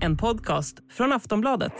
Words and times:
En 0.00 0.16
podcast 0.16 0.78
från 0.90 1.12
Aftonbladet. 1.12 1.72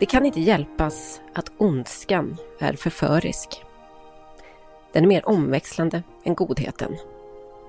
Det 0.00 0.06
kan 0.06 0.26
inte 0.26 0.40
hjälpas 0.40 1.20
att 1.34 1.52
ondskan 1.58 2.36
är 2.58 2.72
förförisk. 2.72 3.64
Den 4.92 5.04
är 5.04 5.08
mer 5.08 5.28
omväxlande 5.28 6.02
än 6.24 6.34
godheten, 6.34 6.96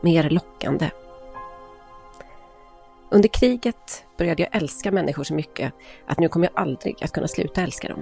mer 0.02 0.30
lockande. 0.30 0.90
Under 3.10 3.30
kriget 3.30 4.06
började 4.18 4.44
jag 4.44 4.56
älska 4.56 4.92
människor 4.92 5.24
så 5.24 5.34
mycket 5.34 5.74
att 6.06 6.20
nu 6.20 6.28
kommer 6.28 6.50
jag 6.54 6.64
aldrig 6.64 7.04
att 7.04 7.12
kunna 7.12 7.28
sluta 7.28 7.62
älska 7.62 7.88
dem. 7.88 8.02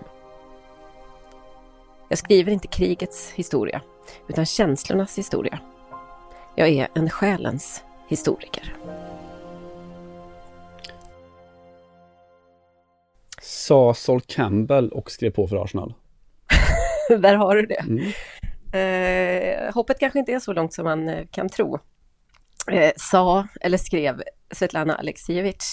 Jag 2.09 2.17
skriver 2.17 2.51
inte 2.51 2.67
krigets 2.67 3.31
historia, 3.31 3.81
utan 4.27 4.45
känslornas 4.45 5.17
historia. 5.17 5.59
Jag 6.55 6.69
är 6.69 6.87
en 6.93 7.09
själens 7.09 7.83
historiker. 8.07 8.75
Sa 13.41 13.93
Sol 13.93 14.21
Campbell 14.21 14.89
och 14.89 15.11
skrev 15.11 15.31
på 15.31 15.47
för 15.47 15.63
Arsenal. 15.63 15.93
Där 17.09 17.35
har 17.35 17.55
du 17.55 17.65
det. 17.65 17.79
Mm. 17.79 18.11
Eh, 18.75 19.73
hoppet 19.73 19.99
kanske 19.99 20.19
inte 20.19 20.31
är 20.31 20.39
så 20.39 20.53
långt 20.53 20.73
som 20.73 20.83
man 20.85 21.09
eh, 21.09 21.25
kan 21.31 21.49
tro. 21.49 21.79
Eh, 22.71 22.91
sa, 22.97 23.47
eller 23.61 23.77
skrev, 23.77 24.23
Svetlana 24.51 24.95
Aleksijevitj, 24.95 25.65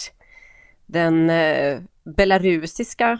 den 0.87 1.31
eh, 1.31 1.81
belarusiska 2.05 3.19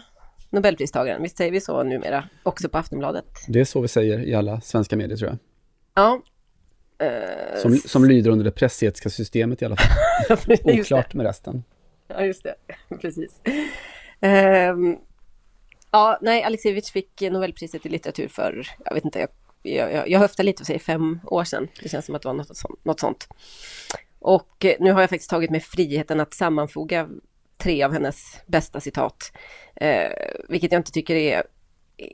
Nobelpristagaren, 0.49 1.21
visst 1.23 1.37
säger 1.37 1.51
vi 1.51 1.61
så 1.61 1.83
numera, 1.83 2.29
också 2.43 2.69
på 2.69 2.77
Aftonbladet? 2.77 3.25
Det 3.47 3.59
är 3.59 3.65
så 3.65 3.81
vi 3.81 3.87
säger 3.87 4.19
i 4.19 4.35
alla 4.35 4.61
svenska 4.61 4.95
medier 4.95 5.17
tror 5.17 5.29
jag. 5.29 5.37
Ja. 5.93 6.21
Eh, 7.05 7.61
Som, 7.61 7.77
som 7.77 8.05
lyder 8.05 8.31
under 8.31 8.45
det 8.45 8.51
pressetiska 8.51 9.09
systemet 9.09 9.61
i 9.61 9.65
alla 9.65 9.75
fall. 9.75 10.37
det. 10.45 10.79
Oklart 10.81 11.13
med 11.13 11.25
resten. 11.25 11.63
Ja, 12.07 12.25
just 12.25 12.43
det. 12.43 12.55
Precis. 13.01 13.41
Ehm, 14.21 14.97
ja, 15.91 16.17
nej, 16.21 16.43
Alexievich 16.43 16.91
fick 16.91 17.21
Nobelpriset 17.21 17.85
i 17.85 17.89
litteratur 17.89 18.27
för, 18.27 18.67
jag 18.85 18.93
vet 18.93 19.05
inte, 19.05 19.19
jag, 19.19 19.29
jag, 19.63 20.09
jag 20.09 20.19
höftar 20.19 20.43
lite 20.43 20.61
och 20.63 20.67
säger 20.67 20.79
fem 20.79 21.19
år 21.25 21.43
sedan. 21.43 21.67
Det 21.83 21.89
känns 21.89 22.05
som 22.05 22.15
att 22.15 22.21
det 22.21 22.27
var 22.27 22.33
något, 22.35 22.57
sånt- 22.57 22.85
något 22.85 22.99
sånt. 22.99 23.27
Och 24.19 24.65
eh, 24.65 24.75
nu 24.79 24.91
har 24.91 25.01
jag 25.01 25.09
faktiskt 25.09 25.29
tagit 25.29 25.49
mig 25.51 25.59
friheten 25.59 26.19
att 26.19 26.33
sammanfoga 26.33 27.09
tre 27.57 27.83
av 27.83 27.93
hennes 27.93 28.37
bästa 28.47 28.79
citat. 28.79 29.31
Eh, 29.75 30.11
vilket 30.49 30.71
jag 30.71 30.79
inte 30.79 30.91
tycker 30.91 31.15
är 31.15 31.43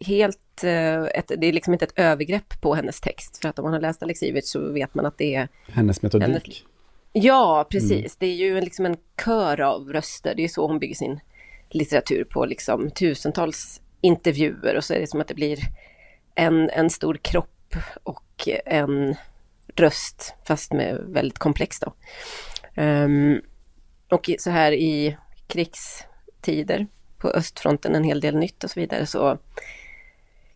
helt, 0.02 0.64
eh, 0.64 1.04
ett, 1.04 1.32
det 1.38 1.48
är 1.48 1.54
liksom 1.54 1.74
inte 1.74 1.86
ett 1.86 1.94
övergrepp 2.00 2.62
på 2.62 2.76
hennes 2.76 3.02
text. 3.02 3.38
För 3.42 3.50
att 3.50 3.60
om 3.60 3.64
man 3.64 3.74
har 3.74 3.80
läst 3.82 4.04
Alexievich 4.04 4.46
så 4.46 4.72
vet 4.72 4.94
man 4.96 5.06
att 5.06 5.18
det 5.18 5.36
är 5.36 5.48
Hennes 5.68 6.02
metodik. 6.02 6.28
Hennes- 6.28 6.64
Ja, 7.14 7.68
precis. 7.72 8.16
Det 8.16 8.26
är 8.28 8.36
ju 8.36 8.58
en- 8.58 8.64
liksom 8.64 8.86
en 8.86 8.98
kör 9.26 9.62
av 9.62 9.94
röster. 9.94 10.34
Det 10.36 10.44
är 10.44 10.48
så 10.48 10.68
hon 10.68 10.80
bygger 10.80 10.96
sin 10.96 11.20
litteratur 11.70 12.24
på 12.24 12.46
liksom 12.46 12.92
tusentals 12.92 13.82
intervjuer 14.02 14.76
och 14.78 14.84
så 14.84 14.94
är 14.94 15.00
det 15.00 15.08
som 15.08 15.22
att 15.22 15.28
det 15.28 15.34
blir 15.34 15.60
en, 16.36 16.70
en 16.70 16.90
stor 16.90 17.20
kropp 17.22 17.76
och 18.04 18.48
en 18.66 19.16
röst, 19.76 20.36
fast 20.48 20.74
med 20.74 20.96
väldigt 21.08 21.40
komplex 21.40 21.80
då. 21.80 21.94
Um, 22.82 23.42
och 24.12 24.30
så 24.40 24.50
här 24.50 24.72
i 24.72 25.18
krigstider 25.48 26.88
på 27.18 27.30
östfronten 27.30 27.96
en 27.96 28.04
hel 28.04 28.22
del 28.22 28.36
nytt 28.36 28.64
och 28.64 28.72
så 28.72 28.80
vidare 28.80 29.06
så 29.06 29.38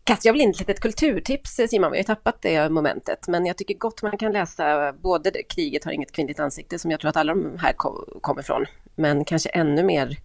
kastar 0.04 0.28
jag 0.28 0.32
väl 0.32 0.40
in 0.40 0.50
ett 0.50 0.58
litet 0.58 0.80
kulturtips 0.80 1.60
Simon, 1.70 1.90
vi 1.92 1.96
har 1.96 2.02
ju 2.02 2.02
tappat 2.02 2.42
det 2.42 2.68
momentet. 2.68 3.28
Men 3.28 3.46
jag 3.46 3.56
tycker 3.56 3.74
gott 3.74 4.02
man 4.02 4.18
kan 4.18 4.32
läsa 4.32 4.92
både 4.92 5.42
Kriget 5.42 5.84
har 5.84 5.92
inget 5.92 6.12
kvinnligt 6.12 6.40
ansikte 6.40 6.78
som 6.78 6.90
jag 6.90 7.00
tror 7.00 7.08
att 7.08 7.16
alla 7.16 7.34
de 7.34 7.58
här 7.58 7.72
ko- 7.72 8.18
kommer 8.20 8.40
ifrån, 8.40 8.66
Men 8.94 9.24
kanske 9.24 9.48
ännu 9.48 9.82
mer 9.82 10.18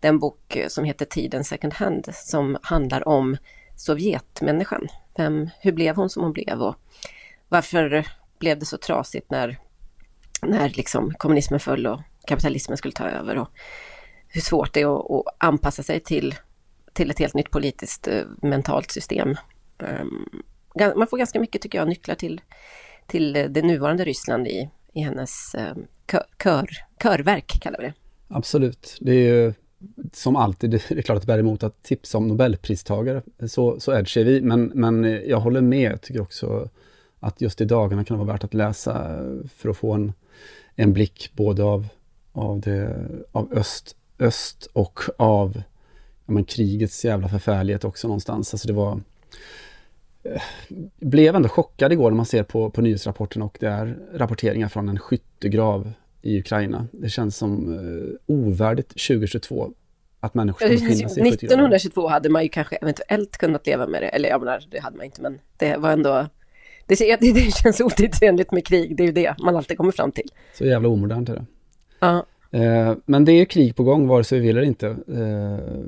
den 0.00 0.18
bok 0.18 0.58
som 0.68 0.84
heter 0.84 1.04
Tiden 1.04 1.44
second 1.44 1.74
hand 1.74 2.08
som 2.14 2.58
handlar 2.62 3.08
om 3.08 3.36
Sovjetmänniskan. 3.78 4.88
Vem, 5.16 5.50
hur 5.60 5.72
blev 5.72 5.96
hon 5.96 6.10
som 6.10 6.22
hon 6.22 6.32
blev 6.32 6.62
och 6.62 6.76
varför 7.48 8.06
blev 8.38 8.58
det 8.58 8.66
så 8.66 8.78
trasigt 8.78 9.30
när, 9.30 9.58
när 10.42 10.68
liksom 10.68 11.14
kommunismen 11.14 11.60
föll 11.60 11.86
och 11.86 12.00
kapitalismen 12.26 12.78
skulle 12.78 12.92
ta 12.92 13.08
över 13.08 13.38
och 13.38 13.48
hur 14.28 14.40
svårt 14.40 14.74
det 14.74 14.80
är 14.80 14.98
att, 14.98 15.10
att 15.10 15.34
anpassa 15.38 15.82
sig 15.82 16.00
till 16.00 16.34
till 16.98 17.10
ett 17.10 17.18
helt 17.18 17.34
nytt 17.34 17.50
politiskt 17.50 18.08
eh, 18.08 18.22
mentalt 18.42 18.90
system. 18.90 19.36
Ehm, 19.78 20.28
man 20.96 21.06
får 21.06 21.18
ganska 21.18 21.40
mycket, 21.40 21.62
tycker 21.62 21.78
jag, 21.78 21.88
nycklar 21.88 22.14
till, 22.14 22.40
till 23.06 23.36
eh, 23.36 23.44
det 23.44 23.62
nuvarande 23.62 24.04
Ryssland 24.04 24.48
i, 24.48 24.70
i 24.94 25.00
hennes 25.00 25.54
eh, 25.54 25.74
kör, 26.42 26.68
körverk, 27.02 27.58
kallar 27.60 27.78
vi 27.78 27.84
det. 27.86 27.94
Absolut. 28.28 28.98
Det 29.00 29.12
är 29.12 29.34
ju 29.34 29.54
som 30.12 30.36
alltid, 30.36 30.70
det 30.88 30.90
är 30.90 31.02
klart 31.02 31.16
att 31.16 31.22
det 31.22 31.26
bär 31.26 31.38
emot 31.38 31.62
att 31.62 31.82
tipsa 31.82 32.18
om 32.18 32.28
Nobelpristagare. 32.28 33.22
Så, 33.48 33.80
så 33.80 33.92
är 33.92 34.24
vi, 34.24 34.40
men, 34.40 34.64
men 34.74 35.04
jag 35.26 35.40
håller 35.40 35.60
med. 35.60 35.92
Jag 35.92 36.00
tycker 36.00 36.20
också 36.20 36.68
att 37.20 37.40
just 37.40 37.60
i 37.60 37.64
dagarna 37.64 38.04
kan 38.04 38.18
det 38.18 38.24
vara 38.24 38.32
värt 38.32 38.44
att 38.44 38.54
läsa 38.54 39.18
för 39.56 39.68
att 39.68 39.76
få 39.76 39.92
en, 39.92 40.12
en 40.74 40.92
blick 40.92 41.30
både 41.34 41.64
av, 41.64 41.88
av, 42.32 42.60
det, 42.60 43.08
av 43.32 43.52
öst, 43.52 43.96
öst 44.18 44.68
och 44.72 45.00
av 45.16 45.62
ja, 46.26 46.32
men 46.32 46.44
krigets 46.44 47.04
jävla 47.04 47.28
förfärlighet 47.28 47.84
också 47.84 48.08
någonstans. 48.08 48.54
Alltså 48.54 48.68
det 48.68 48.74
var... 48.74 49.00
eh, 50.22 50.42
blev 50.98 51.36
ändå 51.36 51.48
chockad 51.48 51.92
igår 51.92 52.10
när 52.10 52.16
man 52.16 52.26
ser 52.26 52.42
på, 52.42 52.70
på 52.70 52.80
nyhetsrapporten 52.80 53.42
och 53.42 53.56
det 53.60 53.68
är 53.68 53.98
rapporteringar 54.14 54.68
från 54.68 54.88
en 54.88 54.98
skyttegrav 54.98 55.92
i 56.22 56.38
Ukraina. 56.38 56.86
Det 56.92 57.08
känns 57.08 57.36
som 57.36 57.74
eh, 57.74 58.34
ovärdigt 58.34 58.88
2022 58.88 59.72
att 60.20 60.34
människor 60.34 60.58
ska 60.58 60.68
befinna 60.68 61.08
sig 61.08 61.28
i 61.28 61.30
skyttegravar. 61.30 61.64
1922 61.64 62.08
hade 62.08 62.28
man 62.28 62.42
ju 62.42 62.48
kanske 62.48 62.76
eventuellt 62.76 63.36
kunnat 63.36 63.66
leva 63.66 63.86
med 63.86 64.02
det, 64.02 64.08
eller 64.08 64.28
jag 64.28 64.40
menar, 64.40 64.64
det 64.70 64.78
hade 64.78 64.96
man 64.96 65.06
inte, 65.06 65.22
men 65.22 65.38
det 65.56 65.76
var 65.76 65.90
ändå 65.90 66.26
det, 66.86 66.98
det, 67.20 67.32
det 67.32 67.54
känns 67.54 67.80
otidsenligt 67.80 68.52
med 68.52 68.66
krig, 68.66 68.96
det 68.96 69.02
är 69.02 69.06
ju 69.06 69.12
det 69.12 69.34
man 69.38 69.56
alltid 69.56 69.76
kommer 69.76 69.92
fram 69.92 70.12
till. 70.12 70.28
Så 70.54 70.64
jävla 70.64 70.88
omodernt 70.88 71.28
är 71.28 71.34
det. 71.34 71.44
Ja, 72.00 72.26
Eh, 72.50 72.94
men 73.06 73.24
det 73.24 73.32
är 73.32 73.44
krig 73.44 73.76
på 73.76 73.82
gång, 73.82 74.06
vare 74.06 74.24
sig 74.24 74.40
vi 74.40 74.46
vill 74.46 74.56
eller 74.56 74.66
inte. 74.66 74.86
Eh, 74.88 75.80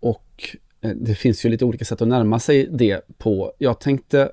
och 0.00 0.56
eh, 0.80 0.90
det 0.90 1.14
finns 1.14 1.44
ju 1.44 1.48
lite 1.48 1.64
olika 1.64 1.84
sätt 1.84 2.02
att 2.02 2.08
närma 2.08 2.38
sig 2.38 2.68
det 2.70 3.00
på. 3.18 3.52
Jag 3.58 3.80
tänkte 3.80 4.30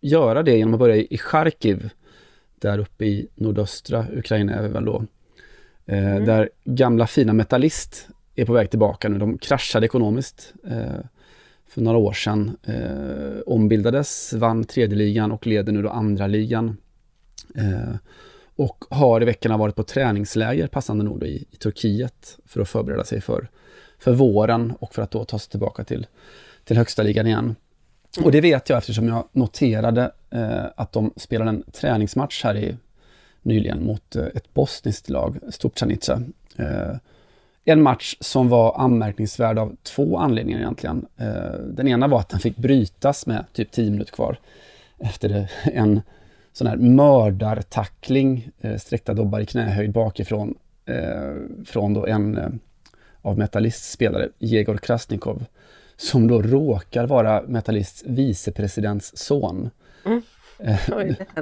göra 0.00 0.42
det 0.42 0.56
genom 0.56 0.74
att 0.74 0.80
börja 0.80 0.96
i 0.96 1.18
Charkiv, 1.18 1.90
där 2.64 2.78
uppe 2.78 3.04
i 3.04 3.28
nordöstra 3.34 4.06
Ukraina 4.12 4.68
väl 4.68 4.84
då. 4.84 5.04
Eh, 5.86 6.16
Där 6.24 6.50
gamla 6.64 7.06
fina 7.06 7.32
Metallist 7.32 8.08
är 8.34 8.44
på 8.44 8.52
väg 8.52 8.70
tillbaka 8.70 9.08
nu. 9.08 9.18
De 9.18 9.38
kraschade 9.38 9.86
ekonomiskt 9.86 10.54
eh, 10.66 11.00
för 11.68 11.80
några 11.80 11.98
år 11.98 12.12
sedan. 12.12 12.56
Eh, 12.62 13.40
ombildades, 13.46 14.32
vann 14.32 14.64
tredje 14.64 14.96
ligan 14.96 15.32
och 15.32 15.46
leder 15.46 15.72
nu 15.72 15.82
då 15.82 15.88
andra 15.88 16.26
ligan. 16.26 16.76
Eh, 17.54 17.94
och 18.56 18.84
har 18.90 19.22
i 19.22 19.24
veckorna 19.24 19.56
varit 19.56 19.76
på 19.76 19.82
träningsläger, 19.82 20.66
passande 20.66 21.04
nog, 21.04 21.20
då, 21.20 21.26
i, 21.26 21.46
i 21.50 21.56
Turkiet 21.56 22.38
för 22.46 22.60
att 22.60 22.68
förbereda 22.68 23.04
sig 23.04 23.20
för, 23.20 23.48
för 23.98 24.12
våren 24.12 24.72
och 24.78 24.94
för 24.94 25.02
att 25.02 25.10
då 25.10 25.24
ta 25.24 25.38
sig 25.38 25.50
tillbaka 25.50 25.84
till, 25.84 26.06
till 26.64 26.76
högsta 26.76 27.02
ligan 27.02 27.26
igen. 27.26 27.54
Och 28.22 28.32
det 28.32 28.40
vet 28.40 28.68
jag 28.68 28.78
eftersom 28.78 29.08
jag 29.08 29.24
noterade 29.32 30.10
eh, 30.30 30.64
att 30.76 30.92
de 30.92 31.12
spelade 31.16 31.50
en 31.50 31.62
träningsmatch 31.72 32.44
här 32.44 32.56
i, 32.56 32.76
nyligen 33.42 33.84
mot 33.84 34.16
eh, 34.16 34.24
ett 34.34 34.54
bosniskt 34.54 35.10
lag, 35.10 35.38
Stupcanica. 35.48 36.22
Eh, 36.56 36.96
en 37.64 37.82
match 37.82 38.16
som 38.20 38.48
var 38.48 38.80
anmärkningsvärd 38.80 39.58
av 39.58 39.76
två 39.82 40.18
anledningar 40.18 40.58
egentligen. 40.58 41.06
Eh, 41.16 41.58
den 41.68 41.88
ena 41.88 42.08
var 42.08 42.20
att 42.20 42.28
den 42.28 42.40
fick 42.40 42.56
brytas 42.56 43.26
med 43.26 43.44
typ 43.52 43.72
10 43.72 43.90
minuter 43.90 44.12
kvar 44.12 44.36
efter 44.98 45.50
en 45.64 46.00
sån 46.52 46.66
här 46.66 46.76
mördartackling, 46.76 48.48
eh, 48.60 48.76
sträckta 48.76 49.14
dobbar 49.14 49.40
i 49.40 49.46
knähöjd 49.46 49.92
bakifrån, 49.92 50.54
eh, 50.86 51.64
från 51.64 51.94
då 51.94 52.06
en 52.06 52.38
eh, 52.38 52.48
av 53.22 53.38
Metallists 53.38 53.92
spelare, 53.92 54.28
Jegor 54.38 54.76
Krasnikov, 54.76 55.44
som 56.04 56.28
då 56.28 56.42
råkar 56.42 57.06
vara 57.06 57.42
Metallists 57.42 58.04
vicepresidents 58.06 59.16
son. 59.16 59.70
Mm. 60.04 60.22
Eh, 60.58 60.78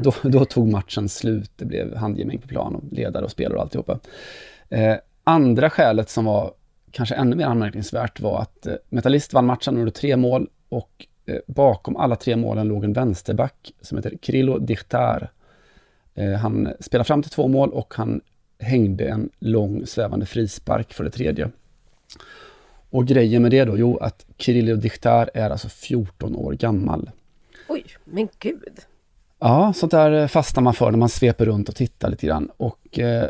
då, 0.01 0.15
då 0.23 0.45
tog 0.45 0.69
matchen 0.69 1.09
slut, 1.09 1.51
det 1.57 1.65
blev 1.65 1.97
handgemäng 1.97 2.39
på 2.39 2.49
plan 2.49 2.75
och 2.75 2.83
ledare 2.93 3.25
och 3.25 3.31
spelare 3.31 3.57
och 3.57 3.63
alltihopa. 3.63 3.99
Eh, 4.69 4.97
andra 5.25 5.71
skälet 5.71 6.11
som 6.11 6.25
var 6.25 6.53
kanske 6.91 7.15
ännu 7.15 7.37
mer 7.37 7.47
anmärkningsvärt 7.47 8.21
var 8.21 8.41
att 8.41 8.67
eh, 8.67 8.75
Metallist 8.89 9.33
vann 9.33 9.47
matchen 9.47 9.79
under 9.79 9.93
tre 9.93 10.17
mål 10.17 10.49
och 10.69 11.07
eh, 11.27 11.37
bakom 11.47 11.97
alla 11.97 12.17
tre 12.17 12.37
målen 12.37 12.69
låg 12.69 12.85
en 12.85 12.93
vänsterback 12.93 13.73
som 13.81 13.99
heter 13.99 14.17
Krilo 14.23 14.59
Dichtar. 14.59 15.31
Eh, 16.15 16.33
han 16.33 16.69
spelade 16.81 17.07
fram 17.07 17.23
till 17.23 17.31
två 17.31 17.49
mål 17.49 17.71
och 17.71 17.95
han 17.97 18.21
hängde 18.59 19.09
en 19.09 19.31
lång 19.39 19.87
svävande 19.87 20.27
frispark 20.27 20.93
för 20.93 21.05
det 21.05 21.11
tredje. 21.11 21.51
Och 22.93 23.07
grejen 23.07 23.43
med 23.43 23.51
det 23.51 23.65
då, 23.65 23.79
jo 23.79 23.97
att 23.97 24.27
Kirillov 24.39 24.79
Dikhtar 24.79 25.31
är 25.35 25.51
alltså 25.51 25.69
14 25.69 26.37
år 26.37 26.53
gammal. 26.53 27.11
Oj, 27.69 27.85
men 28.05 28.29
gud. 28.39 28.81
Ja, 29.39 29.73
sånt 29.77 29.93
där 29.93 30.29
fastnar 30.29 30.63
man 30.63 30.75
för 30.75 30.91
när 30.91 30.99
man 30.99 31.09
sveper 31.09 31.47
runt 31.47 31.69
och 31.69 31.77
tittar 31.77 32.11
lite 32.11 32.27
grann. 32.27 32.51
Och, 32.57 32.99
eh, 32.99 33.29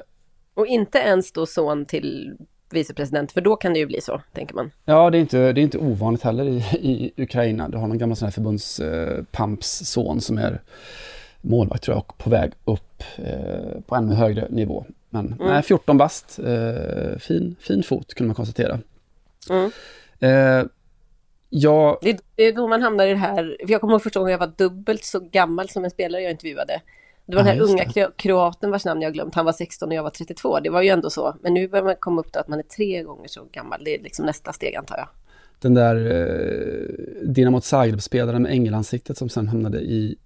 och 0.55 0.67
inte 0.67 0.99
ens 0.99 1.33
då 1.33 1.47
son 1.47 1.85
till 1.85 2.37
vicepresident, 2.71 3.33
för 3.33 3.41
då 3.41 3.57
kan 3.57 3.73
det 3.73 3.79
ju 3.79 3.87
bli 3.87 4.01
så, 4.01 4.21
tänker 4.33 4.55
man. 4.55 4.71
Ja, 4.85 5.11
det 5.11 5.19
är 5.19 5.21
inte, 5.21 5.53
det 5.53 5.61
är 5.61 5.63
inte 5.63 5.79
ovanligt 5.79 6.23
heller 6.23 6.45
i, 6.45 6.57
i 6.73 7.13
Ukraina. 7.23 7.69
Du 7.69 7.79
har 7.79 7.89
någon 7.89 7.99
gammal 7.99 8.17
sån 8.17 8.27
här 8.27 8.33
förbundspamps 8.33 9.83
son 9.85 10.21
som 10.21 10.39
är 10.39 10.63
målvakt 11.41 11.83
tror 11.83 11.97
jag 11.97 12.05
och 12.09 12.19
på 12.19 12.31
väg 12.31 12.53
upp 12.65 13.03
eh, 13.17 13.81
på 13.87 13.95
ännu 13.95 14.15
högre 14.15 14.49
nivå. 14.51 14.85
Men 15.11 15.27
mm. 15.27 15.39
nej, 15.49 15.63
14 15.63 15.99
bast, 15.99 16.39
eh, 16.39 17.19
fin, 17.19 17.57
fin 17.61 17.83
fot 17.83 18.15
kunde 18.15 18.29
man 18.29 18.35
konstatera. 18.35 18.79
Mm. 19.51 19.71
Eh, 20.21 20.67
jag... 21.51 21.99
Det, 22.03 22.21
det, 22.37 22.43
är 22.43 22.53
då 22.53 22.69
man 22.69 22.83
hamnar 22.83 23.07
i 23.07 23.11
det 23.11 23.17
här, 23.17 23.57
för 23.61 23.73
jag 23.73 23.81
kommer 23.81 23.95
ihåg 23.95 24.03
första 24.03 24.21
gången 24.21 24.33
jag 24.33 24.39
var 24.39 24.53
dubbelt 24.57 25.05
så 25.05 25.21
gammal 25.21 25.69
som 25.69 25.85
en 25.85 25.91
spelare 25.91 26.23
jag 26.23 26.31
intervjuade. 26.31 26.81
Det 27.27 27.37
var 27.37 27.43
den 27.43 27.53
här 27.53 27.61
unga 27.61 27.85
det. 27.95 28.17
kroaten 28.17 28.71
vars 28.71 28.85
namn 28.85 29.03
jag 29.03 29.13
glömt, 29.13 29.35
han 29.35 29.45
var 29.45 29.53
16 29.53 29.89
och 29.89 29.95
jag 29.95 30.03
var 30.03 30.11
32, 30.11 30.61
det 30.61 30.71
var 30.71 30.83
ju 30.83 30.89
ändå 30.89 31.11
så. 31.11 31.37
Men 31.43 31.55
nu 31.55 31.69
börjar 31.69 31.85
man 31.85 31.97
komma 31.99 32.21
upp 32.21 32.33
till 32.33 32.41
att 32.41 32.49
man 32.49 32.59
är 32.59 32.63
tre 32.63 33.03
gånger 33.03 33.29
så 33.29 33.45
gammal, 33.53 33.85
det 33.85 33.95
är 33.95 34.03
liksom 34.03 34.27
nästa 34.27 34.53
steg 34.53 34.77
antar 34.77 34.97
jag. 34.97 35.09
Den 35.61 35.75
där 35.75 35.97
eh, 35.97 37.29
Dinamo 37.29 37.61
Zagreb-spelaren 37.61 38.43
med 38.43 38.53
ängelansiktet 38.53 39.19
som 39.19 39.29
sen 39.29 39.49
hamnade 39.49 39.81
i 39.81 40.19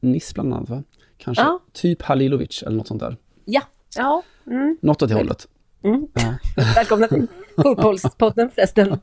Nice 0.00 0.34
bland 0.34 0.54
annat 0.54 0.68
va? 0.68 0.82
Kanske, 1.16 1.42
ja. 1.42 1.60
typ 1.72 2.02
Halilovic 2.02 2.62
eller 2.62 2.76
något 2.76 2.88
sånt 2.88 3.00
där. 3.00 3.16
Ja, 3.44 3.62
ja. 3.96 4.22
Mm. 4.46 4.78
Något 4.82 5.02
åt 5.02 5.08
det 5.08 5.14
hållet. 5.14 5.48
Mm. 5.84 6.06
Ja. 6.14 6.34
Välkomna 6.74 7.08
till 7.08 7.26
Fotbollspodden 7.56 8.50
förresten. 8.50 8.88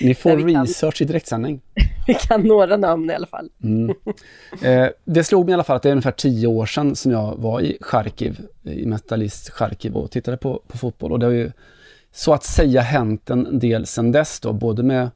Ni 0.00 0.14
får 0.14 0.36
research 0.36 1.02
i 1.02 1.04
direktsändning. 1.04 1.60
Vi 2.06 2.14
kan 2.14 2.42
några 2.42 2.76
namn 2.76 3.10
i 3.10 3.14
alla 3.14 3.26
fall. 3.26 3.50
Mm. 3.62 3.96
Eh, 4.62 4.88
det 5.04 5.24
slog 5.24 5.44
mig 5.44 5.50
i 5.50 5.54
alla 5.54 5.64
fall 5.64 5.76
att 5.76 5.82
det 5.82 5.88
är 5.88 5.92
ungefär 5.92 6.10
tio 6.10 6.46
år 6.46 6.66
sedan 6.66 6.96
som 6.96 7.12
jag 7.12 7.36
var 7.36 7.60
i 7.60 7.78
Charkiv, 7.80 8.40
i 8.62 8.86
Metalist 8.86 9.50
Charkiv 9.50 9.96
och 9.96 10.10
tittade 10.10 10.36
på, 10.36 10.62
på 10.68 10.78
fotboll. 10.78 11.12
Och 11.12 11.18
det 11.18 11.26
har 11.26 11.32
ju 11.32 11.52
så 12.12 12.32
att 12.32 12.44
säga 12.44 12.80
hänt 12.80 13.30
en 13.30 13.58
del 13.58 13.86
sedan 13.86 14.12
dess 14.12 14.40
då, 14.40 14.52
både 14.52 14.82
med 14.82 15.10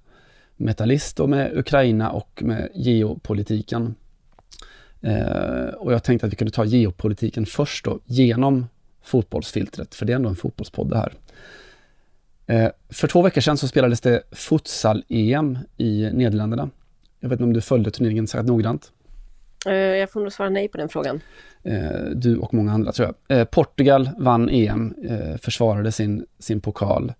Metallist 0.56 1.20
och 1.20 1.28
med 1.28 1.58
Ukraina 1.58 2.10
och 2.10 2.42
med 2.44 2.68
geopolitiken. 2.74 3.94
Eh, 5.00 5.74
och 5.76 5.92
jag 5.92 6.04
tänkte 6.04 6.26
att 6.26 6.32
vi 6.32 6.36
kunde 6.36 6.52
ta 6.52 6.64
geopolitiken 6.64 7.46
först 7.46 7.84
då, 7.84 7.98
genom 8.04 8.66
fotbollsfiltret, 9.02 9.94
för 9.94 10.06
det 10.06 10.12
är 10.12 10.16
ändå 10.16 10.28
en 10.28 10.36
fotbollspodd 10.36 10.90
det 10.90 10.98
här. 10.98 11.12
Eh, 12.50 12.70
för 12.88 13.08
två 13.08 13.22
veckor 13.22 13.40
sedan 13.40 13.56
så 13.56 13.68
spelades 13.68 14.00
det 14.00 14.22
futsal-EM 14.32 15.58
i 15.76 16.10
Nederländerna. 16.12 16.70
Jag 17.20 17.28
vet 17.28 17.36
inte 17.36 17.44
om 17.44 17.52
du 17.52 17.60
följde 17.60 17.90
turneringen 17.90 18.26
särskilt 18.26 18.48
noggrant? 18.48 18.92
Eh, 19.66 19.74
jag 19.74 20.10
får 20.10 20.20
nog 20.20 20.32
svara 20.32 20.48
nej 20.48 20.68
på 20.68 20.78
den 20.78 20.88
frågan. 20.88 21.20
Eh, 21.62 22.04
du 22.14 22.36
och 22.36 22.54
många 22.54 22.72
andra 22.72 22.92
tror 22.92 23.14
jag. 23.28 23.50
Portugal 23.50 24.10
vann 24.18 24.48
EM, 24.48 24.94
försvarade 25.42 25.92
sin, 25.92 26.26
sin 26.38 26.60
pokal. 26.60 27.12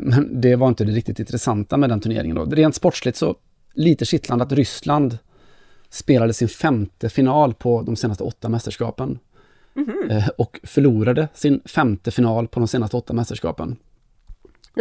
Men 0.00 0.40
det 0.40 0.56
var 0.56 0.68
inte 0.68 0.84
det 0.84 0.92
riktigt 0.92 1.18
intressanta 1.18 1.76
med 1.76 1.88
den 1.88 2.00
turneringen 2.00 2.36
då. 2.36 2.44
Rent 2.44 2.74
sportsligt 2.74 3.16
så 3.16 3.36
lite 3.74 4.04
kittlande 4.04 4.44
att 4.44 4.52
Ryssland 4.52 5.18
spelade 5.90 6.32
sin 6.32 6.48
femte 6.48 7.08
final 7.08 7.54
på 7.54 7.82
de 7.82 7.96
senaste 7.96 8.24
åtta 8.24 8.48
mästerskapen. 8.48 9.18
Mm 9.76 9.88
-hmm. 9.88 10.28
Och 10.38 10.60
förlorade 10.62 11.28
sin 11.34 11.60
femte 11.64 12.10
final 12.10 12.48
på 12.48 12.60
de 12.60 12.68
senaste 12.68 12.96
åtta 12.96 13.12
mästerskapen. 13.12 13.76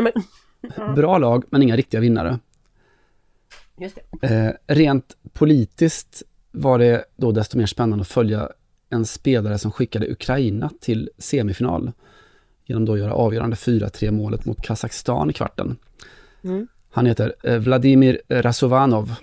Nej, 0.01 0.13
men... 0.13 0.95
Bra 0.95 1.17
lag, 1.17 1.43
men 1.49 1.63
inga 1.63 1.77
riktiga 1.77 2.01
vinnare. 2.01 2.39
Eh, 4.21 4.49
rent 4.67 5.17
politiskt 5.33 6.23
var 6.51 6.79
det 6.79 7.05
då 7.15 7.31
desto 7.31 7.57
mer 7.57 7.65
spännande 7.65 8.01
att 8.01 8.07
följa 8.07 8.49
en 8.89 9.05
spelare 9.05 9.57
som 9.57 9.71
skickade 9.71 10.11
Ukraina 10.11 10.69
till 10.79 11.09
semifinal 11.17 11.91
genom 12.65 12.85
då 12.85 12.93
att 12.93 12.99
göra 12.99 13.13
avgörande 13.13 13.55
4-3 13.55 14.11
målet 14.11 14.45
mot 14.45 14.61
Kazakstan 14.61 15.29
i 15.29 15.33
kvarten. 15.33 15.77
Mm. 16.43 16.67
Han 16.91 17.05
heter 17.05 17.35
eh, 17.43 17.57
Vladimir 17.57 18.21
Rasovanov 18.29 19.15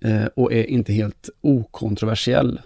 eh, 0.00 0.24
och 0.24 0.52
är 0.52 0.64
inte 0.64 0.92
helt 0.92 1.28
okontroversiell. 1.40 2.60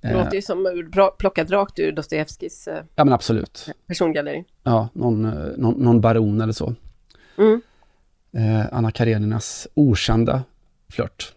Det 0.00 0.12
låter 0.12 0.34
ju 0.34 0.42
som 0.42 0.90
plockat 1.18 1.50
rakt 1.50 1.78
ur 1.78 1.92
Dostojevskijs 1.92 2.68
eh, 2.68 2.84
ja, 2.94 3.04
men 3.04 3.12
absolut. 3.12 3.68
persongalleri. 3.86 4.44
Ja, 4.62 4.88
någon, 4.92 5.22
någon, 5.56 5.74
någon 5.74 6.00
baron 6.00 6.40
eller 6.40 6.52
så. 6.52 6.74
Mm. 7.38 7.60
Eh, 8.32 8.66
Anna 8.72 8.90
Kareninas 8.90 9.68
okända 9.74 10.42
flört. 10.88 11.34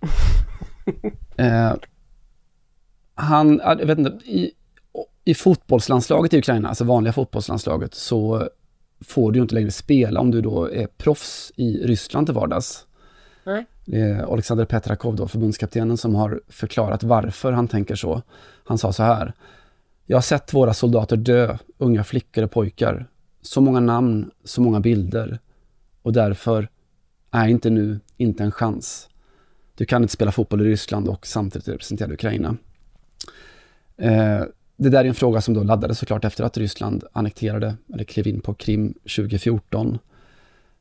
eh, 1.36 1.72
han, 3.14 3.60
jag 3.64 3.86
vet 3.86 3.98
inte, 3.98 4.10
i, 4.30 4.52
i 5.24 5.34
fotbollslandslaget 5.34 6.34
i 6.34 6.38
Ukraina, 6.38 6.68
alltså 6.68 6.84
vanliga 6.84 7.12
fotbollslandslaget, 7.12 7.94
så 7.94 8.48
får 9.00 9.32
du 9.32 9.38
ju 9.38 9.42
inte 9.42 9.54
längre 9.54 9.70
spela 9.70 10.20
om 10.20 10.30
du 10.30 10.40
då 10.40 10.70
är 10.70 10.86
proffs 10.86 11.52
i 11.56 11.86
Ryssland 11.86 12.26
till 12.26 12.34
vardags. 12.34 12.86
Nej. 13.44 13.66
Det 13.84 14.00
är 14.00 14.32
Alexander 14.32 14.64
Petrakov, 14.64 15.16
då, 15.16 15.28
förbundskaptenen, 15.28 15.96
som 15.96 16.14
har 16.14 16.40
förklarat 16.48 17.02
varför 17.02 17.52
han 17.52 17.68
tänker 17.68 17.94
så. 17.94 18.22
Han 18.64 18.78
sa 18.78 18.92
så 18.92 19.02
här. 19.02 19.32
Jag 20.06 20.16
har 20.16 20.22
sett 20.22 20.54
våra 20.54 20.74
soldater 20.74 21.16
dö, 21.16 21.58
unga 21.78 22.04
flickor 22.04 22.44
och 22.44 22.50
pojkar. 22.50 23.06
Så 23.42 23.60
många 23.60 23.80
namn, 23.80 24.30
så 24.44 24.60
många 24.60 24.80
bilder. 24.80 25.38
Och 26.02 26.12
därför 26.12 26.68
är 27.30 27.48
inte 27.48 27.70
nu 27.70 28.00
inte 28.16 28.44
en 28.44 28.52
chans. 28.52 29.08
Du 29.74 29.84
kan 29.84 30.02
inte 30.02 30.12
spela 30.12 30.32
fotboll 30.32 30.60
i 30.60 30.64
Ryssland 30.64 31.08
och 31.08 31.26
samtidigt 31.26 31.68
representera 31.68 32.12
Ukraina. 32.12 32.56
Eh, 33.96 34.42
det 34.76 34.88
där 34.88 35.04
är 35.04 35.08
en 35.08 35.14
fråga 35.14 35.40
som 35.40 35.54
då 35.54 35.62
laddades 35.62 35.98
såklart 35.98 36.24
efter 36.24 36.44
att 36.44 36.56
Ryssland 36.56 37.04
annekterade, 37.12 37.76
eller 37.94 38.04
klev 38.04 38.26
in 38.26 38.40
på 38.40 38.54
Krim 38.54 38.92
2014. 38.92 39.98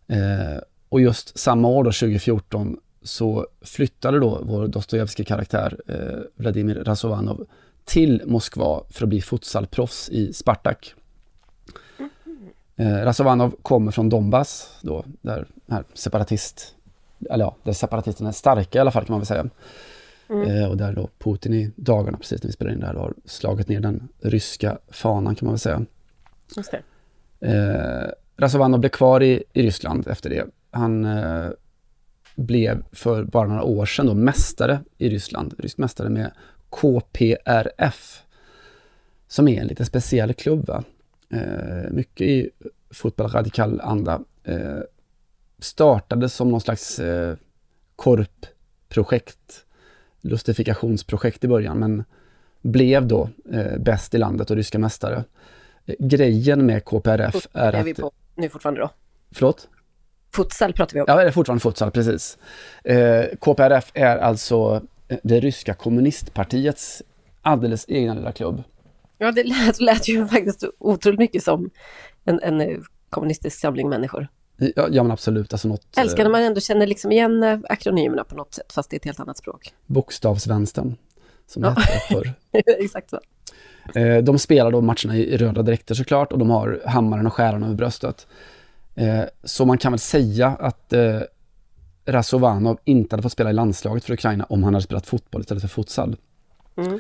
Eh, 0.08 0.58
och 0.94 1.02
just 1.02 1.40
samma 1.40 1.68
år 1.68 1.84
då, 1.84 1.92
2014, 1.92 2.80
så 3.02 3.48
flyttade 3.62 4.20
då 4.20 4.42
vår 4.44 4.68
Dostojevskij-karaktär 4.68 5.80
eh, 5.88 6.20
Vladimir 6.36 6.76
Razovanov 6.76 7.46
till 7.86 8.22
Moskva 8.26 8.84
för 8.90 9.04
att 9.04 9.10
bli 9.10 9.22
futsalproffs 9.22 10.10
i 10.10 10.34
Spartak. 10.34 10.96
Eh, 12.76 12.88
Razovanov 12.88 13.56
kommer 13.62 13.92
från 13.92 14.10
Donbass, 14.10 14.80
då, 14.82 15.06
där 15.22 15.48
här 15.70 15.84
separatist, 15.94 16.76
eller 17.30 17.46
ja, 17.46 17.56
där 17.64 17.74
separatisterna 17.74 18.30
är 18.30 18.34
starka 18.34 18.78
i 18.78 18.82
alla 18.82 18.92
fall 18.92 19.06
kan 19.06 19.14
man 19.14 19.20
väl 19.20 19.28
säga. 19.28 19.50
Mm. 20.30 20.52
Eh, 20.52 20.70
och 20.70 20.78
där 20.78 20.94
då 20.94 21.10
Putin 21.18 21.54
i 21.54 21.72
dagarna, 21.76 22.18
precis 22.18 22.44
när 22.44 22.48
vi 22.48 22.54
spelar 22.54 22.72
in 22.72 22.80
det 22.80 22.86
här, 22.86 22.94
har 22.94 23.14
slagit 23.26 23.68
ner 23.68 23.80
den 23.80 24.08
ryska 24.22 24.78
fanan 24.90 25.36
kan 25.36 25.46
man 25.46 25.54
väl 25.54 25.60
säga. 25.60 25.86
Just 26.58 26.72
det. 26.72 26.82
Eh, 27.48 28.12
Razovanov 28.38 28.80
blev 28.80 28.90
kvar 28.90 29.24
i, 29.24 29.44
i 29.54 29.64
Ryssland 29.64 30.08
efter 30.08 30.30
det. 30.30 30.46
Han 30.74 31.06
eh, 31.06 31.50
blev 32.36 32.84
för 32.92 33.24
bara 33.24 33.48
några 33.48 33.64
år 33.64 33.86
sedan 33.86 34.06
då 34.06 34.14
mästare 34.14 34.80
i 34.98 35.10
Ryssland, 35.10 35.56
rysk 35.58 35.78
mästare 35.78 36.10
med 36.10 36.32
KPRF, 36.70 38.24
som 39.28 39.48
är 39.48 39.62
en 39.62 39.68
lite 39.68 39.86
speciell 39.86 40.34
klubb. 40.34 40.70
Eh, 41.30 41.92
mycket 41.92 42.28
i 42.28 42.50
fotboll 42.92 43.28
radikal 43.28 43.82
anda. 43.82 44.22
Eh, 44.44 44.80
startade 45.60 46.30
som 46.30 46.52
någon 46.52 46.62
slags 46.62 47.00
eh, 47.00 47.36
korpprojekt, 47.96 49.66
lustifikationsprojekt 50.22 51.44
i 51.44 51.48
början, 51.48 51.80
men 51.80 52.04
blev 52.62 53.08
då 53.08 53.30
eh, 53.52 53.78
bäst 53.78 54.16
i 54.16 54.18
landet 54.18 54.52
och 54.52 54.56
ryska 54.56 54.80
mästare. 54.80 55.24
Eh, 55.86 55.96
grejen 56.00 56.66
med 56.66 56.86
KPRF 56.86 57.48
är, 57.54 57.74
är 57.74 57.80
att... 57.80 57.86
vi 57.86 57.94
på 57.94 58.12
nu 58.36 58.50
fortfarande 58.50 58.82
då? 58.82 58.90
Förlåt? 59.32 59.70
Futsal 60.36 60.74
pratar 60.74 60.94
vi 60.94 61.02
om. 61.02 61.06
Ja, 61.08 61.16
det 61.16 61.28
är 61.28 61.32
fortfarande 61.32 61.62
futsal, 61.62 61.92
precis. 61.92 62.38
Eh, 62.84 63.26
KPRF 63.40 63.92
är 63.94 64.18
alltså 64.18 64.82
eh, 65.08 65.18
det 65.24 65.40
ryska 65.40 65.74
kommunistpartiets 65.74 67.04
alldeles 67.42 67.86
egna 67.88 68.14
lilla 68.14 68.32
klubb. 68.32 68.64
Ja, 69.18 69.32
det 69.32 69.44
lät, 69.44 69.80
lät 69.80 70.08
ju 70.08 70.28
faktiskt 70.28 70.64
otroligt 70.80 71.20
mycket 71.20 71.44
som 71.44 71.70
en, 72.24 72.40
en 72.44 72.62
eh, 72.62 72.78
kommunistisk 73.10 73.60
samling 73.60 73.90
människor. 73.90 74.28
Ja, 74.58 74.88
ja 74.92 75.04
men 75.04 75.12
absolut. 75.12 75.54
Alltså 75.54 75.68
något, 75.68 75.98
Älskar 75.98 76.24
när 76.24 76.32
man 76.32 76.42
ändå 76.42 76.62
känner 76.62 76.88
liksom 76.88 77.12
igen 77.12 77.44
eh, 77.44 77.60
akronymerna 77.70 78.24
på 78.24 78.36
något 78.36 78.54
sätt, 78.54 78.74
fast 78.74 78.90
det 78.90 78.96
är 78.96 78.98
ett 78.98 79.06
helt 79.06 79.20
annat 79.20 79.38
språk. 79.38 79.74
Bokstavsvänstern, 79.86 80.96
som 81.48 81.62
det 81.62 81.74
ja. 81.76 81.82
hette 81.82 82.14
förr. 82.14 82.34
Exakt 82.84 83.10
så. 83.10 83.20
De 84.24 84.40
spelar 84.40 84.72
då 84.72 84.82
matcherna 84.82 85.16
i 85.16 85.38
röda 85.38 85.62
dräkter 85.62 85.96
såklart 85.96 86.32
och 86.32 86.40
de 86.40 86.50
har 86.50 86.82
hammaren 86.86 87.28
och 87.28 87.34
skäran 87.34 87.64
över 87.64 87.76
bröstet. 87.76 88.28
Eh, 88.96 89.24
så 89.44 89.66
man 89.66 89.78
kan 89.78 89.92
väl 89.92 90.00
säga 90.00 90.48
att 90.48 90.94
eh, 90.94 91.22
Rasovanov 92.06 92.78
inte 92.84 93.14
hade 93.14 93.24
fått 93.24 93.32
spela 93.32 93.50
i 93.50 93.54
landslaget 93.54 94.04
för 94.04 94.14
Ukraina 94.14 94.44
om 94.44 94.64
han 94.64 94.74
hade 94.74 94.84
spelat 94.84 95.08
fotboll 95.08 95.42
istället 95.42 95.62
för 95.62 95.68
futsal. 95.68 96.16
Mm. 96.76 97.00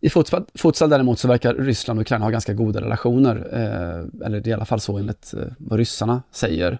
I 0.00 0.10
futsal, 0.10 0.44
futsal 0.54 0.90
däremot 0.90 1.18
så 1.18 1.28
verkar 1.28 1.54
Ryssland 1.54 1.98
och 1.98 2.02
Ukraina 2.02 2.24
ha 2.24 2.30
ganska 2.30 2.54
goda 2.54 2.80
relationer, 2.80 3.48
eh, 3.52 4.26
eller 4.26 4.48
i 4.48 4.52
alla 4.52 4.64
fall 4.64 4.80
så 4.80 4.98
enligt 4.98 5.34
eh, 5.34 5.46
vad 5.58 5.78
ryssarna 5.78 6.22
säger. 6.30 6.78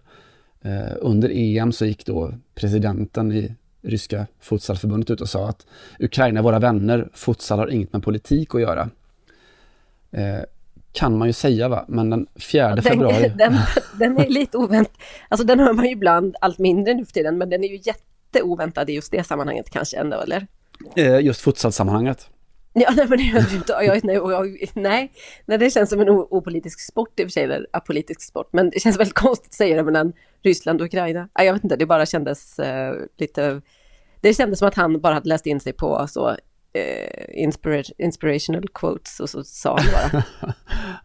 Eh, 0.62 0.92
under 1.00 1.30
EM 1.32 1.72
så 1.72 1.84
gick 1.84 2.06
då 2.06 2.34
presidenten 2.54 3.32
i 3.32 3.54
ryska 3.82 4.26
futsalförbundet 4.40 5.10
ut 5.10 5.20
och 5.20 5.28
sa 5.28 5.48
att 5.48 5.66
Ukraina 5.98 6.40
är 6.40 6.44
våra 6.44 6.58
vänner, 6.58 7.08
futsal 7.14 7.58
har 7.58 7.68
inget 7.68 7.92
med 7.92 8.02
politik 8.02 8.54
att 8.54 8.60
göra. 8.60 8.90
Eh, 10.10 10.40
kan 10.92 11.18
man 11.18 11.28
ju 11.28 11.32
säga 11.32 11.68
va, 11.68 11.84
men 11.88 12.10
den 12.10 12.26
4 12.36 12.74
den, 12.74 12.82
februari... 12.82 13.28
Den, 13.38 13.58
den 13.98 14.18
är 14.18 14.28
lite 14.28 14.58
oväntad, 14.58 14.96
alltså 15.28 15.46
den 15.46 15.60
hör 15.60 15.72
man 15.72 15.84
ju 15.84 15.90
ibland 15.90 16.36
allt 16.40 16.58
mindre 16.58 16.94
nu 16.94 17.04
för 17.04 17.12
tiden, 17.12 17.38
men 17.38 17.50
den 17.50 17.64
är 17.64 17.68
ju 17.68 17.80
jätteoväntad 17.82 18.90
i 18.90 18.92
just 18.92 19.12
det 19.12 19.24
sammanhanget 19.24 19.70
kanske 19.70 19.96
ändå, 19.96 20.20
eller? 20.20 20.46
Eh, 20.96 21.20
just 21.20 21.40
futsalsammanhanget. 21.40 22.28
Ja, 22.74 22.90
nej, 22.96 23.06
men 23.08 23.18
det 23.18 23.24
är 23.24 23.54
inte, 23.54 23.72
jag, 23.72 24.04
nej, 24.04 24.14
jag, 24.14 24.70
nej, 24.74 25.12
nej, 25.46 25.58
det 25.58 25.70
känns 25.70 25.90
som 25.90 26.00
en 26.00 26.08
opolitisk 26.08 26.80
sport 26.80 27.20
i 27.20 27.22
och 27.22 27.26
för 27.26 27.30
sig, 27.30 27.42
eller 27.42 27.66
apolitisk 27.70 28.20
sport, 28.20 28.48
men 28.52 28.70
det 28.70 28.80
känns 28.80 28.98
väldigt 28.98 29.14
konstigt 29.26 29.48
att 29.48 29.54
säga 29.54 29.76
det 29.76 29.82
mellan 29.82 30.12
Ryssland 30.42 30.80
och 30.80 30.86
Ukraina. 30.86 31.28
Nej, 31.38 31.46
jag 31.46 31.52
vet 31.54 31.64
inte, 31.64 31.76
det 31.76 31.86
bara 31.86 32.06
kändes 32.06 32.58
uh, 32.58 33.06
lite, 33.18 33.60
det 34.20 34.34
kändes 34.34 34.58
som 34.58 34.68
att 34.68 34.74
han 34.74 35.00
bara 35.00 35.14
hade 35.14 35.28
läst 35.28 35.46
in 35.46 35.60
sig 35.60 35.72
på 35.72 36.06
så 36.08 36.36
uh, 36.78 37.42
inspira 37.42 37.82
inspirational 37.98 38.68
quotes 38.74 39.20
och 39.20 39.30
så 39.30 39.44
sa 39.44 39.78
han 39.78 39.86
bara. 39.92 40.24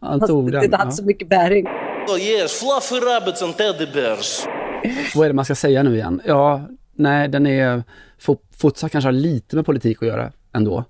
han 0.00 0.26
tog 0.26 0.52
den. 0.52 0.70
Det 0.70 0.76
hade 0.76 0.90
ja. 0.90 0.96
så 0.96 1.04
mycket 1.04 1.28
bäring. 1.28 1.66
Oh 2.08 2.20
yes, 2.20 2.60
fluffy 2.60 3.06
rabbits 3.06 3.42
and 3.42 3.56
teddy 3.56 3.86
bears. 3.92 4.46
Vad 5.14 5.24
är 5.24 5.28
det 5.28 5.34
man 5.34 5.44
ska 5.44 5.54
säga 5.54 5.82
nu 5.82 5.94
igen? 5.94 6.20
Ja, 6.24 6.68
nej, 6.94 7.28
den 7.28 7.46
är, 7.46 7.82
futsal 8.56 8.90
kanske 8.90 9.06
har 9.06 9.12
lite 9.12 9.56
med 9.56 9.66
politik 9.66 10.02
att 10.02 10.08
göra 10.08 10.32
ändå. 10.52 10.84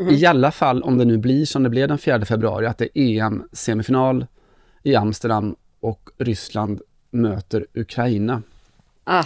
Mm. 0.00 0.14
I 0.14 0.26
alla 0.26 0.50
fall 0.50 0.82
om 0.82 0.98
det 0.98 1.04
nu 1.04 1.18
blir 1.18 1.46
som 1.46 1.62
det 1.62 1.70
blev 1.70 1.88
den 1.88 1.98
4 1.98 2.24
februari, 2.24 2.66
att 2.66 2.78
det 2.78 2.98
är 2.98 3.24
EM-semifinal 3.24 4.26
i 4.82 4.96
Amsterdam 4.96 5.56
och 5.80 6.10
Ryssland 6.18 6.80
möter 7.10 7.66
Ukraina. 7.74 8.42
Ah, 9.04 9.24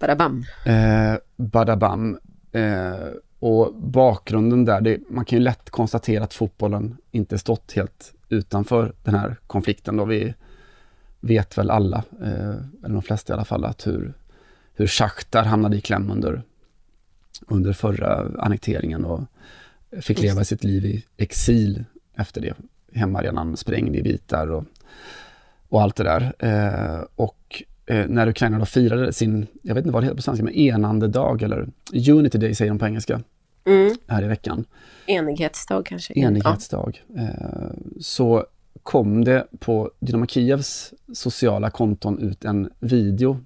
badabam. 0.00 0.44
Eh, 0.66 1.14
badabam. 1.36 2.18
Eh, 2.52 2.94
och 3.40 3.74
bakgrunden 3.74 4.64
där, 4.64 4.80
det, 4.80 5.00
man 5.08 5.24
kan 5.24 5.38
ju 5.38 5.44
lätt 5.44 5.70
konstatera 5.70 6.24
att 6.24 6.34
fotbollen 6.34 6.96
inte 7.10 7.38
stått 7.38 7.72
helt 7.72 8.14
utanför 8.28 8.92
den 9.02 9.14
här 9.14 9.36
konflikten. 9.46 9.96
Då 9.96 10.04
vi 10.04 10.34
vet 11.20 11.58
väl 11.58 11.70
alla, 11.70 12.04
eh, 12.20 12.54
eller 12.84 12.94
de 12.94 13.02
flesta 13.02 13.32
i 13.32 13.34
alla 13.34 13.44
fall, 13.44 13.64
att 13.64 13.86
hur, 13.86 14.14
hur 14.74 14.86
Shakhtar 14.86 15.44
hamnade 15.44 15.76
i 15.76 15.80
kläm 15.80 16.10
under, 16.10 16.42
under 17.46 17.72
förra 17.72 18.30
annekteringen 18.38 19.04
och 19.04 19.20
fick 20.00 20.22
leva 20.22 20.44
sitt 20.44 20.64
liv 20.64 20.86
i 20.86 21.04
exil 21.16 21.84
efter 22.14 22.40
det. 22.40 22.54
Hemmaarenan 22.92 23.56
sprängd 23.56 23.96
i 23.96 24.02
bitar 24.02 24.50
och, 24.50 24.64
och 25.68 25.82
allt 25.82 25.96
det 25.96 26.04
där. 26.04 26.34
Eh, 26.38 27.04
och 27.14 27.62
eh, 27.90 28.06
när 28.08 28.28
Ukraina 28.28 28.58
då 28.58 28.64
firade 28.64 29.12
sin, 29.12 29.46
jag 29.62 29.74
vet 29.74 29.84
inte 29.84 29.92
vad 29.92 30.02
det 30.02 30.04
heter 30.04 30.16
på 30.16 30.22
svenska, 30.22 30.44
men 30.44 30.54
enande 30.54 31.08
dag 31.08 31.42
eller 31.42 31.68
Unity 32.10 32.38
Day 32.38 32.54
säger 32.54 32.70
de 32.70 32.78
på 32.78 32.86
engelska. 32.86 33.20
Mm. 33.64 33.96
Här 34.06 34.22
i 34.22 34.26
veckan. 34.26 34.64
Enighetsdag 35.06 35.86
kanske? 35.86 36.14
Enighetsdag. 36.14 37.02
Ja. 37.06 37.22
Eh, 37.22 37.70
så 38.00 38.46
kom 38.82 39.24
det 39.24 39.46
på 39.58 39.90
Dynamo 40.00 40.26
Kievs 40.26 40.94
sociala 41.12 41.70
konton 41.70 42.18
ut 42.18 42.44
en 42.44 42.70
video 42.78 43.40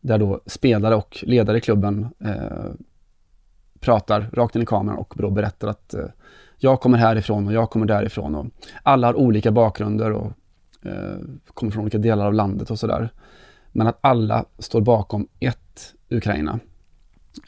där 0.00 0.18
då 0.18 0.40
spelare 0.46 0.94
och 0.96 1.18
ledare 1.22 1.58
i 1.58 1.60
klubben 1.60 2.08
eh, 2.24 2.72
pratar 3.80 4.30
rakt 4.32 4.56
in 4.56 4.62
i 4.62 4.66
kameran 4.66 4.98
och 4.98 5.14
då 5.16 5.30
berättar 5.30 5.68
att 5.68 5.94
eh, 5.94 6.04
jag 6.58 6.80
kommer 6.80 6.98
härifrån 6.98 7.46
och 7.46 7.52
jag 7.52 7.70
kommer 7.70 7.86
därifrån. 7.86 8.34
Och 8.34 8.46
alla 8.82 9.06
har 9.06 9.14
olika 9.14 9.50
bakgrunder 9.50 10.12
och 10.12 10.32
eh, 10.82 11.18
kommer 11.54 11.72
från 11.72 11.82
olika 11.82 11.98
delar 11.98 12.26
av 12.26 12.34
landet 12.34 12.70
och 12.70 12.78
sådär. 12.78 13.08
Men 13.72 13.86
att 13.86 13.98
alla 14.00 14.44
står 14.58 14.80
bakom 14.80 15.28
ett 15.40 15.94
Ukraina. 16.08 16.58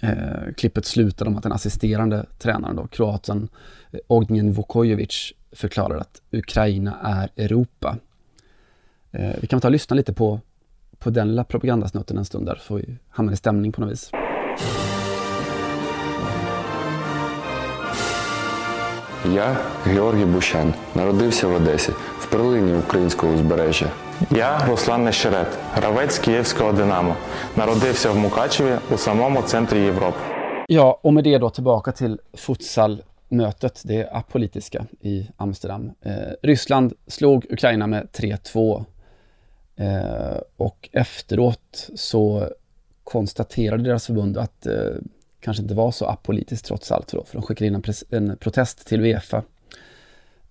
Eh, 0.02 0.52
klippet 0.57 0.87
slutar 0.87 1.26
om 1.26 1.37
att 1.37 1.43
den 1.43 1.52
assisterande 1.52 2.26
tränaren, 2.38 2.76
då, 2.76 2.87
kroaten 2.87 3.49
eh, 3.91 3.99
Ognjen 4.07 4.52
Vukojevic, 4.52 5.33
förklarar 5.52 5.97
att 5.97 6.23
Ukraina 6.31 6.97
är 7.02 7.45
Europa. 7.45 7.97
Eh, 9.11 9.37
vi 9.41 9.47
kan 9.47 9.61
ta 9.61 9.69
och 9.69 9.73
lyssna 9.73 9.97
lite 9.97 10.12
på, 10.12 10.41
på 10.99 11.11
den 11.11 11.29
lilla 11.29 11.45
propagandasnutten 11.45 12.19
en 12.19 12.25
stund 12.25 12.47
där, 12.47 12.61
så 12.62 12.75
vi 12.75 12.97
hamnar 13.09 13.33
i 13.33 13.37
stämning 13.37 13.73
på 13.73 13.81
något 13.81 13.91
vis. 13.91 14.11
Я 19.34 19.58
Георгій 19.86 20.26
Бущан, 20.26 20.74
народився 20.96 21.48
в 21.48 21.56
Одесі, 21.56 21.92
в 22.20 22.26
перлині 22.26 22.74
українського 22.74 23.34
узбережжя. 23.34 23.90
Я 24.32 24.60
Руслан 24.68 25.04
Нещерет, 25.04 25.48
гравець 25.74 26.20
Київського 26.20 26.72
Динамо. 26.74 27.16
Народився 27.56 28.12
в 28.12 28.18
Мукачеві 28.18 28.76
у 28.92 28.98
самому 28.98 29.42
центрі 29.42 29.80
Європи. 29.80 30.20
Ja, 30.70 31.00
och 31.04 31.14
med 31.14 31.24
det 31.24 31.38
då 31.38 31.50
tillbaka 31.50 31.92
till 31.92 32.20
futsalmötet, 32.34 33.82
det 33.86 34.10
apolitiska 34.12 34.86
i 35.02 35.28
Amsterdam. 35.38 35.92
Eh, 36.02 36.14
Ryssland 36.44 36.94
slog 37.08 37.46
Ukraina 37.50 37.88
med 37.88 38.08
3-2 38.14 38.86
eh, 39.76 40.38
och 40.58 40.90
efteråt 40.92 41.90
så 41.96 42.50
konstaterade 43.04 43.84
deras 43.84 44.06
förbund 44.06 44.38
att 44.38 44.66
eh, 44.66 44.74
kanske 45.43 45.63
inte 45.63 45.75
var 45.75 45.91
så 45.91 46.07
apolitiskt 46.07 46.67
trots 46.67 46.93
allt. 46.93 47.13
Då, 47.13 47.25
för 47.25 47.35
de 47.35 47.43
skickade 47.43 47.67
in 47.67 47.75
en, 47.75 47.83
en 48.11 48.37
protest 48.37 48.87
till 48.87 49.01
Uefa. 49.01 49.43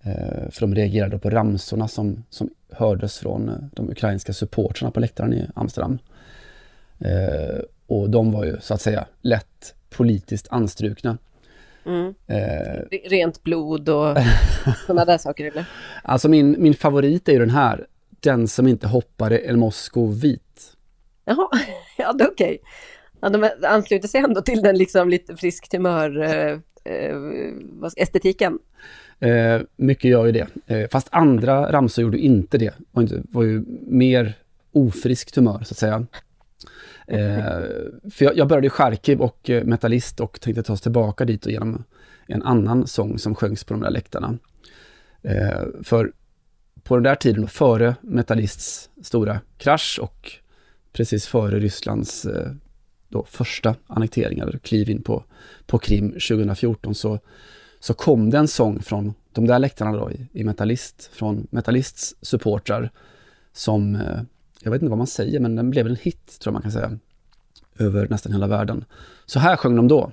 Eh, 0.02 0.50
för 0.50 0.60
de 0.60 0.74
reagerade 0.74 1.18
på 1.18 1.30
ramsorna 1.30 1.88
som, 1.88 2.24
som 2.30 2.50
hördes 2.70 3.18
från 3.18 3.48
eh, 3.48 3.54
de 3.72 3.90
ukrainska 3.90 4.32
supportrarna 4.32 4.90
på 4.90 5.00
läktaren 5.00 5.32
i 5.32 5.46
Amsterdam. 5.54 5.98
Eh, 6.98 7.60
och 7.86 8.10
de 8.10 8.32
var 8.32 8.44
ju 8.44 8.60
så 8.60 8.74
att 8.74 8.80
säga 8.80 9.06
lätt 9.20 9.74
politiskt 9.90 10.48
anstrukna. 10.50 11.18
Mm. 11.86 12.14
Eh, 12.26 12.98
Rent 13.04 13.42
blod 13.42 13.88
och 13.88 14.16
sådana 14.86 15.04
där 15.04 15.18
saker 15.18 15.44
eller? 15.44 15.64
Alltså 16.02 16.28
min, 16.28 16.56
min 16.58 16.74
favorit 16.74 17.28
är 17.28 17.32
ju 17.32 17.38
den 17.38 17.50
här. 17.50 17.86
Den 18.20 18.48
som 18.48 18.66
inte 18.66 18.88
hoppade 18.88 19.38
El 19.38 19.56
Moskovit. 19.56 20.76
Jaha, 21.24 21.48
ja 21.98 22.12
det 22.12 22.24
är 22.24 22.30
okej. 22.30 22.46
Okay. 22.46 22.58
Ja, 23.22 23.28
de 23.28 23.50
ansluter 23.62 24.08
sig 24.08 24.20
ändå 24.20 24.42
till 24.42 24.62
den 24.62 24.78
liksom 24.78 25.08
lite 25.08 25.36
friskt 25.36 25.72
humör 25.72 26.22
eh, 26.22 26.58
eh, 26.84 27.16
estetiken. 27.96 28.58
Eh, 29.20 29.60
mycket 29.76 30.10
gör 30.10 30.26
ju 30.26 30.32
det. 30.32 30.46
Eh, 30.66 30.88
fast 30.88 31.08
andra 31.10 31.72
ramsor 31.72 32.04
gjorde 32.04 32.18
inte 32.18 32.58
det. 32.58 32.74
Var, 32.90 33.02
inte, 33.02 33.22
var 33.30 33.42
ju 33.42 33.64
mer 33.86 34.34
ofriskt 34.72 35.36
humör 35.36 35.62
så 35.64 35.72
att 35.72 35.78
säga. 35.78 36.06
Eh, 37.06 37.44
för 38.10 38.24
jag, 38.24 38.36
jag 38.36 38.48
började 38.48 38.66
i 38.66 38.70
Charkiv 38.70 39.20
och 39.20 39.50
eh, 39.50 39.64
Metallist 39.64 40.20
och 40.20 40.40
tänkte 40.40 40.62
ta 40.62 40.72
oss 40.72 40.80
tillbaka 40.80 41.24
dit 41.24 41.46
och 41.46 41.52
genom 41.52 41.84
en 42.26 42.42
annan 42.42 42.86
sång 42.86 43.18
som 43.18 43.34
sjöngs 43.34 43.64
på 43.64 43.74
de 43.74 43.80
där 43.82 43.90
läktarna. 43.90 44.38
Eh, 45.22 45.62
för 45.82 46.12
på 46.82 46.94
den 46.96 47.02
där 47.02 47.14
tiden, 47.14 47.48
före 47.48 47.94
Metallists 48.00 48.90
stora 49.02 49.40
krasch 49.58 49.98
och 50.02 50.30
precis 50.92 51.26
före 51.26 51.58
Rysslands 51.58 52.24
eh, 52.24 52.52
då 53.12 53.24
första 53.28 53.74
annekteringen, 53.86 54.48
eller 54.48 54.58
kliv 54.58 54.90
in 54.90 55.02
på, 55.02 55.24
på 55.66 55.78
Krim 55.78 56.10
2014, 56.10 56.94
så, 56.94 57.18
så 57.80 57.94
kom 57.94 58.30
det 58.30 58.38
en 58.38 58.48
sång 58.48 58.82
från 58.82 59.14
de 59.32 59.46
där 59.46 59.58
läktarna 59.58 59.92
då 59.92 60.10
i, 60.10 60.26
i 60.32 60.44
Metallist, 60.44 61.10
från 61.12 61.46
Metallists 61.50 62.14
supportrar, 62.22 62.90
som, 63.52 63.94
eh, 63.94 64.20
jag 64.62 64.70
vet 64.70 64.82
inte 64.82 64.90
vad 64.90 64.98
man 64.98 65.06
säger, 65.06 65.40
men 65.40 65.56
den 65.56 65.70
blev 65.70 65.86
en 65.86 65.96
hit, 65.96 66.38
tror 66.40 66.50
jag 66.50 66.52
man 66.52 66.62
kan 66.62 66.72
säga, 66.72 66.98
över 67.78 68.08
nästan 68.08 68.32
hela 68.32 68.46
världen. 68.46 68.84
Så 69.26 69.38
här 69.38 69.56
sjöng 69.56 69.76
de 69.76 69.88
då. 69.88 70.12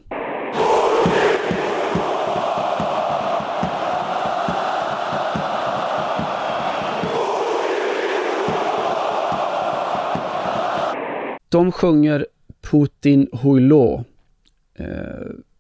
De 11.50 11.72
sjunger 11.72 12.28
Putin 12.62 13.28
Huilo, 13.32 14.04
eh, 14.76 14.86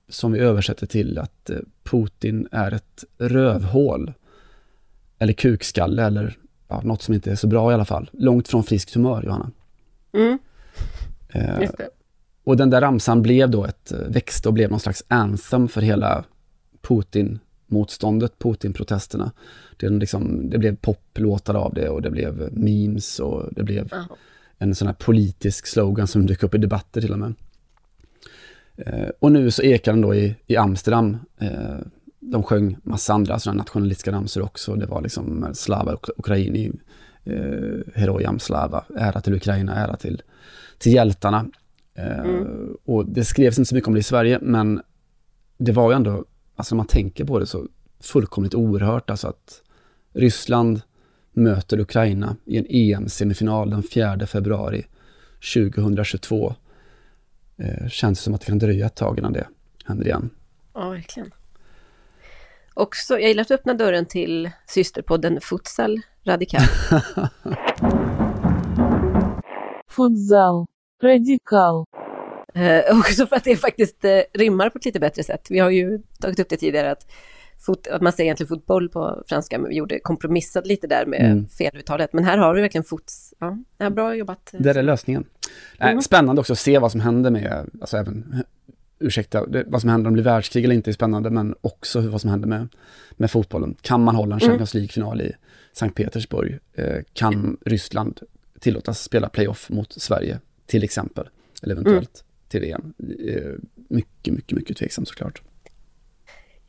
som 0.09 0.31
vi 0.31 0.39
översätter 0.39 0.87
till 0.87 1.17
att 1.17 1.49
eh, 1.49 1.57
Putin 1.83 2.47
är 2.51 2.71
ett 2.71 3.03
rövhål. 3.17 4.13
Eller 5.17 5.33
kukskalle 5.33 6.03
eller 6.03 6.37
ja, 6.67 6.81
något 6.83 7.01
som 7.01 7.13
inte 7.13 7.31
är 7.31 7.35
så 7.35 7.47
bra 7.47 7.71
i 7.71 7.73
alla 7.73 7.85
fall. 7.85 8.09
Långt 8.13 8.47
från 8.47 8.63
friskt 8.63 8.93
humör, 8.93 9.23
Johanna. 9.23 9.51
Mm. 10.13 10.39
Eh, 11.29 11.69
och 12.43 12.57
den 12.57 12.69
där 12.69 12.81
ramsan 12.81 13.21
blev 13.21 13.49
då 13.49 13.65
ett, 13.65 13.91
eh, 13.91 13.99
växte 13.99 14.49
och 14.49 14.53
blev 14.53 14.69
någon 14.69 14.79
slags 14.79 15.03
anthem 15.07 15.67
för 15.67 15.81
hela 15.81 16.25
Putin-motståndet, 16.81 18.39
Putin-protesterna. 18.39 19.31
Det, 19.77 19.89
liksom, 19.89 20.49
det 20.49 20.57
blev 20.57 20.75
poplåtar 20.75 21.53
av 21.53 21.73
det 21.73 21.89
och 21.89 22.01
det 22.01 22.09
blev 22.09 22.49
memes 22.51 23.19
och 23.19 23.53
det 23.53 23.63
blev 23.63 23.83
uh 23.83 23.89
-huh 23.89 24.15
en 24.59 24.75
sån 24.75 24.87
här 24.87 24.95
politisk 24.95 25.67
slogan 25.67 26.07
som 26.07 26.25
dök 26.25 26.43
upp 26.43 26.55
i 26.55 26.57
debatter 26.57 27.01
till 27.01 27.11
och 27.11 27.19
med. 27.19 27.33
Eh, 28.77 29.09
och 29.19 29.31
nu 29.31 29.51
så 29.51 29.61
ekar 29.61 29.91
den 29.91 30.01
då 30.01 30.15
i, 30.15 30.35
i 30.47 30.57
Amsterdam. 30.57 31.17
Eh, 31.37 31.77
de 32.19 32.43
sjöng 32.43 32.77
massa 32.83 33.13
andra 33.13 33.39
sådana 33.39 33.57
nationalistiska 33.57 34.11
ramsor 34.11 34.43
också. 34.43 34.75
Det 34.75 34.85
var 34.85 35.01
liksom 35.01 35.49
Slava 35.53 35.97
Ukraini, 36.17 36.71
eh, 37.23 37.93
Herojam 37.95 38.39
Slava, 38.39 38.83
ära 38.95 39.21
till 39.21 39.33
Ukraina, 39.33 39.75
ära 39.75 39.95
till, 39.95 40.21
till 40.77 40.93
hjältarna. 40.93 41.45
Eh, 41.95 42.19
mm. 42.19 42.77
Och 42.85 43.05
det 43.05 43.25
skrevs 43.25 43.57
inte 43.57 43.69
så 43.69 43.75
mycket 43.75 43.87
om 43.87 43.93
det 43.93 43.99
i 43.99 44.03
Sverige, 44.03 44.39
men 44.41 44.81
det 45.57 45.71
var 45.71 45.91
ju 45.91 45.95
ändå, 45.95 46.25
alltså 46.55 46.75
när 46.75 46.77
man 46.77 46.87
tänker 46.87 47.25
på 47.25 47.39
det 47.39 47.45
så 47.45 47.67
fullkomligt 47.99 48.55
oerhört, 48.55 49.09
alltså 49.09 49.27
att 49.27 49.61
Ryssland 50.13 50.81
möter 51.39 51.79
Ukraina 51.79 52.35
i 52.45 52.57
en 52.57 52.65
EM-semifinal 52.69 53.69
den 53.69 53.83
4 53.83 54.27
februari 54.27 54.85
2022. 55.53 56.55
Eh, 57.57 57.87
känns 57.87 58.19
som 58.19 58.33
att 58.33 58.41
det 58.41 58.47
kan 58.47 58.59
dröja 58.59 58.85
ett 58.85 58.95
tag 58.95 59.19
innan 59.19 59.33
det 59.33 59.47
händer 59.85 60.05
igen. 60.05 60.29
Ja, 60.73 60.89
verkligen. 60.89 61.31
Också, 62.73 63.13
jag 63.13 63.27
gillar 63.27 63.41
att 63.41 63.51
öppna 63.51 63.73
dörren 63.73 64.05
till 64.05 64.49
systerpodden 64.67 65.41
Futsal 65.41 66.01
Radikal. 66.25 66.61
Futsal 69.87 70.65
Radikal. 71.03 71.85
Eh, 72.53 72.99
också 72.99 73.27
för 73.27 73.35
att 73.35 73.43
det 73.43 73.55
faktiskt 73.55 74.05
eh, 74.05 74.21
rimmar 74.33 74.69
på 74.69 74.77
ett 74.77 74.85
lite 74.85 74.99
bättre 74.99 75.23
sätt. 75.23 75.47
Vi 75.49 75.59
har 75.59 75.69
ju 75.69 75.99
tagit 76.19 76.39
upp 76.39 76.49
det 76.49 76.57
tidigare 76.57 76.91
att, 76.91 77.11
fot, 77.59 77.87
att 77.87 78.01
man 78.01 78.13
säger 78.13 78.25
egentligen 78.25 78.47
fotboll 78.47 78.89
på 78.89 79.23
franska, 79.27 79.59
men 79.59 79.69
vi 79.69 79.75
gjorde 79.75 79.99
kompromissat 79.99 80.67
lite 80.67 80.87
där 80.87 81.05
med 81.05 81.31
mm. 81.31 81.47
feluttalet. 81.47 82.13
Men 82.13 82.23
här 82.23 82.37
har 82.37 82.53
vi 82.53 82.61
verkligen 82.61 82.83
fots. 82.83 83.33
Ja, 83.77 83.89
bra 83.89 84.15
jobbat. 84.15 84.53
Det 84.59 84.69
är 84.69 84.83
lösningen. 84.83 85.25
Mm. 85.79 86.01
Spännande 86.01 86.39
också 86.39 86.53
att 86.53 86.59
se 86.59 86.79
vad 86.79 86.91
som 86.91 87.01
händer 87.01 87.31
med, 87.31 87.69
alltså 87.81 87.97
även 87.97 88.43
ursäkta, 88.99 89.45
det, 89.45 89.63
vad 89.67 89.81
som 89.81 89.89
händer 89.89 90.07
om 90.07 90.13
det 90.13 90.21
blir 90.21 90.31
världskrig 90.31 90.63
eller 90.63 90.75
inte 90.75 90.89
är 90.89 90.93
spännande, 90.93 91.29
men 91.29 91.55
också 91.61 92.01
vad 92.01 92.21
som 92.21 92.29
händer 92.29 92.47
med, 92.47 92.67
med 93.11 93.31
fotbollen. 93.31 93.75
Kan 93.81 94.03
man 94.03 94.15
hålla 94.15 94.35
en 94.35 94.41
mm. 94.41 94.49
Champions 94.49 94.73
League-final 94.73 95.21
i 95.21 95.33
Sankt 95.73 95.95
Petersburg? 95.95 96.59
Eh, 96.73 96.97
kan. 97.13 97.57
Ryssland 97.65 98.19
tillåtas 98.59 99.03
spela 99.03 99.29
playoff 99.29 99.69
mot 99.69 99.93
Sverige, 100.01 100.39
till 100.65 100.83
exempel? 100.83 101.29
Eller 101.63 101.75
eventuellt 101.75 102.23
mm. 102.23 102.49
till 102.49 102.61
VM? 102.61 102.93
Eh, 103.27 103.51
mycket, 103.89 104.33
mycket, 104.33 104.57
mycket 104.57 104.77
tveksamt 104.77 105.07
såklart. 105.07 105.41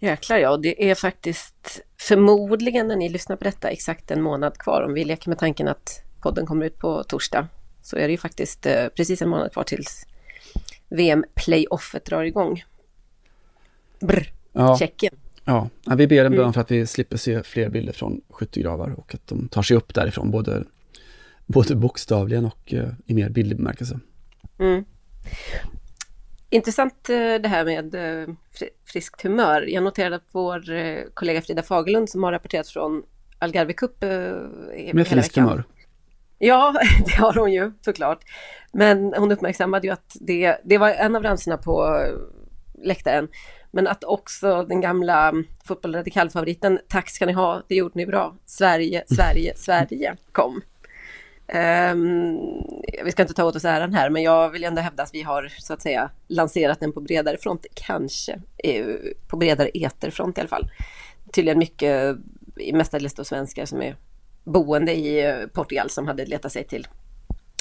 Jäklar 0.02 0.36
ja, 0.36 0.56
det 0.56 0.90
är 0.90 0.94
faktiskt 0.94 1.80
förmodligen 1.98 2.88
när 2.88 2.96
ni 2.96 3.08
lyssnar 3.08 3.36
på 3.36 3.44
detta 3.44 3.68
exakt 3.68 4.10
en 4.10 4.22
månad 4.22 4.58
kvar. 4.58 4.82
Om 4.82 4.94
vi 4.94 5.04
leker 5.04 5.28
med 5.28 5.38
tanken 5.38 5.68
att 5.68 6.02
podden 6.20 6.46
kommer 6.46 6.66
ut 6.66 6.78
på 6.78 7.04
torsdag 7.04 7.48
så 7.82 7.96
är 7.96 8.06
det 8.06 8.10
ju 8.10 8.18
faktiskt 8.18 8.66
eh, 8.66 8.86
precis 8.96 9.22
en 9.22 9.28
månad 9.28 9.52
kvar 9.52 9.64
tills 9.64 10.06
VM-playoffet 10.88 12.04
drar 12.04 12.22
igång. 12.22 12.64
Brr, 14.00 14.32
ja. 14.52 14.78
Tjeckien. 14.78 15.14
Ja, 15.44 15.68
vi 15.96 16.06
ber 16.06 16.24
en 16.24 16.32
bön 16.32 16.40
mm. 16.40 16.52
för 16.52 16.60
att 16.60 16.70
vi 16.70 16.86
slipper 16.86 17.16
se 17.16 17.42
fler 17.42 17.68
bilder 17.68 17.92
från 17.92 18.20
skyttegravar 18.30 18.90
och 18.98 19.14
att 19.14 19.26
de 19.26 19.48
tar 19.48 19.62
sig 19.62 19.76
upp 19.76 19.94
därifrån, 19.94 20.30
både, 20.30 20.64
både 21.46 21.74
bokstavligen 21.74 22.44
och 22.44 22.72
uh, 22.72 22.88
i 23.06 23.14
mer 23.14 23.28
bildlig 23.28 23.56
bemärkelse. 23.56 24.00
Mm. 24.58 24.84
Intressant 26.50 27.10
uh, 27.10 27.34
det 27.42 27.48
här 27.48 27.64
med 27.64 27.94
uh, 27.94 28.34
friskt 28.92 29.22
humör. 29.22 29.62
Jag 29.68 29.82
noterade 29.82 30.16
att 30.16 30.28
vår 30.32 30.64
kollega 31.14 31.42
Frida 31.42 31.62
Fagerlund 31.62 32.10
som 32.10 32.22
har 32.22 32.32
rapporterat 32.32 32.68
från 32.68 33.02
Algarve 33.38 33.72
Cup 33.72 34.02
Med 34.92 35.08
friskt 35.08 35.36
humör? 35.36 35.64
Ja, 36.38 36.74
det 37.06 37.16
har 37.16 37.34
hon 37.34 37.52
ju 37.52 37.72
såklart. 37.80 38.20
Men 38.72 39.14
hon 39.14 39.32
uppmärksammade 39.32 39.86
ju 39.86 39.92
att 39.92 40.16
det, 40.20 40.56
det 40.64 40.78
var 40.78 40.88
en 40.90 41.16
av 41.16 41.22
ramsorna 41.22 41.56
på 41.56 42.06
läktaren. 42.82 43.28
Men 43.70 43.86
att 43.86 44.04
också 44.04 44.62
den 44.62 44.80
gamla 44.80 45.34
fotbollradikalfavoriten 45.64 46.78
Tack 46.88 47.10
ska 47.10 47.26
ni 47.26 47.32
ha, 47.32 47.62
det 47.68 47.74
gjorde 47.74 47.92
ni 47.94 48.06
bra. 48.06 48.36
Sverige, 48.46 49.04
Sverige, 49.06 49.56
Sverige 49.56 50.16
kom. 50.32 50.62
Um, 51.54 52.38
vi 53.04 53.12
ska 53.12 53.22
inte 53.22 53.34
ta 53.34 53.44
åt 53.44 53.56
oss 53.56 53.64
äran 53.64 53.94
här, 53.94 54.10
men 54.10 54.22
jag 54.22 54.50
vill 54.50 54.64
ändå 54.64 54.82
hävda 54.82 55.02
att 55.02 55.14
vi 55.14 55.22
har 55.22 55.52
så 55.58 55.72
att 55.72 55.82
säga 55.82 56.10
lanserat 56.28 56.80
den 56.80 56.92
på 56.92 57.00
bredare 57.00 57.36
front, 57.36 57.66
kanske 57.74 58.40
på 59.26 59.36
bredare 59.36 59.68
eterfront 59.68 60.38
i 60.38 60.40
alla 60.40 60.48
fall. 60.48 60.70
Tydligen 61.32 61.58
mycket, 61.58 62.16
mestadels 62.72 63.14
då 63.14 63.24
svenskar 63.24 63.64
som 63.64 63.82
är 63.82 63.96
boende 64.44 64.92
i 64.92 65.26
eh, 65.26 65.46
Portugal 65.46 65.90
som 65.90 66.06
hade 66.06 66.26
letat 66.26 66.52
sig 66.52 66.64
till, 66.64 66.88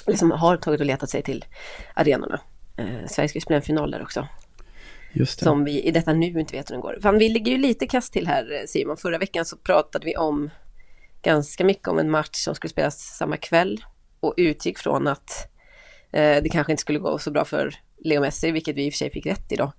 eller 0.05 0.17
som 0.17 0.31
har 0.31 0.57
tagit 0.57 0.79
och 0.79 0.85
letat 0.85 1.09
sig 1.09 1.21
till 1.21 1.45
arenorna. 1.93 2.39
Eh, 2.77 3.07
Sverige 3.07 3.29
ska 3.29 3.39
spela 3.39 3.55
en 3.55 3.61
final 3.61 3.91
där 3.91 4.01
också. 4.01 4.27
Just 5.13 5.39
det. 5.39 5.43
Som 5.43 5.63
vi 5.63 5.81
i 5.81 5.91
detta 5.91 6.13
nu 6.13 6.39
inte 6.39 6.55
vet 6.55 6.69
hur 6.69 6.73
den 6.73 6.81
går. 6.81 6.99
Fan, 7.01 7.17
vi 7.17 7.29
ligger 7.29 7.51
ju 7.51 7.57
lite 7.57 7.87
kast 7.87 8.13
till 8.13 8.27
här 8.27 8.51
eh, 8.51 8.65
Simon. 8.67 8.97
Förra 8.97 9.17
veckan 9.17 9.45
så 9.45 9.57
pratade 9.57 10.05
vi 10.05 10.17
om 10.17 10.49
ganska 11.21 11.65
mycket 11.65 11.87
om 11.87 11.99
en 11.99 12.11
match 12.11 12.35
som 12.43 12.55
skulle 12.55 12.69
spelas 12.69 13.17
samma 13.17 13.37
kväll 13.37 13.83
och 14.19 14.33
utgick 14.37 14.77
från 14.77 15.07
att 15.07 15.51
eh, 16.11 16.43
det 16.43 16.49
kanske 16.51 16.73
inte 16.73 16.81
skulle 16.81 16.99
gå 16.99 17.17
så 17.17 17.31
bra 17.31 17.45
för 17.45 17.75
Leo 17.97 18.21
Messi, 18.21 18.51
vilket 18.51 18.75
vi 18.75 18.85
i 18.85 18.89
och 18.89 18.93
för 18.93 18.97
sig 18.97 19.11
fick 19.11 19.25
rätt 19.25 19.51
i 19.51 19.55
då. 19.55 19.71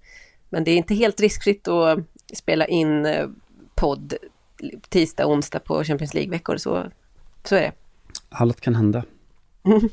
Men 0.49 0.65
det 0.65 0.71
är 0.71 0.77
inte 0.77 0.95
helt 0.95 1.21
riskfritt 1.21 1.69
att 1.69 1.99
spela 2.35 2.67
in 2.67 3.07
eh, 3.07 3.29
podd 3.75 4.15
tisdag 4.89 5.27
och 5.27 5.33
onsdag 5.33 5.59
på 5.59 5.85
Champions 5.85 6.15
League-veckor. 6.15 6.57
Så, 6.57 6.91
så 7.45 7.57
är 7.57 7.61
det. 7.61 7.73
Allt 8.29 8.61
kan 8.61 8.75
hända. 8.75 9.05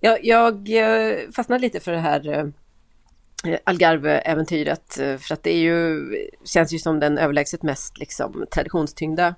jag, 0.00 0.24
jag 0.24 0.68
eh, 0.68 1.18
fastnade 1.36 1.60
lite 1.60 1.80
för 1.80 1.92
det 1.92 1.98
här 1.98 2.28
eh, 2.28 3.58
Algarve-äventyret. 3.64 4.98
Eh, 4.98 5.16
för 5.16 5.34
att 5.34 5.42
det 5.42 5.54
är 5.54 5.60
ju, 5.60 6.06
känns 6.44 6.72
ju 6.72 6.78
som 6.78 7.00
den 7.00 7.18
överlägset 7.18 7.62
mest 7.62 7.98
liksom, 7.98 8.46
traditionstyngda 8.50 9.34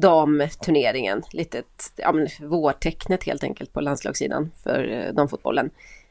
damturneringen. 0.00 1.22
Lite 1.32 1.62
ja, 1.96 2.12
men, 2.12 2.28
vårtecknet 2.40 3.24
helt 3.24 3.44
enkelt 3.44 3.72
på 3.72 3.80
landslagssidan 3.80 4.50
för 4.62 5.10
damfotbollen. 5.12 5.70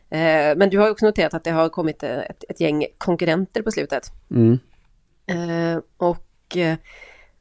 Men 0.09 0.69
du 0.69 0.79
har 0.79 0.89
också 0.89 1.05
noterat 1.05 1.33
att 1.33 1.43
det 1.43 1.51
har 1.51 1.69
kommit 1.69 2.03
ett, 2.03 2.43
ett 2.49 2.59
gäng 2.59 2.85
konkurrenter 2.97 3.61
på 3.61 3.71
slutet. 3.71 4.11
Mm. 4.31 4.59
Och 5.97 6.57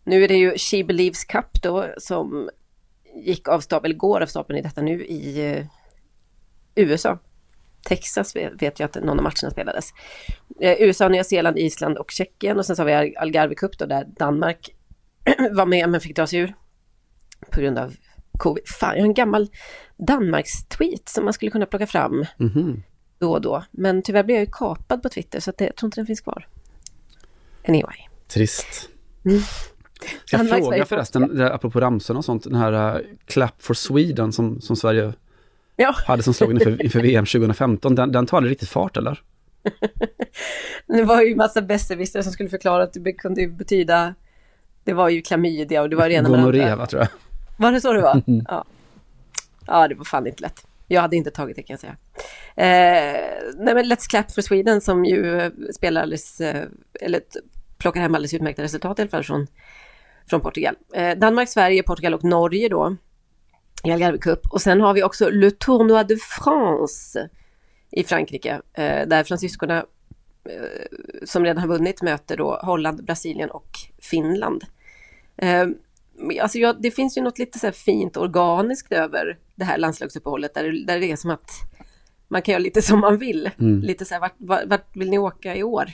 nu 0.05 0.25
är 0.25 0.29
det 0.29 0.37
ju 0.37 0.59
She 0.59 0.85
Believes 0.85 1.25
Cup 1.25 1.63
då 1.63 1.87
som 1.99 2.51
gick 3.15 3.49
av 3.49 3.61
stapeln, 3.61 3.91
eller 3.91 3.99
går 3.99 4.21
av 4.21 4.27
stapeln 4.27 4.59
i 4.59 4.63
detta 4.63 4.83
nu 4.83 5.05
i 5.05 5.65
USA. 6.75 7.19
Texas 7.89 8.37
vet, 8.37 8.81
jag 8.81 8.83
att 8.83 8.95
någon 8.95 9.19
av 9.19 9.23
matcherna 9.23 9.51
spelades. 9.51 9.91
USA, 10.61 11.09
Nya 11.09 11.25
Zeeland, 11.25 11.59
Island 11.59 11.99
och 11.99 12.11
Tjeckien 12.11 12.59
och 12.59 12.67
sen 12.67 12.77
så 12.77 12.83
har 12.83 13.03
vi 13.03 13.17
Algarve 13.17 13.55
Cup 13.55 13.79
då 13.79 13.87
där 13.87 14.05
Danmark 14.05 14.76
var 15.53 15.67
med 15.67 15.89
men 15.89 16.01
fick 16.01 16.17
dra 16.17 16.27
sig 16.27 16.39
ur 16.39 16.55
på 17.53 17.61
grund 17.61 17.79
av 17.79 17.95
covid. 18.39 18.63
Fan, 18.67 18.95
jag 18.95 19.03
har 19.03 19.07
en 19.07 19.15
gammal 19.15 19.49
Danmarks-tweet 19.97 21.09
som 21.09 21.25
man 21.25 21.33
skulle 21.33 21.51
kunna 21.51 21.67
plocka 21.67 21.87
fram 21.87 22.25
mm 22.41 22.83
då 23.19 23.33
och 23.33 23.41
då. 23.41 23.65
Men 23.71 24.03
tyvärr 24.03 24.23
blev 24.23 24.37
jag 24.37 24.45
ju 24.45 24.51
kapad 24.53 25.03
på 25.03 25.09
Twitter 25.09 25.41
så 25.41 25.53
det, 25.59 25.65
jag 25.65 25.77
tror 25.77 25.89
inte 25.89 26.01
den 26.01 26.07
finns 26.07 26.21
kvar. 26.21 26.49
Anyway. 27.69 27.97
Trist. 28.29 28.89
Mm. 29.25 29.41
Jag 30.31 30.49
fråga 30.49 30.85
förresten, 30.85 31.37
där, 31.37 31.51
apropå 31.51 31.81
ramsorna 31.81 32.19
och 32.19 32.25
sånt, 32.25 32.45
den 32.45 32.55
här 32.55 32.97
uh, 32.97 33.07
Clap 33.27 33.63
for 33.63 33.75
Sweden 33.75 34.33
som, 34.33 34.61
som 34.61 34.77
Sverige 34.77 35.13
ja. 35.77 35.95
hade 36.07 36.23
som 36.23 36.35
slogan 36.35 36.57
inför, 36.57 36.83
inför 36.83 37.01
VM 37.01 37.27
2015, 37.27 37.95
den, 37.95 38.13
den 38.13 38.27
tar 38.27 38.37
aldrig 38.37 38.51
riktigt 38.51 38.69
fart 38.69 38.97
eller? 38.97 39.23
det 40.87 41.05
var 41.05 41.23
ju 41.23 41.37
massa 41.37 41.63
besserwissrar 41.63 42.23
som 42.23 42.33
skulle 42.33 42.49
förklara 42.49 42.83
att 42.83 42.93
det 42.93 43.13
kunde 43.13 43.47
betyda, 43.49 44.15
det 44.87 44.93
var 44.93 45.09
ju 45.09 45.23
klamydia 45.23 45.83
och 45.83 45.91
det 45.91 45.97
var 45.97 46.09
rena 46.09 46.29
Gonorré 46.29 46.87
tror 46.87 47.03
jag. 47.03 47.09
Var 47.57 47.73
det 47.73 47.81
så 47.81 47.93
det 47.93 48.03
var? 48.03 48.23
Mm. 48.27 48.47
Ja. 48.49 48.65
ja, 49.67 49.89
det 49.89 49.95
var 49.95 50.05
fan 50.05 50.27
inte 50.27 50.43
lätt. 50.43 50.67
Jag 50.87 51.01
hade 51.01 51.17
inte 51.17 51.31
tagit 51.31 51.57
det 51.57 51.63
kan 51.63 51.75
jag 51.75 51.81
säga. 51.81 51.97
Eh, 52.57 53.21
nej 53.57 53.75
men 53.75 53.85
Let's 53.85 54.09
Clap 54.09 54.33
for 54.33 54.43
Sweden 54.43 54.81
som 54.81 55.05
ju 55.05 55.51
spelar 55.75 56.03
alldeles, 56.03 56.41
eh, 56.41 56.65
eller 57.01 57.21
plockar 57.79 58.01
hem 58.01 58.15
alldeles 58.15 58.35
utmärkta 58.35 58.63
resultat 58.63 58.99
i 58.99 59.03
alla 59.03 59.11
fall 59.11 59.25
från 59.25 59.47
från 60.31 60.41
Portugal. 60.41 60.75
Eh, 60.95 61.19
Danmark, 61.19 61.49
Sverige, 61.49 61.83
Portugal 61.83 62.15
och 62.15 62.25
Norge 62.25 62.69
då 62.69 62.97
i 63.85 63.91
Algarve 63.91 64.19
Cup. 64.19 64.41
Och 64.51 64.61
sen 64.61 64.81
har 64.81 64.95
vi 64.95 65.03
också 65.03 65.31
Le 65.31 65.51
Tournoi 65.51 66.05
de 66.05 66.17
France 66.17 67.29
i 67.91 68.05
Frankrike, 68.05 68.61
eh, 68.75 69.07
där 69.07 69.25
fransyskorna 69.25 69.77
eh, 70.45 71.25
som 71.25 71.45
redan 71.45 71.59
har 71.59 71.69
vunnit 71.69 72.03
möter 72.03 72.37
då 72.37 72.61
Holland, 72.63 73.05
Brasilien 73.05 73.51
och 73.51 73.71
Finland. 73.99 74.65
Alltså 76.41 76.59
ja, 76.59 76.73
det 76.73 76.91
finns 76.91 77.19
ju 77.19 77.23
något 77.23 77.39
lite 77.39 77.59
så 77.59 77.73
fint 77.73 78.17
organiskt 78.17 78.93
över 78.93 79.39
det 79.55 79.65
här 79.65 79.79
landslagsuppehållet 79.79 80.55
där, 80.55 80.87
där 80.87 81.01
det 81.01 81.13
är 81.13 81.17
som 81.17 81.31
att 81.31 81.51
man 82.29 82.43
kan 82.43 82.53
göra 82.53 82.63
lite 82.63 82.83
som 82.83 83.01
man 83.01 83.19
vill. 83.19 83.51
Mm. 83.59 83.81
Lite 83.81 84.05
så 84.05 84.15
här, 84.15 84.21
vart, 84.21 84.35
vart, 84.39 84.65
vart, 84.67 84.97
vill 84.97 85.11
ni 85.11 85.19
åka 85.19 85.57
i 85.57 85.63
år? 85.63 85.91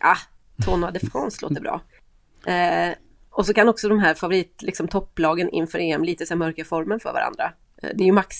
Ah, 0.00 0.18
Tournoi 0.64 0.92
de 0.92 1.06
France 1.06 1.38
låter 1.42 1.60
bra. 1.60 1.80
Eh, 2.46 2.94
och 3.30 3.46
så 3.46 3.54
kan 3.54 3.68
också 3.68 3.88
de 3.88 3.98
här 3.98 4.14
favorit, 4.14 4.62
liksom 4.62 4.88
topplagen 4.88 5.50
inför 5.50 5.78
EM 5.78 6.04
lite 6.04 6.26
så 6.26 6.36
mörka 6.36 6.64
formen 6.64 7.00
för 7.00 7.12
varandra. 7.12 7.52
Eh, 7.82 7.90
det 7.94 8.04
är 8.04 8.06
ju 8.06 8.12
max 8.12 8.36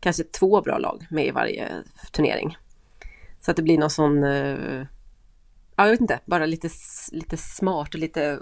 kanske 0.00 0.24
två 0.24 0.60
bra 0.62 0.78
lag 0.78 1.06
med 1.10 1.26
i 1.26 1.30
varje 1.30 1.68
turnering. 2.12 2.56
Så 3.40 3.50
att 3.50 3.56
det 3.56 3.62
blir 3.62 3.78
någon 3.78 3.90
sån, 3.90 4.24
eh, 4.24 4.86
ja 5.76 5.84
jag 5.84 5.90
vet 5.90 6.00
inte, 6.00 6.20
bara 6.24 6.46
lite, 6.46 6.68
lite 7.12 7.36
smart 7.36 7.94
och 7.94 8.00
lite 8.00 8.40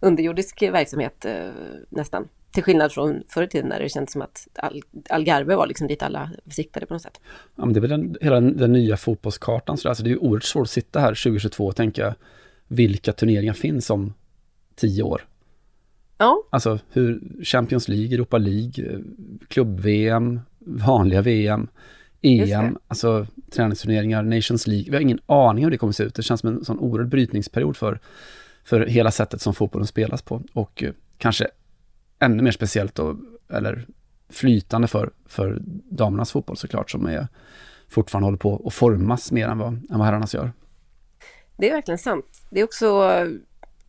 underjordisk 0.00 0.62
verksamhet 0.62 1.24
eh, 1.24 1.48
nästan. 1.88 2.28
Till 2.52 2.62
skillnad 2.62 2.92
från 2.92 3.22
förr 3.28 3.42
i 3.42 3.48
tiden 3.48 3.68
när 3.68 3.80
det 3.80 3.88
kändes 3.88 4.12
som 4.12 4.22
att 4.22 4.48
Al- 4.54 4.82
Algarve 5.10 5.56
var 5.56 5.66
liksom 5.66 5.86
dit 5.86 6.02
alla 6.02 6.30
siktade 6.50 6.86
på 6.86 6.94
något 6.94 7.02
sätt. 7.02 7.20
Ja, 7.56 7.64
men 7.64 7.72
det 7.74 7.78
är 7.78 7.80
väl 7.80 7.90
den, 7.90 8.16
hela 8.20 8.34
den, 8.34 8.56
den 8.56 8.72
nya 8.72 8.96
fotbollskartan. 8.96 9.76
Så 9.76 9.88
alltså 9.88 10.04
det 10.04 10.08
är 10.08 10.12
ju 10.12 10.18
oerhört 10.18 10.44
svårt 10.44 10.62
att 10.62 10.70
sitta 10.70 11.00
här 11.00 11.08
2022 11.08 11.66
och 11.66 11.76
tänka 11.76 12.14
vilka 12.68 13.12
turneringar 13.12 13.52
finns 13.52 13.90
om 13.90 14.14
tio 14.76 15.02
år. 15.02 15.26
Ja, 16.18 16.42
Alltså 16.50 16.78
hur 16.92 17.20
Champions 17.44 17.88
League, 17.88 18.14
Europa 18.14 18.38
League, 18.38 19.00
klubb-VM, 19.48 20.40
vanliga 20.58 21.22
VM, 21.22 21.68
EM, 22.22 22.78
alltså 22.88 23.26
träningsturneringar, 23.50 24.22
Nations 24.22 24.66
League. 24.66 24.90
Vi 24.90 24.96
har 24.96 25.00
ingen 25.02 25.20
aning 25.26 25.64
hur 25.64 25.70
det 25.70 25.78
kommer 25.78 25.90
att 25.90 25.96
se 25.96 26.04
ut. 26.04 26.14
Det 26.14 26.22
känns 26.22 26.40
som 26.40 26.48
en 26.48 26.64
sån 26.64 26.78
oerhörd 26.78 27.08
brytningsperiod 27.08 27.76
för, 27.76 28.00
för 28.68 28.86
hela 28.86 29.10
sättet 29.10 29.40
som 29.40 29.54
fotbollen 29.54 29.86
spelas 29.86 30.22
på. 30.22 30.42
Och 30.52 30.82
eh, 30.82 30.92
kanske 31.18 31.48
ännu 32.18 32.42
mer 32.42 32.50
speciellt 32.50 32.94
då, 32.94 33.16
eller 33.52 33.86
flytande 34.28 34.88
för, 34.88 35.10
för 35.26 35.58
damernas 35.90 36.32
fotboll 36.32 36.56
såklart, 36.56 36.90
som 36.90 37.06
är, 37.06 37.28
fortfarande 37.88 38.26
håller 38.26 38.38
på 38.38 38.62
att 38.66 38.74
formas 38.74 39.32
mer 39.32 39.48
än 39.48 39.58
vad, 39.58 39.68
än 39.68 39.98
vad 39.98 40.04
herrarnas 40.04 40.34
gör. 40.34 40.52
det 41.56 41.70
är 41.70 41.74
verkligen 41.74 41.98
sant. 41.98 42.42
Det 42.50 42.60
är 42.60 42.64
också, 42.64 43.10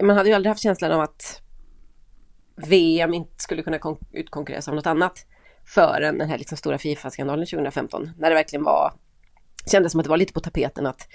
man 0.04 0.18
hade 0.18 0.30
ju 0.30 0.36
aldrig 0.36 0.50
haft 0.50 0.64
känslan 0.64 0.92
av 0.92 1.02
att 1.02 1.42
VM 2.56 3.14
inte 3.14 3.44
skulle 3.44 3.64
kunna 3.64 3.80
kon- 3.80 4.06
utkonkurreras 4.12 4.68
av 4.68 4.76
något 4.76 4.88
annat 4.88 5.26
förrän 5.66 6.18
den 6.18 6.30
här 6.30 6.38
liksom 6.38 6.58
stora 6.58 6.78
Fifa-skandalen 6.78 7.46
2015. 7.46 8.10
När 8.18 8.30
det 8.30 8.36
verkligen 8.36 8.64
var, 8.64 8.94
kändes 9.72 9.92
som 9.92 10.00
att 10.00 10.04
det 10.04 10.10
var 10.10 10.18
lite 10.18 10.34
på 10.34 10.40
tapeten 10.40 10.86
att 10.86 11.08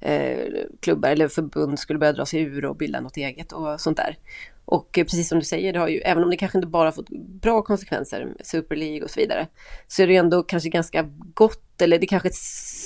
eh, 0.00 0.64
klubbar 0.80 1.10
eller 1.10 1.28
förbund 1.28 1.78
skulle 1.78 1.98
börja 1.98 2.12
dra 2.12 2.26
sig 2.26 2.40
ur 2.40 2.64
och 2.64 2.76
bilda 2.76 3.00
något 3.00 3.16
eget 3.16 3.52
och 3.52 3.80
sånt 3.80 3.96
där. 3.96 4.16
Och 4.64 4.98
eh, 4.98 5.04
precis 5.04 5.28
som 5.28 5.38
du 5.38 5.44
säger, 5.44 5.72
det 5.72 5.78
har 5.78 5.88
ju, 5.88 5.98
även 5.98 6.24
om 6.24 6.30
det 6.30 6.36
kanske 6.36 6.58
inte 6.58 6.68
bara 6.68 6.92
fått 6.92 7.08
bra 7.10 7.62
konsekvenser, 7.62 8.34
Super 8.40 8.76
League 8.76 9.02
och 9.02 9.10
så 9.10 9.20
vidare, 9.20 9.46
så 9.86 10.02
är 10.02 10.06
det 10.06 10.16
ändå 10.16 10.42
kanske 10.42 10.68
ganska 10.68 11.02
gott, 11.34 11.82
eller 11.82 11.98
det 11.98 12.04
är 12.04 12.08
kanske 12.08 12.28
ett 12.28 12.34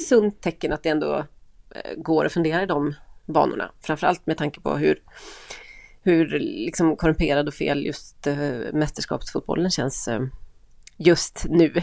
sunt 0.09 0.41
tecken 0.41 0.73
att 0.73 0.83
det 0.83 0.89
ändå 0.89 1.25
eh, 1.71 1.95
går 1.97 2.27
att 2.27 2.33
fundera 2.33 2.63
i 2.63 2.67
de 2.67 2.95
banorna. 3.27 3.71
Framförallt 3.81 4.27
med 4.27 4.37
tanke 4.37 4.61
på 4.61 4.77
hur, 4.77 5.03
hur 6.03 6.39
liksom 6.41 6.97
korrumperad 6.97 7.49
och 7.49 7.55
fel 7.55 7.87
just 7.87 8.27
eh, 8.27 8.37
mästerskapsfotbollen 8.73 9.71
känns 9.71 10.09
just 10.97 11.47
nu. 11.49 11.83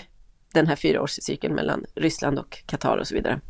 Den 0.54 0.68
här 0.68 0.76
fyraårscykeln 0.76 1.56
mellan 1.56 1.86
Ryssland 1.96 2.40
och 2.40 2.64
Qatar 2.66 2.98
och 2.98 3.08
så 3.08 3.16
vidare. 3.16 3.42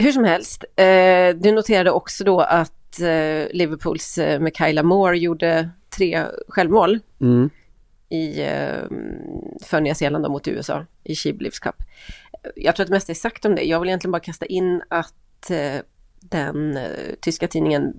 Hur 0.00 0.12
som 0.12 0.24
helst, 0.24 0.64
eh, 0.76 1.28
du 1.36 1.52
noterade 1.52 1.90
också 1.90 2.24
då 2.24 2.40
att 2.40 3.00
eh, 3.00 3.46
Liverpools 3.52 4.18
eh, 4.18 4.40
Mikaela 4.40 4.82
Moore 4.82 5.18
gjorde 5.18 5.70
tre 5.90 6.26
självmål 6.48 6.98
Mm. 7.20 7.50
i, 8.08 8.40
eh, 8.40 8.82
för 9.62 9.80
Nya 9.80 9.94
Zeeland 9.94 10.28
mot 10.30 10.48
USA 10.48 10.86
i 11.04 11.14
She 11.14 11.32
Believes 11.32 11.58
Cup. 11.58 11.74
Jag 12.56 12.76
tror 12.76 12.84
att 12.84 12.88
det 12.88 12.94
mesta 12.94 13.12
är 13.12 13.14
sagt 13.14 13.44
om 13.44 13.54
det. 13.54 13.62
Jag 13.62 13.80
vill 13.80 13.88
egentligen 13.88 14.12
bara 14.12 14.20
kasta 14.20 14.46
in 14.46 14.82
att 14.88 15.50
eh, 15.50 15.76
den 16.20 16.76
eh, 16.76 17.14
tyska 17.20 17.48
tidningen 17.48 17.94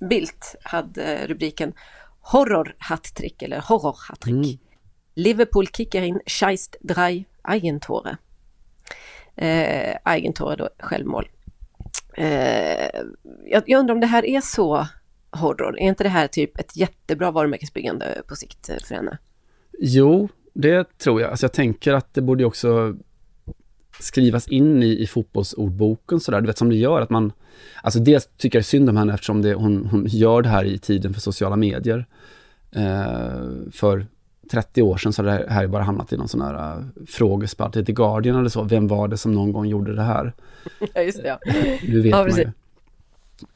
Bild 0.00 0.32
hade 0.62 1.26
rubriken 1.26 1.72
Horror 2.20 2.74
Hattrick 2.78 3.42
eller 3.42 3.60
Horror 3.60 3.96
Hattrick. 4.08 4.34
Mm. 4.34 4.58
Liverpool 5.14 5.66
kickar 5.66 6.02
in 6.02 6.20
Scheist 6.26 6.76
drei 6.80 7.24
Eigentore. 7.48 8.16
Eh, 9.38 9.96
Eigentore 10.04 10.56
då, 10.56 10.68
självmål. 10.78 11.28
Eh, 12.16 13.00
jag, 13.46 13.62
jag 13.66 13.80
undrar 13.80 13.94
om 13.94 14.00
det 14.00 14.06
här 14.06 14.24
är 14.24 14.40
så 14.40 14.86
horror. 15.30 15.78
Är 15.78 15.88
inte 15.88 16.04
det 16.04 16.08
här 16.08 16.26
typ 16.26 16.58
ett 16.58 16.76
jättebra 16.76 17.30
varumärkesbyggande 17.30 18.22
på 18.28 18.36
sikt 18.36 18.68
eh, 18.68 18.76
för 18.84 18.94
henne? 18.94 19.18
Jo, 19.78 20.28
det 20.54 20.98
tror 20.98 21.20
jag. 21.20 21.30
Alltså 21.30 21.44
jag 21.44 21.52
tänker 21.52 21.92
att 21.92 22.14
det 22.14 22.20
borde 22.20 22.44
också 22.44 22.96
skrivas 24.00 24.48
in 24.48 24.82
i, 24.82 25.02
i 25.02 25.06
fotbollsordboken 25.06 26.20
sådär. 26.20 26.40
Du 26.40 26.46
vet 26.46 26.58
som 26.58 26.70
det 26.70 26.76
gör 26.76 27.00
att 27.00 27.10
man... 27.10 27.32
Alltså 27.82 27.98
dels 27.98 28.28
tycker 28.36 28.58
jag 28.58 28.64
synd 28.64 28.88
om 28.90 28.96
henne 28.96 29.14
eftersom 29.14 29.42
det, 29.42 29.54
hon, 29.54 29.86
hon 29.86 30.06
gör 30.06 30.42
det 30.42 30.48
här 30.48 30.64
i 30.64 30.78
tiden 30.78 31.14
för 31.14 31.20
sociala 31.20 31.56
medier. 31.56 32.06
Eh, 32.72 33.70
för 33.72 34.06
30 34.50 34.82
år 34.82 34.96
sedan 34.96 35.12
så 35.12 35.22
hade 35.22 35.38
det 35.44 35.52
här 35.52 35.66
bara 35.66 35.82
hamnat 35.82 36.12
i 36.12 36.16
någon 36.16 36.28
sån 36.28 36.40
här 36.40 36.76
uh, 36.78 36.84
frågespalt 37.06 37.76
i 37.76 37.84
The 37.84 37.92
Guardian 37.92 38.38
eller 38.38 38.48
så. 38.48 38.62
Vem 38.62 38.88
var 38.88 39.08
det 39.08 39.16
som 39.16 39.32
någon 39.32 39.52
gång 39.52 39.66
gjorde 39.66 39.94
det 39.94 40.02
här? 40.02 40.32
Ja, 40.94 41.02
just 41.02 41.22
det. 41.22 41.28
Ja. 41.28 41.38
Nu 41.88 42.00
vet 42.00 42.10
Ja, 42.10 42.22
man 42.22 42.36
ju. 42.36 42.50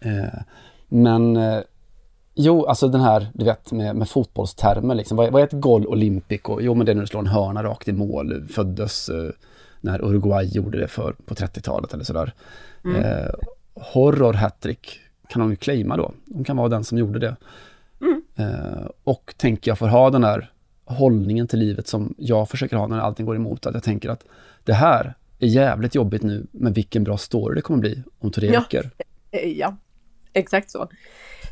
Eh, 0.00 0.40
men 0.88 1.36
eh, 1.36 1.60
jo, 2.34 2.66
alltså 2.66 2.88
den 2.88 3.00
här, 3.00 3.26
du 3.34 3.44
vet 3.44 3.72
med, 3.72 3.96
med 3.96 4.08
fotbollstermer 4.08 4.94
liksom. 4.94 5.16
Vad, 5.16 5.32
vad 5.32 5.42
är 5.42 5.46
ett 5.46 5.60
gol 5.60 5.86
olympico? 5.86 6.60
Jo, 6.60 6.74
men 6.74 6.86
det 6.86 6.92
är 6.92 6.94
när 6.94 7.02
du 7.02 7.06
slår 7.06 7.20
en 7.20 7.26
hörna 7.26 7.62
rakt 7.62 7.88
i 7.88 7.92
mål. 7.92 8.46
Föddes 8.48 9.08
eh, 9.08 9.30
när 9.80 10.04
Uruguay 10.04 10.46
gjorde 10.46 10.78
det 10.78 10.88
för, 10.88 11.12
på 11.24 11.34
30-talet 11.34 11.94
eller 11.94 12.04
sådär. 12.04 12.32
Eh, 12.84 13.34
horror 13.74 14.32
hattrick 14.32 15.00
kan 15.28 15.40
de 15.40 15.50
ju 15.50 15.56
claima 15.56 15.96
då. 15.96 16.12
De 16.24 16.44
kan 16.44 16.56
vara 16.56 16.68
den 16.68 16.84
som 16.84 16.98
gjorde 16.98 17.18
det. 17.18 17.36
Eh, 18.36 18.86
och 19.04 19.34
tänker 19.36 19.70
jag 19.70 19.78
får 19.78 19.88
ha 19.88 20.10
den 20.10 20.20
där 20.20 20.50
hållningen 20.84 21.46
till 21.46 21.58
livet 21.58 21.86
som 21.88 22.14
jag 22.18 22.48
försöker 22.48 22.76
ha 22.76 22.86
när 22.86 22.98
allting 22.98 23.26
går 23.26 23.36
emot. 23.36 23.66
Att 23.66 23.74
jag 23.74 23.82
tänker 23.82 24.08
att 24.08 24.24
det 24.64 24.72
här 24.74 25.14
är 25.38 25.46
jävligt 25.46 25.94
jobbigt 25.94 26.22
nu, 26.22 26.46
men 26.52 26.72
vilken 26.72 27.04
bra 27.04 27.18
story 27.18 27.54
det 27.54 27.62
kommer 27.62 27.80
bli 27.80 28.02
om 28.18 28.30
tre 28.30 28.46
Ja. 28.52 28.60
veckor. 28.60 28.90
Eh, 29.34 29.48
Ja, 29.48 29.76
exakt 30.32 30.70
så. 30.70 30.88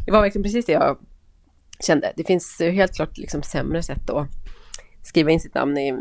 Det 0.06 0.12
var 0.12 0.20
verkligen 0.20 0.42
precis 0.42 0.66
det 0.66 0.72
jag 0.72 0.98
kände. 1.86 2.12
Det 2.16 2.24
finns 2.24 2.60
eh, 2.60 2.72
helt 2.72 2.94
klart 2.94 3.18
liksom 3.18 3.42
sämre 3.42 3.82
sätt 3.82 4.10
att 4.10 4.26
skriva 5.02 5.30
in 5.30 5.40
sitt 5.40 5.54
namn 5.54 5.78
i, 5.78 5.94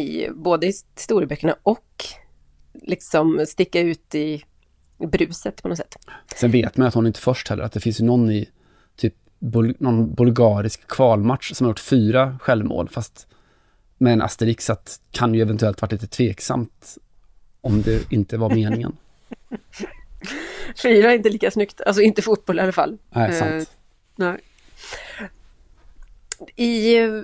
i 0.00 0.28
både 0.30 0.66
historieböckerna 0.66 1.56
och 1.62 2.04
liksom 2.74 3.44
sticka 3.48 3.80
ut 3.80 4.14
i 4.14 4.44
bruset 5.12 5.62
på 5.62 5.68
något 5.68 5.78
sätt. 5.78 5.96
Sen 6.36 6.50
vet 6.50 6.76
man 6.76 6.86
att 6.88 6.94
hon 6.94 7.06
inte 7.06 7.20
först 7.20 7.48
heller, 7.48 7.62
att 7.64 7.72
det 7.72 7.80
finns 7.80 8.00
ju 8.00 8.04
någon 8.04 8.30
i 8.30 8.48
bul- 9.40 9.76
någon 9.78 10.14
bulgarisk 10.14 10.86
kvalmatch 10.88 11.52
som 11.52 11.64
har 11.64 11.70
gjort 11.70 11.80
fyra 11.80 12.38
självmål, 12.42 12.88
fast 12.88 13.26
med 13.98 14.12
en 14.12 14.22
asterix 14.22 14.70
att 14.70 15.00
kan 15.10 15.34
ju 15.34 15.40
eventuellt 15.42 15.82
varit 15.82 15.92
lite 15.92 16.06
tveksamt 16.06 16.98
om 17.60 17.82
det 17.82 18.12
inte 18.12 18.36
var 18.36 18.50
meningen. 18.54 18.96
Fyra 20.82 21.10
är 21.10 21.14
inte 21.16 21.28
lika 21.30 21.50
snyggt, 21.50 21.80
alltså 21.80 22.02
inte 22.02 22.22
fotboll 22.22 22.58
i 22.58 22.62
alla 22.62 22.72
fall. 22.72 22.98
Nej, 23.10 23.30
Eh, 23.30 23.38
sant. 23.38 23.76
Nej. 24.16 24.40
I, 26.56 26.98
eh, 26.98 27.22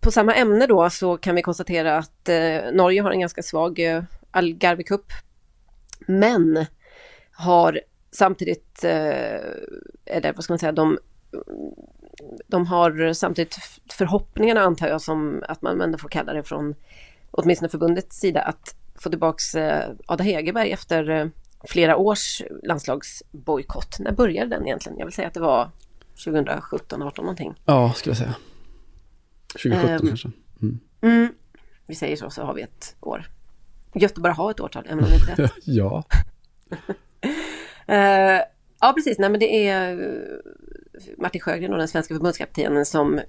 på 0.00 0.10
samma 0.10 0.34
ämne 0.34 0.66
då 0.66 0.90
så 0.90 1.16
kan 1.16 1.34
vi 1.34 1.42
konstatera 1.42 1.96
att 1.98 2.28
eh, 2.28 2.72
Norge 2.72 3.02
har 3.02 3.10
en 3.10 3.20
ganska 3.20 3.42
svag 3.42 3.78
eh, 3.78 4.02
Algarve 4.30 4.82
Cup. 4.82 5.12
Men 6.06 6.66
har 7.32 7.80
samtidigt, 8.10 8.84
eh, 8.84 9.40
eller 10.06 10.32
vad 10.32 10.44
ska 10.44 10.52
man 10.52 10.58
säga, 10.58 10.72
de, 10.72 10.98
de 12.46 12.66
har 12.66 13.12
samtidigt 13.12 13.56
förhoppningarna 13.90 14.60
antar 14.60 14.88
jag 14.88 15.00
som 15.00 15.42
att 15.48 15.62
man 15.62 15.80
ändå 15.80 15.98
får 15.98 16.08
kalla 16.08 16.32
det 16.32 16.42
från 16.42 16.74
åtminstone 17.30 17.68
förbundets 17.68 18.16
sida 18.20 18.40
att 18.42 18.74
få 18.94 19.10
tillbaks 19.10 19.54
eh, 19.54 19.90
Ada 20.06 20.24
Hegerberg 20.24 20.72
efter 20.72 21.10
eh, 21.10 21.26
flera 21.68 21.96
års 21.96 22.42
landslagsbojkott. 22.62 23.96
När 24.00 24.12
började 24.12 24.50
den 24.50 24.66
egentligen? 24.66 24.98
Jag 24.98 25.06
vill 25.06 25.14
säga 25.14 25.28
att 25.28 25.34
det 25.34 25.40
var 25.40 25.70
2017, 26.24 27.02
18 27.02 27.24
någonting. 27.24 27.54
Ja, 27.64 27.92
skulle 27.92 28.10
jag 28.10 28.18
säga. 28.18 28.34
2017 29.52 29.90
Ehm. 29.90 30.06
kanske. 30.08 30.30
Mm. 31.02 31.28
Vi 31.86 31.94
säger 31.94 32.16
så, 32.16 32.30
så 32.30 32.42
har 32.42 32.54
vi 32.54 32.62
ett 32.62 32.96
år. 33.00 33.26
Gött 33.94 34.12
att 34.12 34.18
bara 34.18 34.32
ha 34.32 34.50
ett 34.50 34.60
årtal, 34.60 34.84
även 34.86 35.04
om 35.04 35.10
det 35.10 35.16
inte 35.16 35.32
är 35.32 35.36
rätt. 35.36 35.52
Ja. 35.64 36.04
Eh, 37.86 38.40
ja, 38.80 38.92
precis. 38.96 39.18
Nej, 39.18 39.30
men 39.30 39.40
det 39.40 39.68
är 39.68 39.96
Martin 41.18 41.40
Sjögren 41.40 41.72
och 41.72 41.78
den 41.78 41.88
svenska 41.88 42.14
förbundskaptenen 42.14 42.86
som 42.86 43.20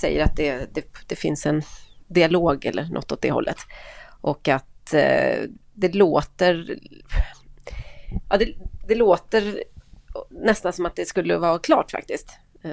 säger 0.00 0.24
att 0.24 0.36
det, 0.36 0.74
det, 0.74 0.86
det 1.06 1.16
finns 1.16 1.46
en 1.46 1.62
dialog 2.06 2.64
eller 2.64 2.84
något 2.84 3.12
åt 3.12 3.22
det 3.22 3.30
hållet. 3.30 3.56
Och 4.20 4.48
att 4.48 4.94
eh, 4.94 5.42
det 5.74 5.94
låter... 5.94 6.78
Ja, 8.30 8.36
det, 8.36 8.54
det 8.88 8.94
låter 8.94 9.62
nästan 10.30 10.72
som 10.72 10.86
att 10.86 10.96
det 10.96 11.04
skulle 11.04 11.38
vara 11.38 11.58
klart 11.58 11.90
faktiskt. 11.90 12.30
Eh, 12.62 12.70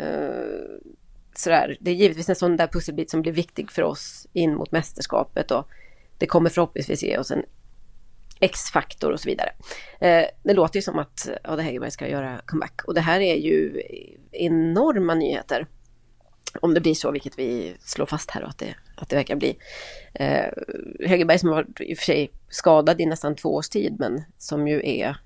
sådär. 1.35 1.77
Det 1.79 1.91
är 1.91 1.95
givetvis 1.95 2.29
en 2.29 2.35
sån 2.35 2.57
där 2.57 2.67
pusselbit 2.67 3.11
som 3.11 3.21
blir 3.21 3.31
viktig 3.31 3.71
för 3.71 3.81
oss 3.81 4.27
in 4.33 4.55
mot 4.55 4.71
mästerskapet 4.71 5.51
och 5.51 5.67
det 6.17 6.27
kommer 6.27 6.49
förhoppningsvis 6.49 7.03
ge 7.03 7.17
oss 7.17 7.31
en 7.31 7.43
X-faktor 8.43 9.11
och 9.11 9.19
så 9.19 9.29
vidare. 9.29 9.49
Eh, 9.99 10.25
det 10.43 10.53
låter 10.53 10.77
ju 10.77 10.81
som 10.81 10.99
att 10.99 11.29
Ada 11.43 11.61
Hegerberg 11.61 11.91
ska 11.91 12.07
göra 12.07 12.41
comeback 12.45 12.81
och 12.85 12.93
det 12.93 13.01
här 13.01 13.19
är 13.19 13.35
ju 13.35 13.81
enorma 14.31 15.15
nyheter. 15.15 15.67
Om 16.61 16.73
det 16.73 16.81
blir 16.81 16.93
så, 16.93 17.11
vilket 17.11 17.39
vi 17.39 17.75
slår 17.79 18.05
fast 18.05 18.31
här 18.31 18.43
och 18.43 18.49
att 18.49 18.57
det, 18.57 18.75
att 18.97 19.09
det 19.09 19.15
verkar 19.15 19.35
bli. 19.35 19.57
Eh, 20.13 20.45
Hegerberg 21.07 21.39
som 21.39 21.49
har 21.49 21.67
i 21.79 21.93
och 21.93 21.97
för 21.97 22.05
sig 22.05 22.31
skadad 22.49 23.01
i 23.01 23.05
nästan 23.05 23.35
två 23.35 23.55
års 23.55 23.69
tid, 23.69 23.95
men 23.99 24.23
som 24.37 24.67
ju 24.67 24.81
är 24.83 25.17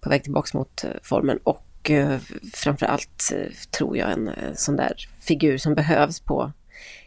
på 0.00 0.10
väg 0.10 0.22
tillbaka 0.22 0.58
mot 0.58 0.84
eh, 0.84 0.90
formen. 1.02 1.38
Och 1.44 1.90
eh, 1.90 2.18
framförallt 2.54 3.32
eh, 3.34 3.52
tror 3.70 3.96
jag 3.96 4.12
en 4.12 4.28
en 4.28 4.56
sån 4.56 4.76
där 4.76 5.08
figur 5.20 5.58
som 5.58 5.74
behövs 5.74 6.20
på 6.20 6.52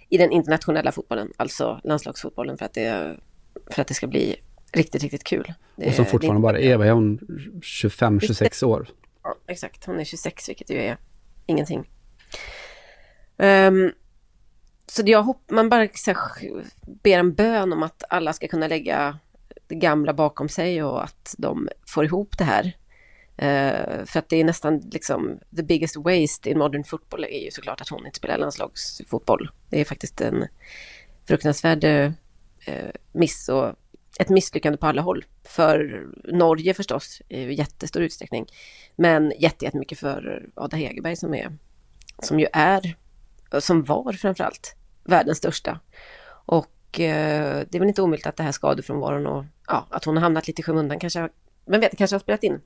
i 0.10 0.18
den 0.18 0.32
internationella 0.32 0.92
fotbollen, 0.92 1.32
alltså 1.38 1.82
landslagsfotbollen, 1.84 2.58
för 2.58 2.66
att 2.66 2.74
det, 2.74 3.18
för 3.72 3.82
att 3.82 3.88
det 3.88 3.94
ska 3.94 4.08
bli 4.08 4.36
riktigt, 4.74 5.04
riktigt 5.04 5.24
kul. 5.24 5.54
Det, 5.76 5.88
Och 5.88 5.94
som 5.94 6.06
fortfarande 6.06 6.42
bara 6.42 6.60
är, 6.60 6.78
vad 6.78 6.88
är 6.88 6.92
hon, 6.92 7.20
25-26 7.62 8.64
år? 8.64 8.88
Ja, 9.24 9.36
exakt. 9.48 9.86
Hon 9.86 10.00
är 10.00 10.04
26, 10.04 10.50
vilket 10.50 10.70
ju 10.70 10.78
är 10.78 10.98
ingenting. 11.46 11.90
Ehm, 13.38 13.92
så 14.88 15.04
jag 15.06 15.24
hopp, 15.24 15.52
man 15.52 15.70
bara 15.70 15.88
så 15.94 16.12
här, 16.12 16.20
ber 16.82 17.18
en 17.18 17.34
bön 17.34 17.74
om 17.74 17.84
att 17.84 18.04
alla 18.10 18.34
ska 18.34 18.48
kunna 18.48 18.68
lägga 18.68 19.20
det 19.68 19.76
gamla 19.76 20.14
bakom 20.14 20.50
sig 20.50 20.84
och 20.84 21.04
att 21.04 21.36
de 21.38 21.70
får 21.88 22.06
ihop 22.06 22.38
det 22.38 22.44
här. 22.44 22.76
Eh, 23.38 24.06
för 24.06 24.20
att 24.20 24.30
det 24.30 24.36
är 24.36 24.44
nästan 24.44 24.80
liksom 24.80 25.40
the 25.56 25.64
biggest 25.64 25.96
waste 25.96 26.50
in 26.50 26.58
modern 26.58 26.84
football 26.84 27.24
är 27.24 27.44
ju 27.44 27.52
såklart 27.52 27.82
att 27.82 27.90
hon 27.90 28.06
inte 28.06 28.18
spelar 28.18 28.38
landslagsfotboll. 28.38 29.50
Det 29.70 29.82
är 29.82 29.86
faktiskt 29.86 30.22
en 30.22 30.48
fruktansvärd 31.28 31.84
eh, 31.84 32.12
miss 33.12 33.50
och 33.50 33.76
ett 34.20 34.30
misslyckande 34.30 34.78
på 34.78 34.88
alla 34.88 35.02
håll. 35.02 35.26
För 35.44 36.08
Norge 36.24 36.74
förstås 36.74 37.22
i 37.30 37.54
jättestor 37.54 38.02
utsträckning. 38.02 38.46
Men 38.96 39.34
jätte- 39.40 39.66
jättemycket 39.66 40.00
för 40.00 40.50
Ada 40.56 40.78
Hegerberg 40.78 41.16
som 41.16 41.34
är, 41.34 41.58
som 42.24 42.40
ju 42.40 42.48
är, 42.54 42.96
som 43.60 43.84
var 43.84 44.14
framförallt, 44.14 44.76
världens 45.04 45.38
största. 45.38 45.80
Och 46.46 47.00
eh, 47.00 47.64
det 47.70 47.76
är 47.76 47.80
väl 47.80 47.88
inte 47.88 48.02
omöjligt 48.02 48.28
att 48.28 48.36
det 48.36 48.44
här 48.44 48.52
skadefrånvaron 48.52 49.28
och 49.28 49.46
ja, 49.68 49.88
att 49.90 50.06
hon 50.06 50.18
har 50.18 50.24
hamnat 50.24 50.48
lite 50.48 50.62
i 50.62 50.64
skymundan 50.64 51.00
kanske, 51.00 51.30
vem 51.66 51.82
vet, 51.82 51.98
kanske 51.98 52.16
har 52.16 52.20
spelat 52.20 52.44
in 52.44 52.62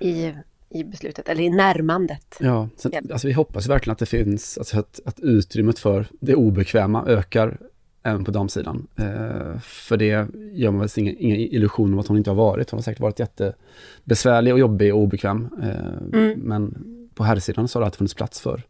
i, 0.00 0.34
i 0.70 0.84
beslutet, 0.84 1.28
eller 1.28 1.42
i 1.42 1.50
närmandet. 1.50 2.36
Ja, 2.40 2.68
sen, 2.76 2.92
alltså 3.12 3.26
vi 3.26 3.32
hoppas 3.32 3.66
verkligen 3.66 3.92
att 3.92 3.98
det 3.98 4.06
finns, 4.06 4.58
alltså 4.58 4.78
att, 4.78 5.00
att 5.04 5.20
utrymmet 5.20 5.78
för 5.78 6.06
det 6.20 6.34
obekväma 6.34 7.04
ökar 7.06 7.58
även 8.04 8.24
på 8.24 8.30
damsidan. 8.30 8.86
Eh, 8.96 9.58
för 9.60 9.96
det 9.96 10.28
gör 10.52 10.70
man 10.70 10.80
väl 10.80 10.88
ingen, 10.96 11.16
ingen 11.18 11.36
illusion 11.36 11.92
om 11.92 11.98
att 11.98 12.06
hon 12.06 12.16
inte 12.16 12.30
har 12.30 12.34
varit. 12.34 12.70
Hon 12.70 12.78
har 12.78 12.82
säkert 12.82 13.00
varit 13.00 13.18
jättebesvärlig 13.18 14.52
och 14.52 14.58
jobbig 14.58 14.94
och 14.94 15.00
obekväm. 15.00 15.48
Eh, 15.62 15.68
Mm. 16.12 16.40
Men 16.40 16.84
på 17.14 17.24
herrsidan 17.24 17.68
så 17.68 17.78
har 17.78 17.80
det 17.80 17.86
alltid 17.86 17.98
funnits 17.98 18.14
plats 18.14 18.40
för, 18.40 18.62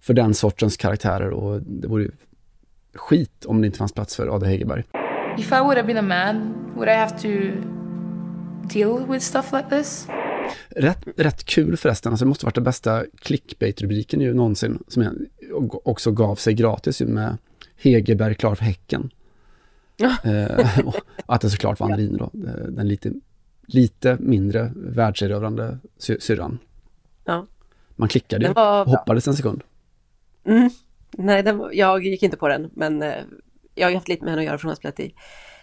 för 0.00 0.14
den 0.14 0.34
sortens 0.34 0.76
karaktärer 0.76 1.30
och 1.30 1.62
det 1.62 1.88
vore 1.88 2.02
ju 2.02 2.10
skit 2.94 3.44
om 3.44 3.60
det 3.60 3.66
inte 3.66 3.78
fanns 3.78 3.92
plats 3.92 4.16
för 4.16 4.34
Ada 4.34 4.46
Hegerberg. 4.46 4.84
If 5.38 5.52
I 5.52 5.60
would 5.60 5.76
have 5.76 5.82
been 5.82 5.96
a 5.98 6.02
man, 6.02 6.54
would 6.76 6.88
I 6.88 6.94
have 6.94 7.18
to 7.18 7.28
deal 8.74 9.06
with 9.08 9.24
stuff 9.24 9.52
like 9.52 9.68
this? 9.70 10.08
Rätt, 10.68 10.98
rätt 11.16 11.44
kul 11.44 11.76
förresten, 11.76 12.12
alltså 12.12 12.24
det 12.24 12.28
måste 12.28 12.46
varit 12.46 12.54
den 12.54 12.64
bästa 12.64 13.04
clickbait-rubriken 13.22 14.20
ju 14.20 14.34
någonsin, 14.34 14.78
som 14.88 15.02
jag 15.02 15.86
också 15.88 16.12
gav 16.12 16.34
sig 16.36 16.54
gratis 16.54 17.02
ju 17.02 17.06
med 17.06 17.36
Hegerberg 17.80 18.34
klar 18.34 18.54
för 18.54 18.64
Häcken. 18.64 19.10
Eh, 20.24 20.66
att 21.26 21.40
det 21.40 21.50
såklart 21.50 21.80
var 21.80 21.90
Andrin 21.90 22.16
då, 22.16 22.24
eh, 22.24 22.54
den 22.68 22.88
lite, 22.88 23.12
lite 23.66 24.16
mindre 24.20 24.72
världserövrande 24.76 25.78
sy- 25.98 26.20
syrran. 26.20 26.58
Ja. 27.24 27.46
Man 27.96 28.08
klickade 28.08 28.44
ju 28.44 28.50
och 28.50 28.86
hoppades 28.90 29.28
en 29.28 29.34
sekund. 29.34 29.62
Mm. 30.44 30.70
Nej, 31.12 31.42
den, 31.42 31.68
jag 31.72 32.04
gick 32.06 32.22
inte 32.22 32.36
på 32.36 32.48
den, 32.48 32.70
men 32.74 33.02
eh, 33.02 33.14
jag 33.74 33.86
har 33.86 33.90
ju 33.90 33.96
haft 33.96 34.08
lite 34.08 34.24
med 34.24 34.30
henne 34.32 34.42
att 34.42 34.46
göra 34.46 34.58
från 34.58 34.70
att 34.70 34.78
spelat 34.78 35.00
i, 35.00 35.14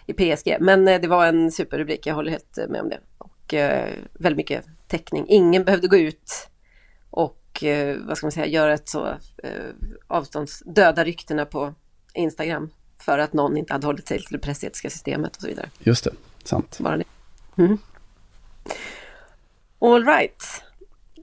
i 0.06 0.12
PSG. 0.12 0.56
Men 0.60 0.88
eh, 0.88 1.00
det 1.00 1.08
var 1.08 1.26
en 1.26 1.52
superrubrik, 1.52 2.06
jag 2.06 2.14
håller 2.14 2.30
helt 2.30 2.58
eh, 2.58 2.68
med 2.68 2.80
om 2.80 2.88
det. 2.88 3.00
Och 3.18 3.54
eh, 3.54 3.88
väldigt 4.12 4.36
mycket 4.36 4.64
täckning. 4.86 5.24
Ingen 5.28 5.64
behövde 5.64 5.88
gå 5.88 5.96
ut 5.96 6.48
och, 7.10 7.64
eh, 7.64 7.96
vad 8.06 8.16
ska 8.16 8.26
man 8.26 8.32
säga, 8.32 8.46
göra 8.46 8.74
ett 8.74 8.88
så 8.88 9.08
avstånds... 10.06 10.62
döda 10.66 11.04
ryktena 11.04 11.44
på 11.44 11.74
Instagram 12.14 12.70
för 12.98 13.18
att 13.18 13.32
någon 13.32 13.56
inte 13.56 13.72
hade 13.72 13.86
hållit 13.86 14.08
sig 14.08 14.18
till 14.18 14.26
det 14.30 14.38
pressetiska 14.38 14.90
systemet 14.90 15.36
och 15.36 15.42
så 15.42 15.48
vidare. 15.48 15.70
Just 15.78 16.04
det, 16.04 16.10
sant. 16.44 16.78
Bara 16.80 16.96
det. 16.96 17.04
Mm. 17.58 17.78
All 19.78 20.04
right. 20.04 20.42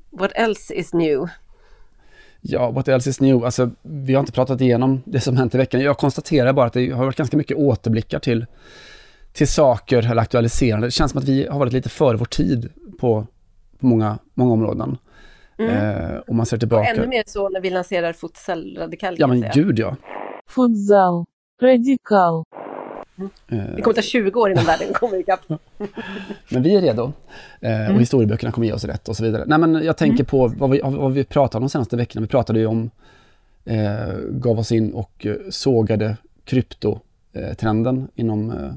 What 0.09 0.31
else 0.35 0.73
is 0.73 0.93
new? 0.93 1.29
Ja, 2.41 2.71
what 2.71 2.87
else 2.87 3.09
is 3.09 3.21
new? 3.21 3.45
Alltså, 3.45 3.71
vi 3.81 4.13
har 4.13 4.19
inte 4.19 4.31
pratat 4.31 4.61
igenom 4.61 5.01
det 5.05 5.19
som 5.19 5.37
hänt 5.37 5.55
i 5.55 5.57
veckan. 5.57 5.81
Jag 5.81 5.97
konstaterar 5.97 6.53
bara 6.53 6.65
att 6.65 6.73
det 6.73 6.91
har 6.91 7.05
varit 7.05 7.15
ganska 7.15 7.37
mycket 7.37 7.57
återblickar 7.57 8.19
till, 8.19 8.45
till 9.33 9.47
saker 9.47 10.11
eller 10.11 10.21
aktualiserande. 10.21 10.87
Det 10.87 10.91
känns 10.91 11.11
som 11.11 11.19
att 11.19 11.27
vi 11.27 11.47
har 11.47 11.59
varit 11.59 11.73
lite 11.73 11.89
före 11.89 12.17
vår 12.17 12.25
tid 12.25 12.69
på, 12.99 13.27
på 13.79 13.85
många, 13.85 14.19
många 14.33 14.53
områden. 14.53 14.97
Eh, 15.57 16.19
om 16.27 16.37
man 16.37 16.45
ser 16.45 16.57
tillbaka. 16.57 16.89
Ännu 16.89 17.07
mer 17.07 17.23
så 17.27 17.49
när 17.49 17.61
vi 17.61 17.69
lanserar 17.69 18.13
futsal 18.13 18.77
radikal. 18.77 19.15
Ja, 19.19 19.27
men 19.27 19.39
säga. 19.39 19.51
gud 19.55 19.79
ja. 19.79 19.95
Futsal. 20.48 21.24
Радикал. 21.60 22.44
Eh, 23.48 23.58
Det 23.76 23.82
kommer 23.82 23.94
ta 23.94 24.02
20 24.02 24.40
år 24.40 24.50
innan 24.50 24.64
världen 24.64 24.92
kommer 24.94 25.16
ikapp. 25.20 25.40
Men 26.50 26.62
vi 26.62 26.76
är 26.76 26.80
redo. 26.80 27.12
Eh, 27.60 27.80
Mm. 27.80 27.94
Och 27.94 28.00
historieböckerna 28.00 28.52
kommer 28.52 28.66
ge 28.66 28.72
oss 28.72 28.84
rätt 28.84 29.08
och 29.08 29.16
så 29.16 29.24
vidare. 29.24 29.44
Nej, 29.46 29.58
men 29.58 29.74
jag 29.84 29.96
tänker 29.96 30.24
på 30.24 30.48
vad 30.48 30.70
vi, 30.70 30.80
vad 30.84 31.12
vi 31.12 31.24
pratade 31.24 31.56
om 31.58 31.62
de 31.62 31.68
senaste 31.68 31.96
veckorna. 31.96 32.20
Vi 32.22 32.28
pratade 32.28 32.58
ju 32.58 32.66
om, 32.66 32.90
eh, 33.64 34.14
gav 34.30 34.58
oss 34.58 34.72
in 34.72 34.92
och 34.94 35.26
eh, 35.26 35.34
sågade 35.50 36.16
kryptotrenden 36.44 38.08
inom 38.14 38.50
eh, 38.50 38.72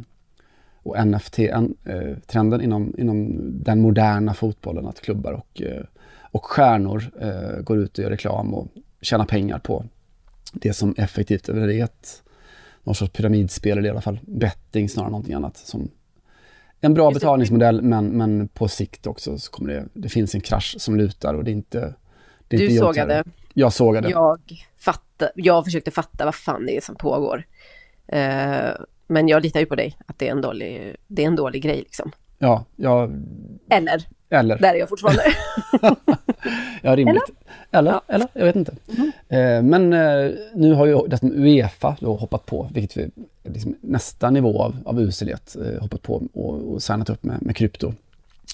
och 0.84 0.98
NFT-trenden 1.08 2.62
inom, 2.62 2.94
inom 2.98 3.38
den 3.64 3.82
moderna 3.82 4.34
fotbollen. 4.34 4.88
Att 4.88 5.02
klubbar 5.02 5.32
och, 5.34 5.62
eh, 5.62 5.84
och 6.32 6.46
stjärnor 6.46 7.04
eh, 7.22 7.62
går 7.64 7.78
ut 7.78 7.98
och 7.98 8.04
gör 8.04 8.10
reklam 8.12 8.54
och 8.54 8.68
tjänar 9.02 9.26
pengar 9.26 9.60
på 9.60 9.86
det 10.53 10.73
som 10.73 10.95
effektivt 10.99 11.49
är 11.49 11.85
ett 11.85 12.23
någon 12.83 12.95
sorts 12.95 13.13
pyramidspel 13.13 13.79
eller 13.79 13.89
i 13.89 13.91
alla 13.91 14.01
fall 14.01 14.21
betting 14.23 14.89
snarare 14.89 15.07
än 15.07 15.13
någonting 15.13 15.35
annat. 15.35 15.57
Som 15.57 15.91
en 16.81 16.95
bra 16.95 17.09
det. 17.09 17.15
betalningsmodell 17.15 17.83
men, 17.83 18.07
men 18.07 18.49
på 18.49 18.69
sikt 18.69 19.07
också 19.07 19.39
så 19.39 19.51
kommer 19.51 19.73
det, 19.73 19.87
det 19.93 20.09
finns 20.09 20.35
en 20.35 20.41
krasch 20.41 20.77
som 20.79 20.97
lutar 20.97 21.35
och 21.35 21.45
det 21.45 21.51
är 21.51 21.53
inte 21.53 21.95
det 22.49 22.57
är 22.57 22.59
Du 22.59 22.65
inte 22.65 22.79
sågade. 22.79 23.25
Jag 23.55 23.73
sågade. 23.73 24.11
Jag, 24.11 24.41
fatta, 24.77 25.31
jag 25.35 25.65
försökte 25.65 25.91
fatta 25.91 26.25
vad 26.25 26.35
fan 26.35 26.67
det 26.67 26.77
är 26.77 26.81
som 26.81 26.97
pågår. 26.97 27.47
Eh, 28.07 28.71
men 29.07 29.29
jag 29.29 29.43
litar 29.43 29.61
ju 29.61 29.67
på 29.67 29.75
dig, 29.75 29.97
att 30.07 30.19
det 30.19 30.29
är 30.29 30.33
en 30.33 30.41
dålig, 30.41 30.97
det 31.07 31.23
är 31.23 31.27
en 31.27 31.37
dålig 31.37 31.63
grej 31.63 31.77
liksom. 31.77 32.13
Ja, 32.39 32.65
ja, 32.77 33.11
Eller, 33.71 34.07
eller, 34.31 34.59
där 34.59 34.75
är 34.75 34.79
jag 34.79 34.89
fortfarande. 34.89 35.23
ja 36.83 36.97
rimligt. 36.97 37.23
Eller, 37.71 38.01
eller, 38.07 38.29
jag 38.33 38.45
vet 38.45 38.57
inte. 38.57 38.73
Eh, 39.29 39.63
men 39.63 39.93
eh, 39.93 40.31
nu 40.55 40.73
har 40.73 40.87
ju 40.87 41.07
dessutom 41.07 41.45
Uefa 41.45 41.97
då 42.01 42.17
hoppat 42.17 42.47
på, 42.47 42.71
vilket 42.75 42.97
är 42.97 43.11
liksom 43.43 43.75
nästa 43.81 44.31
nivå 44.31 44.63
av, 44.63 44.77
av 44.85 45.01
uselhet, 45.01 45.57
eh, 45.57 45.81
hoppat 45.81 46.03
på 46.03 46.23
och, 46.33 46.73
och 46.73 46.83
signat 46.83 47.11
upp 47.11 47.23
med, 47.23 47.43
med 47.43 47.57
krypto, 47.57 47.93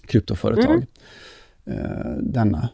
kryptoföretag. 0.06 0.86
Eh, 1.64 2.16
denna, 2.20 2.68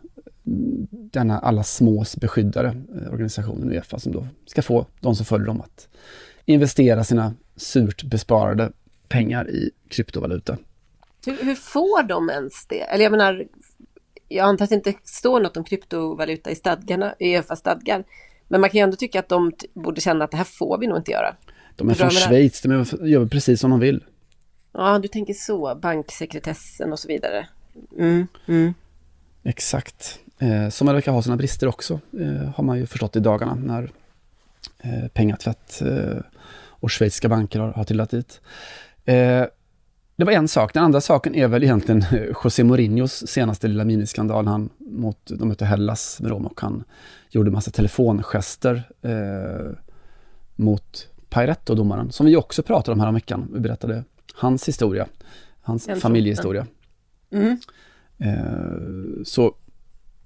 denna 0.90 1.38
alla 1.38 1.62
smås 1.62 2.16
beskyddare, 2.16 2.74
organisationen 3.12 3.72
Uefa, 3.72 3.98
som 3.98 4.12
då 4.12 4.26
ska 4.46 4.62
få 4.62 4.86
de 5.00 5.14
som 5.14 5.26
följer 5.26 5.46
dem 5.46 5.60
att 5.60 5.88
investera 6.44 7.04
sina 7.04 7.34
surt 7.56 8.02
besparade 8.02 8.72
pengar 9.08 9.50
i 9.50 9.70
kryptovaluta. 9.88 10.56
Hur, 11.26 11.44
hur 11.44 11.54
får 11.54 12.02
de 12.02 12.30
ens 12.30 12.66
det? 12.66 12.80
Eller 12.80 13.04
jag 13.04 13.10
menar, 13.10 13.46
jag 14.28 14.44
antar 14.44 14.64
att 14.64 14.68
det 14.68 14.74
inte 14.74 14.94
står 15.04 15.40
något 15.40 15.56
om 15.56 15.64
kryptovaluta 15.64 16.50
i 16.50 16.54
stadgarna, 16.54 17.14
i 17.18 17.36
Uefa-stadgar. 17.36 18.04
Men 18.48 18.60
man 18.60 18.70
kan 18.70 18.78
ju 18.78 18.82
ändå 18.82 18.96
tycka 18.96 19.18
att 19.18 19.28
de 19.28 19.52
borde 19.74 20.00
känna 20.00 20.24
att 20.24 20.30
det 20.30 20.36
här 20.36 20.44
får 20.44 20.78
vi 20.78 20.86
nog 20.86 20.98
inte 20.98 21.10
göra. 21.10 21.36
De 21.76 21.90
är 21.90 21.94
från 21.94 22.10
Schweiz, 22.10 22.60
de 22.62 22.84
gör 23.08 23.26
precis 23.26 23.60
som 23.60 23.70
de 23.70 23.80
vill. 23.80 24.04
Ja, 24.72 24.98
du 24.98 25.08
tänker 25.08 25.34
så, 25.34 25.74
banksekretessen 25.74 26.92
och 26.92 26.98
så 26.98 27.08
vidare. 27.08 27.48
Mm, 27.98 28.26
mm. 28.46 28.74
Exakt. 29.42 30.18
Eh, 30.38 30.68
som 30.68 30.86
verkar 30.86 31.12
ha 31.12 31.22
sina 31.22 31.36
brister 31.36 31.66
också, 31.66 32.00
eh, 32.20 32.50
har 32.54 32.64
man 32.64 32.78
ju 32.78 32.86
förstått 32.86 33.16
i 33.16 33.20
dagarna 33.20 33.54
när 33.54 33.90
eh, 34.78 35.08
pengatvätt 35.08 35.82
eh, 35.82 36.22
och 36.66 36.92
schweiziska 36.92 37.28
banker 37.28 37.60
har, 37.60 37.72
har 37.72 37.84
trillat 37.84 38.10
dit. 38.10 38.40
Eh, 39.04 39.44
det 40.20 40.26
var 40.26 40.32
en 40.32 40.48
sak. 40.48 40.74
Den 40.74 40.84
andra 40.84 41.00
saken 41.00 41.34
är 41.34 41.48
väl 41.48 41.62
egentligen 41.64 42.02
eh, 42.02 42.24
José 42.44 42.64
Mourinhos 42.64 43.26
senaste 43.26 43.68
lilla 43.68 43.84
miniskandal. 43.84 44.46
Han 44.46 44.70
mot, 44.78 45.18
de 45.24 45.48
mötte 45.48 45.64
Hellas 45.64 46.20
med 46.20 46.30
dem 46.30 46.46
och 46.46 46.60
han 46.60 46.84
gjorde 47.30 47.50
massa 47.50 47.70
telefongester 47.70 48.90
eh, 49.02 49.72
mot 50.56 51.08
Pairetto-domaren, 51.28 52.10
som 52.10 52.26
vi 52.26 52.36
också 52.36 52.62
pratade 52.62 52.92
om 52.92 53.00
här 53.00 53.12
veckan. 53.12 53.48
Vi 53.52 53.60
berättade 53.60 54.04
hans 54.34 54.68
historia, 54.68 55.06
hans 55.60 55.88
familjehistoria. 56.00 56.66
Mm. 57.30 57.58
Eh, 58.18 59.24
så 59.24 59.54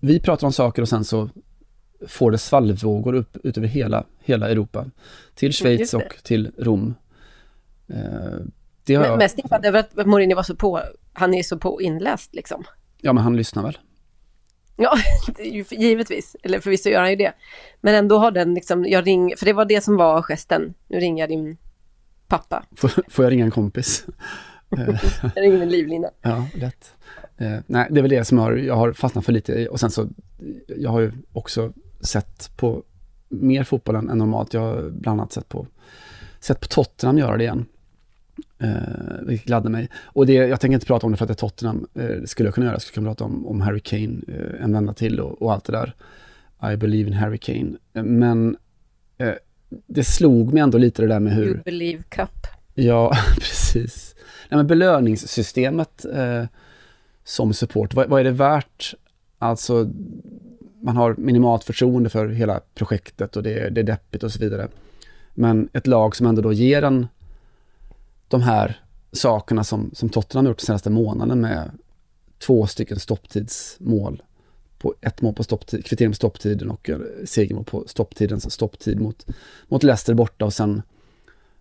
vi 0.00 0.20
pratar 0.20 0.46
om 0.46 0.52
saker 0.52 0.82
och 0.82 0.88
sen 0.88 1.04
så 1.04 1.28
får 2.06 2.30
det 2.30 2.38
svallvågor 2.38 3.14
upp 3.14 3.36
ut 3.42 3.58
över 3.58 3.68
hela, 3.68 4.04
hela 4.20 4.50
Europa. 4.50 4.86
Till 5.34 5.52
Schweiz 5.52 5.94
och 5.94 6.16
till 6.22 6.52
Rom. 6.58 6.94
Eh, 7.88 8.40
det 8.86 8.94
har 8.94 9.04
jag, 9.04 9.18
mest 9.18 9.38
impad 9.38 9.66
över 9.66 9.78
att 9.78 10.06
Mourinho 10.06 10.36
var 10.36 10.42
så 10.42 10.56
på, 10.56 10.80
han 11.12 11.34
är 11.34 11.42
så 11.42 11.58
på 11.58 11.82
inläst 11.82 12.34
liksom. 12.34 12.64
ja 13.00 13.12
men 13.12 13.24
han 13.24 13.36
lyssnar 13.36 13.62
väl. 13.62 13.78
Ja, 14.76 14.96
givetvis, 15.70 16.36
eller 16.42 16.60
förvisso 16.60 16.88
gör 16.88 17.00
han 17.00 17.10
ju 17.10 17.16
det. 17.16 17.32
Men 17.80 17.94
ändå 17.94 18.18
har 18.18 18.30
den 18.30 18.54
liksom, 18.54 18.84
jag 18.84 19.06
ring, 19.06 19.34
för 19.36 19.46
det 19.46 19.52
var 19.52 19.64
det 19.64 19.84
som 19.84 19.96
var 19.96 20.22
gesten, 20.22 20.74
nu 20.88 21.00
ringer 21.00 21.22
jag 21.22 21.30
din 21.30 21.56
pappa, 22.28 22.64
Får, 22.76 23.10
får 23.10 23.24
jag 23.24 23.32
ringa 23.32 23.44
en 23.44 23.50
kompis? 23.50 24.06
Jag 25.34 25.42
ringer 25.42 25.58
min 25.58 25.68
livlina. 25.68 26.10
Ja, 26.22 26.46
lätt. 26.54 26.94
Eh, 27.36 27.58
nej, 27.66 27.88
det 27.90 28.00
är 28.00 28.02
väl 28.02 28.10
det 28.10 28.24
som 28.24 28.38
jag 28.38 28.44
har, 28.44 28.52
jag 28.52 28.76
har 28.76 28.92
fastnat 28.92 29.24
för 29.24 29.32
lite 29.32 29.52
i. 29.52 29.68
Och 29.68 29.80
sen 29.80 29.90
så, 29.90 30.08
jag 30.66 30.90
har 30.90 31.00
ju 31.00 31.12
också 31.32 31.72
sett 32.00 32.50
på 32.56 32.82
mer 33.28 33.64
fotboll 33.64 33.96
än, 33.96 34.10
än 34.10 34.18
normalt. 34.18 34.54
Jag 34.54 34.60
har 34.60 34.90
bland 34.90 35.20
annat 35.20 35.32
sett 35.32 35.48
på, 35.48 35.66
sett 36.40 36.60
på 36.60 36.66
Tottenham 36.66 37.18
göra 37.18 37.36
det 37.36 37.44
igen. 37.44 37.66
Eh, 38.58 38.70
vilket 39.22 39.46
gladde 39.46 39.68
mig. 39.68 39.88
Och 40.04 40.26
det, 40.26 40.32
jag 40.32 40.60
tänker 40.60 40.74
inte 40.74 40.86
prata 40.86 41.06
om 41.06 41.12
det 41.12 41.18
för 41.18 41.24
att 41.24 41.28
det 41.28 41.32
är 41.32 41.48
Tottenham. 41.48 41.86
Eh, 41.94 42.02
det 42.06 42.26
skulle 42.26 42.46
jag 42.46 42.54
kunna 42.54 42.64
göra. 42.66 42.74
Jag 42.74 42.82
skulle 42.82 42.94
kunna 42.94 43.08
prata 43.10 43.24
om, 43.24 43.46
om 43.46 43.60
Harry 43.60 43.80
Kane 43.80 44.16
eh, 44.28 44.64
en 44.64 44.72
vända 44.72 44.94
till 44.94 45.20
och, 45.20 45.42
och 45.42 45.52
allt 45.52 45.64
det 45.64 45.72
där. 45.72 45.94
I 46.72 46.76
believe 46.76 47.08
in 47.08 47.14
Harry 47.16 47.38
Kane. 47.38 47.72
Eh, 47.94 48.02
men 48.02 48.56
eh, 49.18 49.32
det 49.86 50.04
slog 50.04 50.52
mig 50.52 50.62
ändå 50.62 50.78
lite 50.78 51.02
det 51.02 51.08
där 51.08 51.20
med 51.20 51.32
hur... 51.34 51.46
You 51.46 51.56
Believe 51.64 52.02
Cup. 52.08 52.46
Ja, 52.74 53.12
precis. 53.38 54.14
Nej, 54.50 54.56
men 54.56 54.66
belöningssystemet 54.66 56.04
eh, 56.14 56.44
som 57.24 57.54
support, 57.54 57.94
vad, 57.94 58.08
vad 58.08 58.20
är 58.20 58.24
det 58.24 58.30
värt? 58.30 58.94
Alltså, 59.38 59.90
man 60.82 60.96
har 60.96 61.14
minimalt 61.18 61.64
förtroende 61.64 62.10
för 62.10 62.28
hela 62.28 62.60
projektet 62.74 63.36
och 63.36 63.42
det, 63.42 63.58
är- 63.58 63.70
det 63.70 63.80
är 63.80 63.84
deppigt 63.84 64.22
och 64.22 64.32
så 64.32 64.38
vidare. 64.38 64.68
Men 65.34 65.68
ett 65.72 65.86
lag 65.86 66.16
som 66.16 66.26
ändå 66.26 66.42
då 66.42 66.52
ger 66.52 66.82
en 66.82 67.06
de 68.34 68.42
här 68.42 68.80
sakerna 69.12 69.64
som, 69.64 69.90
som 69.92 70.08
Tottenham 70.08 70.44
har 70.44 70.50
gjort 70.50 70.58
den 70.58 70.66
senaste 70.66 70.90
månaden 70.90 71.40
med 71.40 71.70
två 72.38 72.66
stycken 72.66 72.98
stopptidsmål. 72.98 74.22
På 74.78 74.94
ett 75.00 75.22
mål 75.22 75.34
på 75.34 75.44
stopptid, 75.44 75.84
kvittering 75.84 76.10
på 76.10 76.16
stopptiden 76.16 76.70
och 76.70 76.90
eh, 76.90 76.98
segermål 77.24 77.64
på 77.64 77.84
stopptidens 77.86 78.52
stopptid 78.52 79.00
mot, 79.00 79.26
mot 79.68 79.82
Leicester 79.82 80.14
borta 80.14 80.44
och 80.44 80.52
sen 80.52 80.82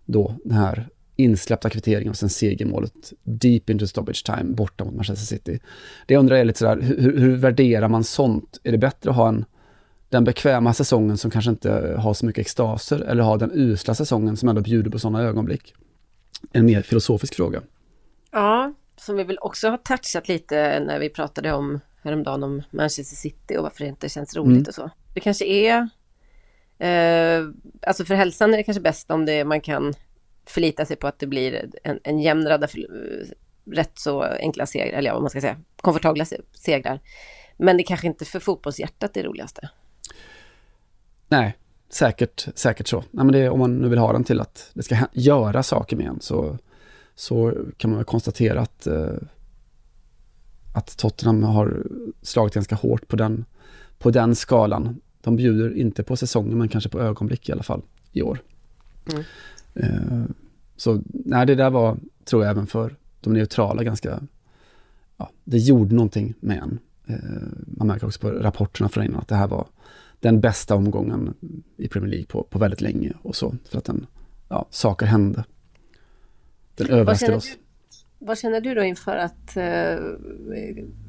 då 0.04 0.34
den 0.44 0.56
här 0.56 0.88
insläppta 1.16 1.70
kvitteringen 1.70 2.10
och 2.10 2.16
sen 2.16 2.28
segermålet 2.28 3.12
deep 3.22 3.70
into 3.70 3.86
stoppage 3.86 4.24
time 4.24 4.54
borta 4.54 4.84
mot 4.84 4.94
Manchester 4.94 5.26
City. 5.26 5.58
Det 6.06 6.14
jag 6.14 6.20
undrar 6.20 6.36
är 6.36 6.44
lite 6.44 6.58
sådär, 6.58 6.80
hur, 6.80 7.18
hur 7.18 7.36
värderar 7.36 7.88
man 7.88 8.04
sånt? 8.04 8.60
Är 8.62 8.72
det 8.72 8.78
bättre 8.78 9.10
att 9.10 9.16
ha 9.16 9.28
en, 9.28 9.44
den 10.08 10.24
bekväma 10.24 10.74
säsongen 10.74 11.16
som 11.16 11.30
kanske 11.30 11.50
inte 11.50 11.96
har 11.98 12.14
så 12.14 12.26
mycket 12.26 12.40
extaser 12.40 13.00
eller 13.00 13.22
ha 13.22 13.36
den 13.36 13.50
usla 13.54 13.94
säsongen 13.94 14.36
som 14.36 14.48
ändå 14.48 14.60
bjuder 14.60 14.90
på 14.90 14.98
sådana 14.98 15.22
ögonblick? 15.22 15.74
En 16.52 16.66
mer 16.66 16.82
filosofisk 16.82 17.34
fråga. 17.34 17.62
Ja, 18.30 18.72
som 18.96 19.16
vi 19.16 19.24
väl 19.24 19.38
också 19.40 19.68
har 19.68 19.76
touchat 19.78 20.28
lite 20.28 20.80
när 20.80 20.98
vi 20.98 21.08
pratade 21.10 21.52
om 21.52 21.80
häromdagen 22.02 22.42
om 22.42 22.62
Manchester 22.70 23.16
City 23.16 23.56
och 23.56 23.62
varför 23.62 23.84
det 23.84 23.88
inte 23.88 24.08
känns 24.08 24.36
roligt 24.36 24.50
Mm. 24.56 24.64
och 24.68 24.74
så. 24.74 24.90
Det 25.14 25.20
kanske 25.20 25.44
är, 25.44 25.88
eh, 26.78 27.44
alltså 27.82 28.04
för 28.04 28.14
hälsan 28.14 28.52
är 28.54 28.56
det 28.56 28.62
kanske 28.64 28.80
bäst 28.80 29.10
om 29.10 29.26
det, 29.26 29.44
man 29.44 29.60
kan 29.60 29.94
förlita 30.46 30.84
sig 30.84 30.96
på 30.96 31.06
att 31.06 31.18
det 31.18 31.26
blir 31.26 31.70
en, 31.84 32.00
en 32.04 32.20
jämn 32.20 32.48
radda, 32.48 32.68
för, 32.68 32.86
rätt 33.72 33.98
så 33.98 34.22
enkla 34.22 34.66
segrar, 34.66 34.98
eller 34.98 35.10
ja, 35.10 35.14
vad 35.14 35.22
man 35.22 35.30
ska 35.30 35.40
säga, 35.40 35.56
komfortabla 35.76 36.24
se- 36.24 36.40
segrar. 36.52 37.00
Men 37.56 37.76
det 37.76 37.82
kanske 37.82 38.06
inte 38.06 38.24
för 38.24 38.40
fotbollshjärtat 38.40 39.16
är 39.16 39.22
det 39.22 39.28
roligaste. 39.28 39.70
Nej, 41.28 41.56
säkert, 41.94 42.48
säkert 42.54 42.88
så. 42.88 43.04
Nej, 43.10 43.24
men 43.24 43.32
det, 43.32 43.48
om 43.48 43.58
man 43.58 43.78
nu 43.78 43.88
vill 43.88 43.98
ha 43.98 44.12
den 44.12 44.24
till 44.24 44.40
att 44.40 44.70
det 44.74 44.82
ska 44.82 44.96
göra 45.12 45.62
saker 45.62 45.96
med 45.96 46.06
en 46.06 46.20
så, 46.20 46.58
så 47.14 47.52
kan 47.76 47.90
man 47.90 47.98
väl 47.98 48.04
konstatera 48.04 48.60
att, 48.60 48.86
eh, 48.86 49.12
att 50.74 50.96
Tottenham 50.96 51.42
har 51.42 51.86
slagit 52.22 52.54
ganska 52.54 52.74
hårt 52.74 53.08
på 53.08 53.16
den, 53.16 53.44
på 53.98 54.10
den 54.10 54.34
skalan. 54.34 55.00
De 55.20 55.36
bjuder 55.36 55.76
inte 55.76 56.02
på 56.02 56.16
säsongen 56.16 56.58
men 56.58 56.68
kanske 56.68 56.90
på 56.90 57.00
ögonblick 57.00 57.48
i 57.48 57.52
alla 57.52 57.62
fall 57.62 57.82
i 58.12 58.22
år. 58.22 58.38
Mm. 59.12 59.24
Eh, 59.74 60.24
så 60.76 61.02
nej, 61.06 61.46
det 61.46 61.54
där 61.54 61.70
var, 61.70 61.96
tror 62.24 62.42
jag, 62.42 62.50
även 62.50 62.66
för 62.66 62.96
de 63.20 63.32
neutrala 63.32 63.82
ganska, 63.82 64.20
ja, 65.16 65.30
det 65.44 65.58
gjorde 65.58 65.94
någonting 65.94 66.34
med 66.40 66.58
en. 66.58 66.78
Eh, 67.06 67.48
man 67.66 67.86
märker 67.86 68.06
också 68.06 68.20
på 68.20 68.30
rapporterna 68.30 68.88
från 68.88 69.04
innan 69.04 69.20
att 69.20 69.28
det 69.28 69.36
här 69.36 69.48
var 69.48 69.66
den 70.20 70.40
bästa 70.40 70.74
omgången 70.74 71.34
i 71.76 71.88
Premier 71.88 72.10
League 72.10 72.26
på, 72.26 72.42
på 72.42 72.58
väldigt 72.58 72.80
länge 72.80 73.12
och 73.22 73.36
så. 73.36 73.54
För 73.70 73.78
att 73.78 73.84
den, 73.84 74.06
ja, 74.48 74.66
saker 74.70 75.06
hände. 75.06 75.44
Den 76.76 76.90
överraskade 76.90 77.36
oss. 77.36 77.44
du? 77.54 78.26
Vad 78.26 78.38
känner 78.38 78.60
du 78.60 78.74
då 78.74 78.82
inför 78.82 79.16
att 79.16 79.56
eh, 79.56 79.96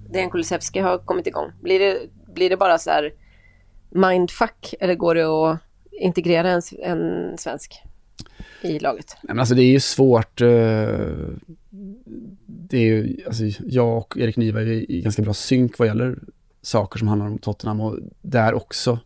Dejan 0.09 0.29
Kulusevski 0.29 0.79
har 0.79 0.97
kommit 0.97 1.27
igång? 1.27 1.51
Blir 1.61 1.79
det, 1.79 1.97
blir 2.33 2.49
det 2.49 2.57
bara 2.57 2.77
så 2.77 2.89
här 2.89 3.13
mindfuck 3.89 4.73
eller 4.79 4.95
går 4.95 5.15
det 5.15 5.23
att 5.25 5.59
integrera 5.91 6.49
en, 6.51 6.61
en 6.83 7.37
svensk 7.37 7.73
i 8.61 8.79
laget? 8.79 9.05
Nej, 9.21 9.27
men 9.27 9.39
alltså 9.39 9.55
det 9.55 9.61
är 9.63 9.71
ju 9.71 9.79
svårt. 9.79 10.41
eh, 10.41 10.47
Det 12.47 12.77
är 12.77 12.85
ju, 12.85 13.17
alltså 13.27 13.43
jag 13.65 13.97
och 13.97 14.17
Erik 14.17 14.37
Niva 14.37 14.61
är 14.61 14.91
i 14.91 15.01
ganska 15.01 15.21
bra 15.21 15.33
synk 15.33 15.79
vad 15.79 15.87
gäller 15.87 16.19
saker 16.65 16.99
som 16.99 17.07
handlar 17.07 17.27
om 17.27 17.37
Tottenham 17.37 17.81
och 17.81 17.99
där 18.21 18.53
också 18.53 18.99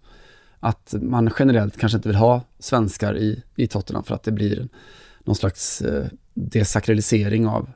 att 0.59 0.95
man 1.01 1.31
generellt 1.39 1.77
kanske 1.77 1.95
inte 1.95 2.09
vill 2.09 2.15
ha 2.15 2.41
svenskar 2.59 3.17
i, 3.17 3.43
i 3.55 3.67
Tottenham 3.67 4.03
för 4.03 4.15
att 4.15 4.23
det 4.23 4.31
blir 4.31 4.67
någon 5.23 5.35
slags 5.35 5.81
eh, 5.81 6.05
desakralisering 6.33 7.47
av, 7.47 7.69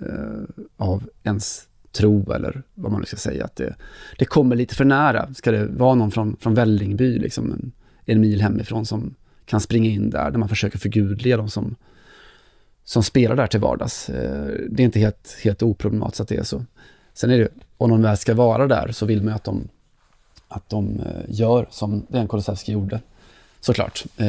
eh, 0.00 0.64
av 0.76 1.08
ens 1.22 1.68
tro 1.92 2.32
eller 2.32 2.62
vad 2.74 2.92
man 2.92 3.00
nu 3.00 3.06
ska 3.06 3.16
säga. 3.16 3.44
Att 3.44 3.56
det, 3.56 3.74
det 4.18 4.24
kommer 4.24 4.56
lite 4.56 4.74
för 4.74 4.84
nära. 4.84 5.34
Ska 5.34 5.50
det 5.50 5.66
vara 5.66 5.94
någon 5.94 6.10
från, 6.10 6.36
från 6.40 6.54
Vällingby, 6.54 7.18
liksom 7.18 7.52
en, 7.52 7.72
en 8.04 8.20
mil 8.20 8.40
hemifrån 8.40 8.86
som 8.86 9.14
kan 9.44 9.60
springa 9.60 9.90
in 9.90 10.10
där, 10.10 10.30
där 10.30 10.38
man 10.38 10.48
försöker 10.48 10.78
förgudliga 10.78 11.36
de 11.36 11.48
som, 11.48 11.76
som 12.84 13.02
spelar 13.02 13.36
där 13.36 13.46
till 13.46 13.60
vardags. 13.60 14.10
Eh, 14.10 14.54
Det 14.70 14.82
är 14.82 14.84
inte 14.84 14.98
helt, 14.98 15.38
helt 15.42 15.62
oproblematiskt 15.62 16.20
att 16.20 16.28
det 16.28 16.36
är 16.36 16.42
så. 16.42 16.64
Sen 17.18 17.30
är 17.30 17.38
det, 17.38 17.48
om 17.76 17.90
de 17.90 18.02
väl 18.02 18.16
ska 18.16 18.34
vara 18.34 18.66
där 18.66 18.92
så 18.92 19.06
vill 19.06 19.22
man 19.22 19.28
ju 19.28 19.34
att 19.36 19.44
de, 19.44 19.68
att 20.48 20.68
de 20.68 21.00
eh, 21.00 21.24
gör 21.28 21.66
som 21.70 22.06
den 22.08 22.28
Kulusevski 22.28 22.72
gjorde. 22.72 23.00
Såklart. 23.60 24.04
Eh, 24.16 24.26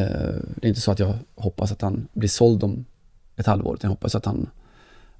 Det 0.56 0.62
är 0.62 0.69
inte 0.69 0.82
så 0.82 0.91
att 0.91 0.99
jag 0.99 1.13
hoppas 1.36 1.71
att 1.71 1.82
han 1.82 2.08
blir 2.13 2.30
såld 2.30 2.63
om 2.63 2.86
ett 3.36 3.45
halvår, 3.45 3.73
utan 3.75 3.88
jag 3.88 3.95
hoppas 3.95 4.15
att 4.15 4.25
han, 4.25 4.49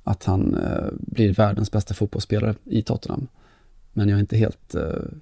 att 0.04 0.24
han 0.24 0.56
eh, 0.56 0.88
blir 0.92 1.34
världens 1.34 1.72
bästa 1.72 1.94
fotbollsspelare 1.94 2.56
i 2.66 2.82
Tottenham. 2.82 3.28
Men 3.94 4.10
jag 4.10 4.16
är 4.16 4.20
inte 4.20 4.38
helt... 4.38 4.76
eh, 4.76 4.82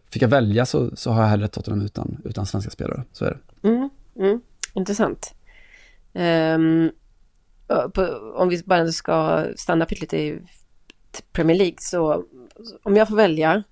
Fick 0.09 0.21
jag 0.21 0.29
välja 0.29 0.65
så, 0.65 0.95
så 0.95 1.11
har 1.11 1.21
jag 1.21 1.29
hellre 1.29 1.47
Tottenham 1.47 1.81
utan, 1.81 2.17
utan 2.25 2.45
svenska 2.45 2.71
spelare. 2.71 3.03
Så 3.13 3.25
är 3.25 3.29
det. 3.61 3.67
Mm, 3.67 3.89
mm, 4.15 4.41
intressant. 4.73 5.33
Um, 6.13 6.91
på, 7.93 8.01
om 8.35 8.49
vi 8.49 8.63
bara 8.65 8.91
ska 8.91 9.45
stanna 9.57 9.85
pyttelite 9.85 10.17
i 10.17 10.39
Premier 11.31 11.57
League 11.57 11.77
så 11.79 12.23
om 12.83 12.95
jag 12.95 13.07
får 13.07 13.15
välja 13.15 13.63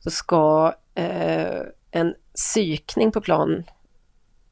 så 0.00 0.10
ska 0.10 0.74
eh, 0.94 1.60
en 1.90 2.14
psykning 2.34 3.12
på 3.12 3.20
plan 3.20 3.64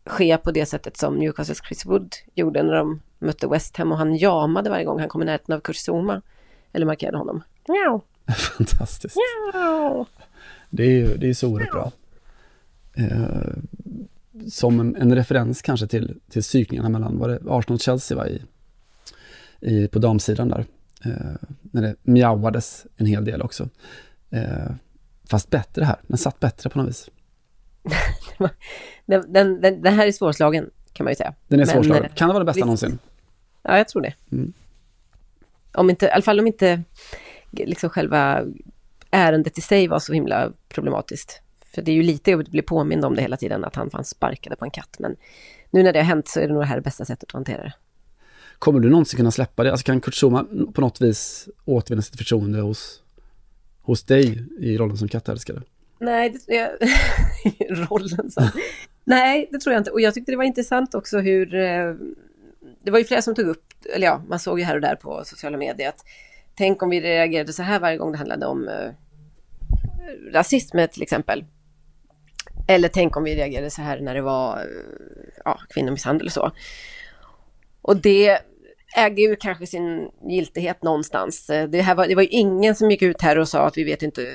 ske 0.05 0.37
på 0.37 0.51
det 0.51 0.67
sättet 0.67 0.97
som 0.97 1.17
Newcastles 1.17 1.63
Chris 1.69 1.87
Wood 1.87 2.15
gjorde 2.35 2.63
när 2.63 2.75
de 2.75 3.01
mötte 3.19 3.47
West 3.47 3.77
Ham 3.77 3.93
och 3.93 3.99
han 3.99 4.17
jamade 4.17 4.71
varje 4.71 4.85
gång 4.85 5.01
han 5.01 5.09
kom 5.09 5.23
i 5.23 5.25
närheten 5.25 5.55
av 5.55 5.61
Kurzuma 5.61 6.23
eller 6.73 6.87
markerade 6.87 7.19
honom. 7.19 7.43
Miau, 7.69 8.01
Fantastiskt. 8.57 9.17
miau. 9.17 10.05
Det 10.71 10.83
är 10.83 10.91
ju 10.91 11.17
det 11.17 11.29
är 11.29 11.35
så 11.35 11.49
oerhört 11.49 11.73
bra. 11.73 11.93
Eh, 12.97 13.57
som 14.51 14.81
en, 14.81 14.97
en 14.97 15.15
referens 15.15 15.63
kanske 15.63 15.87
till, 15.87 16.21
till 16.31 16.43
psykningarna 16.43 16.89
mellan, 16.89 17.19
var 17.19 17.29
det 17.29 17.39
Arsenal-Chelsea 17.47 18.29
i, 18.29 18.43
i, 19.61 19.89
på 19.89 19.99
damsidan 19.99 20.49
där. 20.49 20.65
Eh, 21.05 21.37
när 21.61 21.83
det 21.83 21.97
mjauades 22.03 22.87
en 22.97 23.07
hel 23.07 23.25
del 23.25 23.43
också. 23.43 23.69
Eh, 24.31 24.71
fast 25.31 25.51
bättre 25.51 25.85
här, 25.85 25.97
den 26.07 26.19
satt 26.19 26.41
bättre 26.41 26.71
på 26.71 26.79
något 26.79 26.89
vis. 26.89 27.11
Den, 29.07 29.33
den, 29.33 29.61
den, 29.61 29.83
den 29.83 29.95
här 29.95 30.07
är 30.07 30.13
svårslagen 30.13 30.71
kan 30.93 31.05
man 31.05 31.11
ju 31.11 31.17
säga. 31.17 31.35
Den 31.49 31.61
är 31.61 31.67
Men, 31.67 31.75
svårslagen. 31.75 32.11
Kan 32.15 32.29
det 32.29 32.35
vara 32.35 32.45
det 32.45 32.47
bästa 32.47 32.57
visst. 32.59 32.67
någonsin? 32.67 32.99
Ja, 33.63 33.77
jag 33.79 33.89
tror 33.89 34.03
det. 34.03 34.15
Mm. 34.33 34.53
Om 35.73 35.91
inte, 35.91 36.07
I 36.07 36.11
alla 36.11 36.23
fall 36.23 36.41
om 36.41 36.47
inte 36.47 36.83
liksom 37.51 37.91
själva 37.91 38.45
ärendet 39.11 39.59
i 39.59 39.61
sig 39.61 39.89
var 39.89 39.99
så 39.99 40.13
himla 40.13 40.53
problematiskt. 40.69 41.43
För 41.75 41.83
det 41.83 41.91
är 41.91 41.95
ju 41.95 42.03
lite 42.03 42.31
jobbigt 42.31 42.47
att 42.47 42.53
bli 42.53 42.63
påmind 42.63 43.05
om 43.05 43.15
det 43.15 43.23
hela 43.23 43.37
tiden, 43.37 43.65
att 43.65 43.77
han 43.77 43.91
fanns 43.91 44.09
sparkade 44.09 44.57
på 44.57 44.65
en 44.65 44.71
katt. 44.71 44.97
Men 44.99 45.17
nu 45.71 45.83
när 45.83 45.93
det 45.93 45.99
har 45.99 46.05
hänt 46.05 46.29
så 46.29 46.41
är 46.41 46.47
det 46.47 46.53
nog 46.53 46.63
det 46.63 46.67
här 46.67 46.81
bästa 46.81 47.05
sättet 47.05 47.29
att 47.29 47.33
hantera 47.33 47.63
det. 47.63 47.73
Kommer 48.59 48.81
du 48.81 48.91
någonsin 48.91 49.17
kunna 49.17 49.31
släppa 49.31 49.65
det? 49.65 49.71
Alltså 49.71 49.85
kan 49.85 50.01
Kurt 50.01 50.15
Zuma 50.15 50.47
på 50.75 50.81
något 50.81 51.01
vis 51.01 51.49
återvinna 51.65 52.03
sitt 52.03 52.17
förtroende 52.17 52.61
hos, 52.61 53.03
hos 53.83 54.03
dig 54.03 54.45
i 54.61 54.79
rollen 54.79 54.97
som 54.97 55.09
kattälskare? 55.09 55.63
Nej, 55.99 56.31
det, 56.31 56.55
jag, 56.55 56.71
rollen 57.89 58.31
så. 58.31 58.49
Nej, 59.05 59.49
det 59.53 59.59
tror 59.59 59.73
jag 59.73 59.81
inte. 59.81 59.91
Och 59.91 60.01
jag 60.01 60.15
tyckte 60.15 60.33
det 60.33 60.37
var 60.37 60.45
intressant 60.45 60.95
också 60.95 61.19
hur... 61.19 61.55
Eh, 61.55 61.95
det 62.85 62.91
var 62.91 62.99
ju 62.99 63.05
flera 63.05 63.23
som 63.23 63.35
tog 63.35 63.47
upp, 63.47 63.65
eller 63.95 64.07
ja, 64.07 64.23
man 64.29 64.39
såg 64.39 64.59
ju 64.59 64.65
här 64.65 64.75
och 64.75 64.81
där 64.81 64.97
på 64.97 65.23
sociala 65.25 65.59
medier 65.59 65.89
att 65.89 66.05
tänk 66.57 66.83
om 66.83 66.91
vi 66.91 67.01
reagerade 67.01 67.53
så 67.53 67.63
här 67.63 67.81
varje 67.81 67.97
gång 67.97 68.13
det 68.13 68.19
handlade 68.19 68.47
om 68.47 68.69
eh, 68.69 68.91
rasism 70.33 70.79
till 70.93 71.03
exempel. 71.03 71.45
Eller 72.69 72.89
tänk 72.89 73.17
om 73.17 73.25
vi 73.25 73.37
reagerade 73.37 73.71
så 73.71 73.83
här 73.83 74.01
när 74.01 74.15
det 74.15 74.23
var 74.23 74.57
eh, 74.57 74.65
ja, 75.45 75.61
kvinnomisshandel 75.69 76.27
och 76.27 76.33
så. 76.33 76.53
Och 77.87 77.97
det 77.97 78.39
äger 78.97 79.29
ju 79.29 79.37
kanske 79.37 79.67
sin 79.67 80.11
giltighet 80.29 80.83
någonstans. 80.83 81.51
Eh, 81.51 81.69
det, 81.69 81.81
här 81.81 81.95
var, 81.95 82.07
det 82.07 82.15
var 82.15 82.23
ju 82.23 82.29
ingen 82.29 82.75
som 82.75 82.91
gick 82.91 83.03
ut 83.03 83.23
här 83.23 83.39
och 83.39 83.49
sa 83.49 83.67
att 83.67 83.79
vi 83.79 83.85
vet 83.85 84.03
inte, 84.03 84.27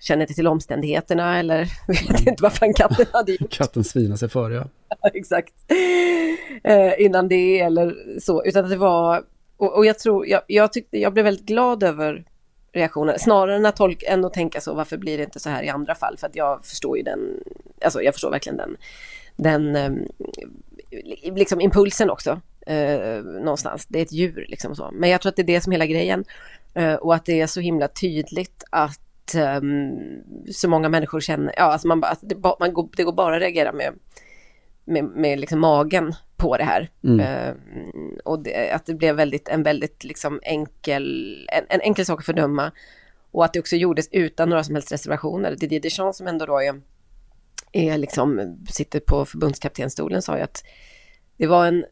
känner 0.00 0.22
inte 0.22 0.34
till 0.34 0.46
omständigheterna 0.46 1.38
eller 1.38 1.58
vet 2.08 2.26
inte 2.26 2.42
vad 2.42 2.52
fan 2.52 2.74
katten 2.74 3.06
hade 3.12 3.32
gjort. 3.32 3.50
Katten 3.50 3.84
svinar 3.84 4.16
sig 4.16 4.28
före, 4.28 4.54
ja. 5.00 5.10
Exakt. 5.14 5.54
Eh, 6.64 6.92
innan 6.98 7.28
det 7.28 7.60
eller 7.60 8.18
så, 8.20 8.44
utan 8.44 8.68
det 8.68 8.76
var, 8.76 9.24
och, 9.56 9.76
och 9.76 9.86
jag 9.86 9.98
tror, 9.98 10.26
jag, 10.26 10.42
jag, 10.46 10.72
tyckte, 10.72 10.98
jag 10.98 11.12
blev 11.12 11.24
väldigt 11.24 11.46
glad 11.46 11.82
över 11.82 12.24
reaktionen, 12.72 13.18
snarare 13.18 13.56
än 13.56 13.66
att, 13.66 13.76
tolka, 13.76 14.06
än 14.06 14.24
att 14.24 14.34
tänka 14.34 14.60
så, 14.60 14.74
varför 14.74 14.96
blir 14.96 15.18
det 15.18 15.24
inte 15.24 15.40
så 15.40 15.50
här 15.50 15.62
i 15.62 15.68
andra 15.68 15.94
fall? 15.94 16.16
För 16.18 16.26
att 16.26 16.36
jag 16.36 16.64
förstår 16.64 16.96
ju 16.96 17.02
den, 17.02 17.20
alltså 17.84 18.02
jag 18.02 18.14
förstår 18.14 18.30
verkligen 18.30 18.56
den, 18.56 18.76
den 19.36 19.76
eh, 19.76 19.92
liksom 21.34 21.60
impulsen 21.60 22.10
också 22.10 22.40
eh, 22.66 23.22
någonstans. 23.22 23.86
Det 23.86 23.98
är 23.98 24.02
ett 24.02 24.12
djur 24.12 24.46
liksom 24.48 24.76
så. 24.76 24.90
Men 24.92 25.10
jag 25.10 25.20
tror 25.20 25.30
att 25.30 25.36
det 25.36 25.42
är 25.42 25.46
det 25.46 25.60
som 25.60 25.72
är 25.72 25.74
hela 25.74 25.86
grejen. 25.86 26.24
Eh, 26.74 26.94
och 26.94 27.14
att 27.14 27.24
det 27.24 27.40
är 27.40 27.46
så 27.46 27.60
himla 27.60 27.88
tydligt 27.88 28.64
att 28.70 29.34
eh, 29.34 29.60
så 30.52 30.68
många 30.68 30.88
människor 30.88 31.20
känner, 31.20 31.54
ja 31.56 31.62
alltså 31.62 31.88
man, 31.88 32.04
alltså 32.04 32.26
det, 32.26 32.36
man 32.60 32.72
går, 32.72 32.88
det 32.96 33.04
går 33.04 33.12
bara 33.12 33.36
att 33.36 33.42
reagera 33.42 33.72
med, 33.72 33.94
med, 34.84 35.04
med 35.04 35.40
liksom 35.40 35.60
magen 35.60 36.14
på 36.36 36.56
det 36.56 36.64
här. 36.64 36.90
Mm. 37.04 37.20
Eh, 37.20 37.54
och 38.24 38.42
det, 38.42 38.70
att 38.70 38.86
det 38.86 38.94
blev 38.94 39.16
väldigt, 39.16 39.48
en 39.48 39.62
väldigt 39.62 40.04
liksom 40.04 40.40
enkel, 40.42 41.36
en, 41.52 41.64
en, 41.68 41.80
enkel 41.80 42.06
sak 42.06 42.18
att 42.18 42.26
fördöma. 42.26 42.72
Och 43.30 43.44
att 43.44 43.52
det 43.52 43.60
också 43.60 43.76
gjordes 43.76 44.08
utan 44.12 44.48
några 44.48 44.64
som 44.64 44.74
helst 44.74 44.92
reservationer. 44.92 45.56
Didier 45.56 45.80
Deschamps 45.80 46.18
som 46.18 46.26
ändå 46.26 46.46
då 46.46 46.62
är, 46.62 46.80
är 47.72 47.98
liksom, 47.98 48.58
sitter 48.70 49.00
på 49.00 49.24
förbundskaptenstolen 49.24 50.22
sa 50.22 50.36
ju 50.36 50.42
att 50.42 50.64
det 51.36 51.46
var 51.46 51.66
en 51.66 51.84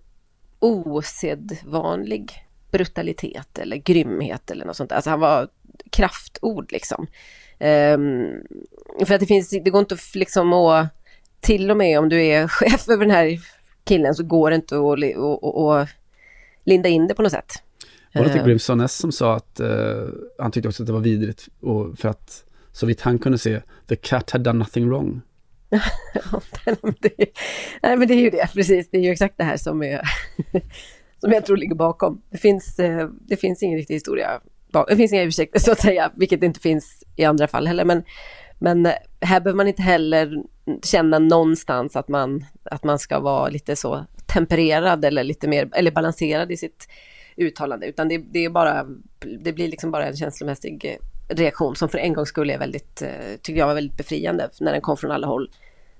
osedvanlig 0.58 2.32
brutalitet 2.70 3.58
eller 3.58 3.76
grymhet 3.76 4.50
eller 4.50 4.64
något 4.64 4.76
sånt. 4.76 4.92
Alltså 4.92 5.10
han 5.10 5.20
var 5.20 5.48
kraftord 5.90 6.72
liksom. 6.72 7.06
Um, 7.60 8.42
för 9.06 9.14
att 9.14 9.20
det 9.20 9.26
finns, 9.26 9.50
det 9.50 9.70
går 9.70 9.80
inte 9.80 9.94
att 9.94 10.14
liksom 10.14 10.52
att, 10.52 10.88
till 11.40 11.70
och 11.70 11.76
med 11.76 11.98
om 11.98 12.08
du 12.08 12.26
är 12.26 12.48
chef 12.48 12.88
över 12.88 13.04
den 13.04 13.14
här 13.14 13.38
killen 13.84 14.14
så 14.14 14.22
går 14.22 14.50
det 14.50 14.56
inte 14.56 14.76
att 14.76 15.88
linda 16.64 16.88
in 16.88 17.06
det 17.06 17.14
på 17.14 17.22
något 17.22 17.32
sätt. 17.32 17.52
Var 18.14 18.24
det 18.24 18.32
inte 18.32 18.44
Grimson 18.44 18.80
S 18.80 18.96
som 18.96 19.12
sa 19.12 19.36
att 19.36 19.60
uh, 19.60 20.08
han 20.38 20.50
tyckte 20.50 20.68
också 20.68 20.82
att 20.82 20.86
det 20.86 20.92
var 20.92 21.00
vidrigt 21.00 21.48
och 21.60 21.98
för 21.98 22.08
att 22.08 22.44
så 22.72 22.86
vitt 22.86 23.00
han 23.00 23.18
kunde 23.18 23.38
se, 23.38 23.60
the 23.86 23.96
cat 23.96 24.30
had 24.30 24.40
done 24.40 24.58
nothing 24.58 24.88
wrong. 24.88 25.20
nej, 27.82 27.96
men 27.96 28.08
det 28.08 28.14
är 28.14 28.20
ju 28.20 28.30
det, 28.30 28.50
precis. 28.54 28.90
Det 28.90 28.98
är 28.98 29.02
ju 29.02 29.10
exakt 29.10 29.38
det 29.38 29.44
här 29.44 29.56
som, 29.56 29.82
är, 29.82 30.00
som 31.20 31.32
jag 31.32 31.46
tror 31.46 31.56
ligger 31.56 31.74
bakom. 31.74 32.22
Det 32.30 32.38
finns, 32.38 32.78
eh, 32.78 33.08
det 33.08 33.36
finns 33.36 33.62
ingen 33.62 33.78
riktig 33.78 33.94
historia. 33.94 34.40
Det 34.88 34.96
finns 34.96 35.12
inga 35.12 35.22
ursäkter 35.22 35.60
så 35.60 35.72
att 35.72 35.80
säga, 35.80 36.12
vilket 36.16 36.42
inte 36.42 36.60
finns 36.60 37.04
i 37.16 37.24
andra 37.24 37.48
fall 37.48 37.66
heller. 37.66 37.84
Men, 37.84 38.04
men 38.58 38.86
eh, 38.86 38.92
här 39.20 39.40
behöver 39.40 39.56
man 39.56 39.68
inte 39.68 39.82
heller 39.82 40.42
känna 40.82 41.18
någonstans 41.18 41.96
att 41.96 42.08
man, 42.08 42.44
att 42.64 42.84
man 42.84 42.98
ska 42.98 43.20
vara 43.20 43.48
lite 43.48 43.76
så 43.76 44.06
tempererad 44.26 45.04
eller 45.04 45.24
lite 45.24 45.48
mer, 45.48 45.68
eller 45.72 45.90
balanserad 45.90 46.52
i 46.52 46.56
sitt 46.56 46.88
uttalande, 47.36 47.86
utan 47.86 48.08
det, 48.08 48.18
det 48.18 48.44
är 48.44 48.50
bara, 48.50 48.86
det 49.40 49.52
blir 49.52 49.68
liksom 49.68 49.90
bara 49.90 50.06
en 50.06 50.16
känslomässig 50.16 50.98
reaktion 51.28 51.76
som 51.76 51.88
för 51.88 51.98
en 51.98 52.12
gångs 52.12 52.28
skull 52.28 52.50
är 52.50 52.58
väldigt, 52.58 53.02
eh, 53.02 53.10
tycker 53.42 53.58
jag 53.58 53.66
var 53.66 53.74
väldigt 53.74 53.96
befriande 53.96 54.50
när 54.60 54.72
den 54.72 54.80
kom 54.80 54.96
från 54.96 55.10
alla 55.10 55.26
håll 55.26 55.50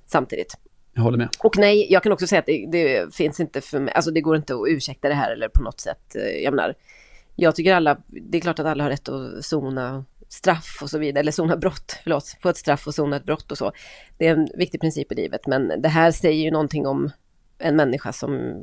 samtidigt. 0.06 0.54
Jag 0.94 1.02
håller 1.02 1.18
med. 1.18 1.28
Och 1.38 1.58
nej, 1.58 1.92
jag 1.92 2.02
kan 2.02 2.12
också 2.12 2.26
säga 2.26 2.38
att 2.38 2.46
det, 2.46 2.66
det, 2.72 3.14
finns 3.14 3.40
inte 3.40 3.60
för 3.60 3.80
mig, 3.80 3.94
alltså 3.94 4.10
det 4.10 4.20
går 4.20 4.36
inte 4.36 4.54
att 4.54 4.68
ursäkta 4.68 5.08
det 5.08 5.14
här 5.14 5.32
eller 5.32 5.48
på 5.48 5.62
något 5.62 5.80
sätt, 5.80 6.16
eh, 6.16 6.42
jag 6.44 6.54
menar, 6.54 6.74
jag 7.36 7.54
tycker 7.54 7.74
alla, 7.74 7.98
det 8.06 8.38
är 8.38 8.42
klart 8.42 8.58
att 8.58 8.66
alla 8.66 8.84
har 8.84 8.90
rätt 8.90 9.08
att 9.08 9.44
sona 9.44 10.04
straff 10.28 10.78
och 10.82 10.90
så 10.90 10.98
vidare, 10.98 11.20
eller 11.20 11.32
sona 11.32 11.56
brott, 11.56 11.96
förlåt, 12.02 12.36
få 12.42 12.48
ett 12.48 12.56
straff 12.56 12.86
och 12.86 12.94
sona 12.94 13.16
ett 13.16 13.24
brott 13.24 13.52
och 13.52 13.58
så. 13.58 13.72
Det 14.18 14.26
är 14.26 14.32
en 14.32 14.48
viktig 14.54 14.80
princip 14.80 15.12
i 15.12 15.14
livet, 15.14 15.46
men 15.46 15.82
det 15.82 15.88
här 15.88 16.10
säger 16.10 16.44
ju 16.44 16.50
någonting 16.50 16.86
om 16.86 17.10
en 17.58 17.76
människa 17.76 18.12
som 18.12 18.54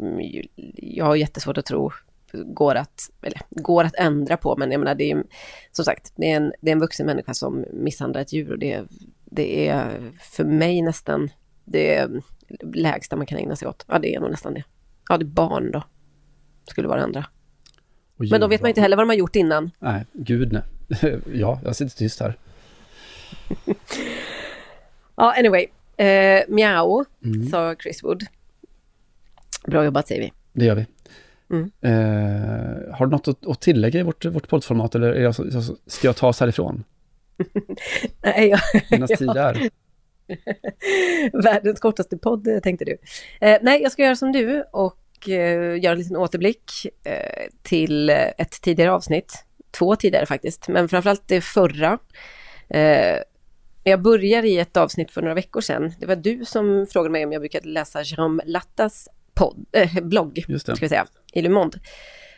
jag 0.76 1.06
har 1.06 1.16
jättesvårt 1.16 1.58
att 1.58 1.66
tro 1.66 1.92
går 2.34 2.76
att, 2.76 3.10
eller, 3.22 3.42
går 3.50 3.84
att 3.84 3.96
ändra 3.96 4.38
på, 4.38 4.56
men 4.58 4.72
jag 4.72 4.80
menar 4.80 4.96
det 4.96 5.12
är 5.12 5.24
som 5.72 5.86
sagt, 5.86 6.14
det 6.16 6.32
är 6.32 6.36
en, 6.36 6.54
det 6.62 6.70
är 6.70 6.74
en 6.74 6.80
vuxen 6.80 7.06
människa 7.06 7.34
som 7.34 7.66
misshandlar 7.74 8.22
ett 8.22 8.34
djur 8.34 8.52
och 8.52 8.60
det, 8.60 8.84
det 9.26 9.68
är 9.68 10.12
för 10.20 10.44
mig 10.44 10.82
nästan 10.82 11.30
det 11.66 12.10
lägsta 12.74 13.16
man 13.16 13.26
kan 13.26 13.38
ägna 13.38 13.56
sig 13.56 13.68
åt. 13.68 13.86
Ja, 13.88 14.00
det 14.00 14.16
är 14.16 14.20
nog 14.20 14.32
nästan 14.32 14.54
det. 14.54 14.64
Ja, 15.10 15.18
det 15.18 15.24
är 15.24 15.28
barn 15.28 15.72
då, 15.72 15.84
skulle 16.68 16.88
vara 16.88 16.98
det 16.98 17.04
andra. 17.04 17.26
Men 18.18 18.42
då 18.42 18.48
vet 18.48 18.62
man 18.62 18.70
inte 18.70 18.82
heller 18.82 18.98
vad 18.98 19.04
de 19.04 19.10
har 19.10 19.16
gjort 19.16 19.36
innan. 19.36 19.72
Nej, 19.80 20.06
gud 20.14 20.54
nej. 20.54 20.64
ja, 21.34 21.60
jag 21.64 21.76
sitter 21.76 21.98
tyst 21.98 22.20
här. 22.20 22.38
ja, 25.16 25.34
anyway. 25.38 25.68
Uh, 26.02 26.56
miau, 26.56 27.06
mm. 27.24 27.48
sa 27.48 27.76
Chris 27.76 28.04
Wood. 28.04 28.24
Bra 29.68 29.86
jobbat 29.86 30.08
säger 30.08 30.22
vi. 30.22 30.34
Det 30.54 30.66
gör 30.66 30.76
vi. 30.76 30.86
Mm. 31.52 31.72
Eh, 31.82 32.96
har 32.96 33.06
du 33.06 33.12
något 33.12 33.28
att, 33.28 33.48
att 33.48 33.62
tillägga 33.62 34.00
i 34.00 34.04
vårt, 34.04 34.26
vårt 34.26 34.48
poddformat 34.48 34.96
eller 34.96 35.14
jag, 35.14 35.36
ska 35.88 36.08
jag 36.08 36.16
ta 36.16 36.28
oss 36.28 36.40
härifrån? 36.40 36.84
Nej, 38.24 38.48
jag... 38.48 38.60
Medan 38.92 39.08
tid 39.08 39.30
är. 39.30 39.70
Världens 41.44 41.80
kortaste 41.80 42.18
podd, 42.18 42.48
tänkte 42.64 42.86
du. 42.86 42.98
Eh, 43.42 43.60
nej, 43.62 43.82
jag 43.82 43.92
ska 43.92 44.04
göra 44.04 44.16
som 44.16 44.32
du 44.32 44.64
och 44.72 45.30
eh, 45.30 45.84
göra 45.84 45.92
en 45.92 46.00
liten 46.00 46.18
återblick 46.18 46.72
eh, 47.04 47.48
till 47.62 48.10
ett 48.10 48.62
tidigare 48.62 48.92
avsnitt. 48.92 49.46
Två 49.72 49.96
tidigare 49.96 50.26
faktiskt, 50.26 50.68
men 50.68 50.90
framförallt 50.90 51.28
det 51.28 51.42
förra. 51.42 52.00
Eh, 52.70 53.18
jag 53.84 54.02
börjar 54.02 54.44
i 54.44 54.58
ett 54.60 54.78
avsnitt 54.78 55.12
för 55.12 55.22
några 55.22 55.34
veckor 55.34 55.62
sedan. 55.62 55.94
Det 56.00 56.06
var 56.06 56.16
du 56.16 56.46
som 56.46 56.88
frågade 56.92 57.12
mig 57.12 57.26
om 57.26 57.32
jag 57.32 57.42
brukade 57.42 57.70
läsa 57.70 58.02
Jérôme 58.02 58.42
Lattas 58.46 59.08
podd, 59.36 59.66
äh, 59.72 60.02
blogg, 60.02 60.46
ska 60.60 60.74
vi 60.82 60.90
säga, 60.90 61.06
i 61.34 61.42
Le 61.42 61.50
Monde. 61.50 61.80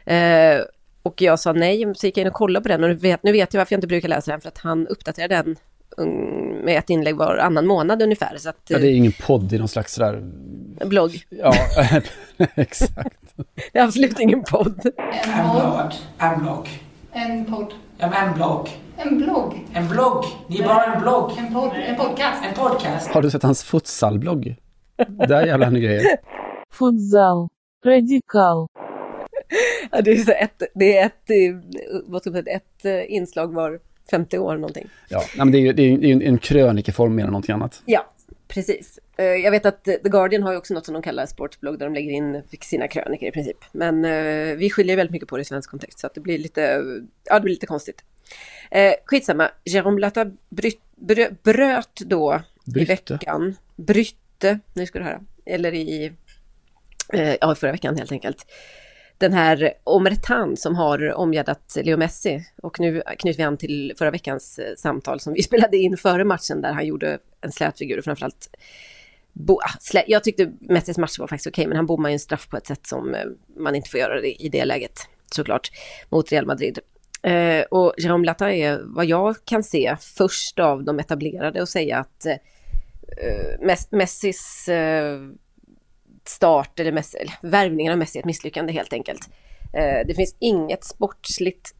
Eh, 0.06 0.62
och 1.04 1.22
jag 1.22 1.40
sa 1.40 1.54
nej, 1.54 1.94
så 1.96 2.06
gick 2.06 2.18
jag 2.18 2.22
in 2.22 2.28
och 2.28 2.34
kollade 2.34 2.64
på 2.64 2.68
den 2.68 2.84
och 2.84 2.90
nu 2.90 2.96
vet, 2.96 3.24
nu 3.24 3.32
vet 3.32 3.54
jag 3.54 3.60
varför 3.62 3.74
jag 3.74 3.78
inte 3.78 3.88
brukar 3.88 4.10
läsa 4.10 4.32
den, 4.32 4.42
för 4.42 4.48
att 4.48 4.58
han 4.58 4.88
uppdaterar 4.88 5.28
den 5.28 5.56
um, 5.98 6.66
med 6.66 6.78
ett 6.78 6.90
inlägg 6.90 7.16
var 7.16 7.38
annan 7.38 7.68
månad 7.68 8.02
ungefär. 8.02 8.38
Så 8.38 8.50
att, 8.50 8.62
ja, 8.68 8.80
det 8.80 8.88
är 8.88 8.96
ingen 8.96 9.12
podd, 9.12 9.44
det 9.44 9.56
är 9.56 9.60
någon 9.60 9.68
slags 9.68 9.94
sådär... 9.94 10.24
Blogg. 10.86 11.26
Ja, 11.30 11.54
exakt. 12.56 13.18
det 13.74 13.80
är 13.80 13.84
absolut 13.84 14.20
ingen 14.20 14.44
podd. 14.44 14.82
En 15.24 15.52
blogg. 15.52 15.92
En 16.18 16.42
blogg. 16.42 16.68
En 17.12 17.46
podd. 17.46 17.74
Ja, 17.98 18.14
en 18.14 18.34
blogg. 18.34 18.70
En 18.98 19.18
blogg. 19.18 19.66
En 19.74 19.88
blogg. 19.88 20.26
Det 20.48 20.58
är 20.58 20.64
bara 20.64 20.84
en 20.84 21.02
blogg. 21.02 21.32
En, 21.38 21.54
podd, 21.54 21.72
en 21.76 21.96
podcast. 21.96 22.44
En 22.46 22.54
podcast. 22.54 23.08
Har 23.12 23.22
du 23.22 23.30
sett 23.30 23.44
hans 23.44 23.64
futsalblogg? 23.64 24.56
Där 25.28 25.46
jävlar 25.46 25.66
han 25.66 25.82
grejer. 25.82 26.18
Radikal. 27.86 28.68
Ja, 29.92 30.02
det 30.02 30.12
är, 30.12 30.16
så 30.18 30.32
ett, 30.32 30.64
det 30.76 30.98
är 30.98 31.06
ett, 31.06 31.30
eh, 31.30 31.56
vad 32.06 32.22
ska 32.22 32.32
man 32.32 32.44
säga, 32.44 32.56
ett 32.56 32.86
eh, 32.86 33.12
inslag 33.16 33.54
var 33.54 33.80
50 34.12 34.38
år 34.38 34.56
någonting. 34.56 34.90
Ja, 35.10 35.24
men 35.38 35.52
det 35.52 35.58
är 35.58 35.60
ju 35.60 35.74
det 35.74 35.84
är 35.84 36.12
en, 36.12 36.22
en 36.22 36.38
krönikeform 36.38 37.16
mer 37.16 37.24
än 37.24 37.30
någonting 37.30 37.54
annat. 37.54 37.82
Ja, 37.86 38.06
precis. 38.48 39.00
Eh, 39.18 39.26
jag 39.26 39.52
vet 39.52 39.66
att 39.66 39.84
The 39.84 40.00
Guardian 40.04 40.44
har 40.44 40.52
ju 40.52 40.58
också 40.58 40.74
något 40.74 40.86
som 40.86 40.94
de 40.94 41.02
kallar 41.02 41.26
sportsblogg 41.26 41.80
där 41.80 41.86
de 41.86 41.94
lägger 41.94 42.12
in 42.12 42.42
sina 42.62 42.88
krönikor 42.88 43.28
i 43.30 43.32
princip. 43.32 43.58
Men 43.72 44.02
vi 44.58 44.70
skiljer 44.70 44.96
väldigt 44.96 45.12
mycket 45.12 45.28
på 45.30 45.38
det 45.38 45.42
i 45.42 45.46
svensk 45.46 45.70
kontext 45.70 46.00
så 46.00 46.08
att 46.08 46.14
det 46.14 46.22
blir 46.22 46.38
lite, 46.38 46.84
ja 47.24 47.36
det 47.36 47.42
blir 47.42 47.54
lite 47.54 47.66
konstigt. 47.66 48.04
skitsamma, 49.06 49.50
Jérôme 49.66 50.00
Latta 50.00 50.32
bröt, 50.50 51.44
bröt 51.44 51.96
då 52.06 52.42
Brytte. 52.66 53.14
i 53.14 53.16
veckan, 53.16 53.56
brytte, 53.76 54.60
nu 54.74 54.86
ska 54.86 55.00
du 55.00 55.06
höra, 55.06 55.22
eller 55.46 55.74
i 55.74 56.14
Eh, 57.14 57.36
ja, 57.42 57.56
förra 57.56 57.72
veckan 57.72 57.98
helt 57.98 58.12
enkelt. 58.12 58.46
Den 59.18 59.34
här 59.34 59.74
Omertan 59.84 60.58
som 60.58 60.76
har 60.76 61.14
omgärdat 61.14 61.78
Leo 61.84 61.98
Messi. 61.98 62.46
Och 62.64 62.80
nu 62.80 63.04
knyter 63.20 63.38
vi 63.38 63.44
an 63.44 63.58
till 63.58 63.94
förra 63.98 64.12
veckans 64.12 64.60
eh, 64.60 64.76
samtal 64.78 65.20
som 65.20 65.34
vi 65.34 65.44
spelade 65.44 65.78
in 65.78 65.98
före 65.98 66.24
matchen 66.24 66.62
där 66.62 66.74
han 66.74 66.86
gjorde 66.86 67.20
en 67.42 67.52
slät 67.52 67.78
figur 67.78 67.98
och 67.98 68.04
framförallt 68.04 68.50
Bo, 69.34 69.54
ah, 69.54 69.78
slä, 69.80 70.04
jag 70.08 70.24
tyckte 70.24 70.52
Messis 70.60 70.98
match 70.98 71.20
var 71.20 71.28
faktiskt 71.28 71.48
okej, 71.48 71.62
okay, 71.62 71.68
men 71.68 71.78
han 71.78 71.86
bommar 71.86 72.10
ju 72.10 72.14
en 72.14 72.20
straff 72.20 72.50
på 72.50 72.58
ett 72.58 72.68
sätt 72.68 72.88
som 72.88 73.16
eh, 73.16 73.26
man 73.58 73.76
inte 73.76 73.90
får 73.90 74.00
göra 74.00 74.22
det 74.22 74.44
i 74.44 74.50
det 74.50 74.66
läget, 74.66 75.00
såklart, 75.36 75.72
mot 76.10 76.32
Real 76.32 76.46
Madrid. 76.46 76.80
Eh, 77.22 77.62
och 77.62 77.94
Jérôme 77.98 78.26
Latta 78.26 78.54
är 78.54 78.82
vad 78.84 79.06
jag 79.06 79.36
kan 79.46 79.64
se 79.64 79.96
först 80.00 80.60
av 80.60 80.84
de 80.84 81.00
etablerade 81.00 81.62
att 81.62 81.70
säga 81.70 81.98
att 81.98 82.26
eh, 82.26 82.38
Messis 83.92 84.68
eh, 84.68 85.20
start 86.28 86.80
eller, 86.80 86.92
mess, 86.92 87.16
eller 87.16 87.34
värvningen 87.42 87.92
av 87.92 88.00
Messi 88.00 88.20
ett 88.20 88.26
misslyckande 88.26 88.74
helt 88.74 88.94
enkelt. 88.94 89.30
Eh, 89.74 90.08
det 90.08 90.16
finns 90.16 90.36
inget 90.40 90.84
sportsligt 90.84 91.76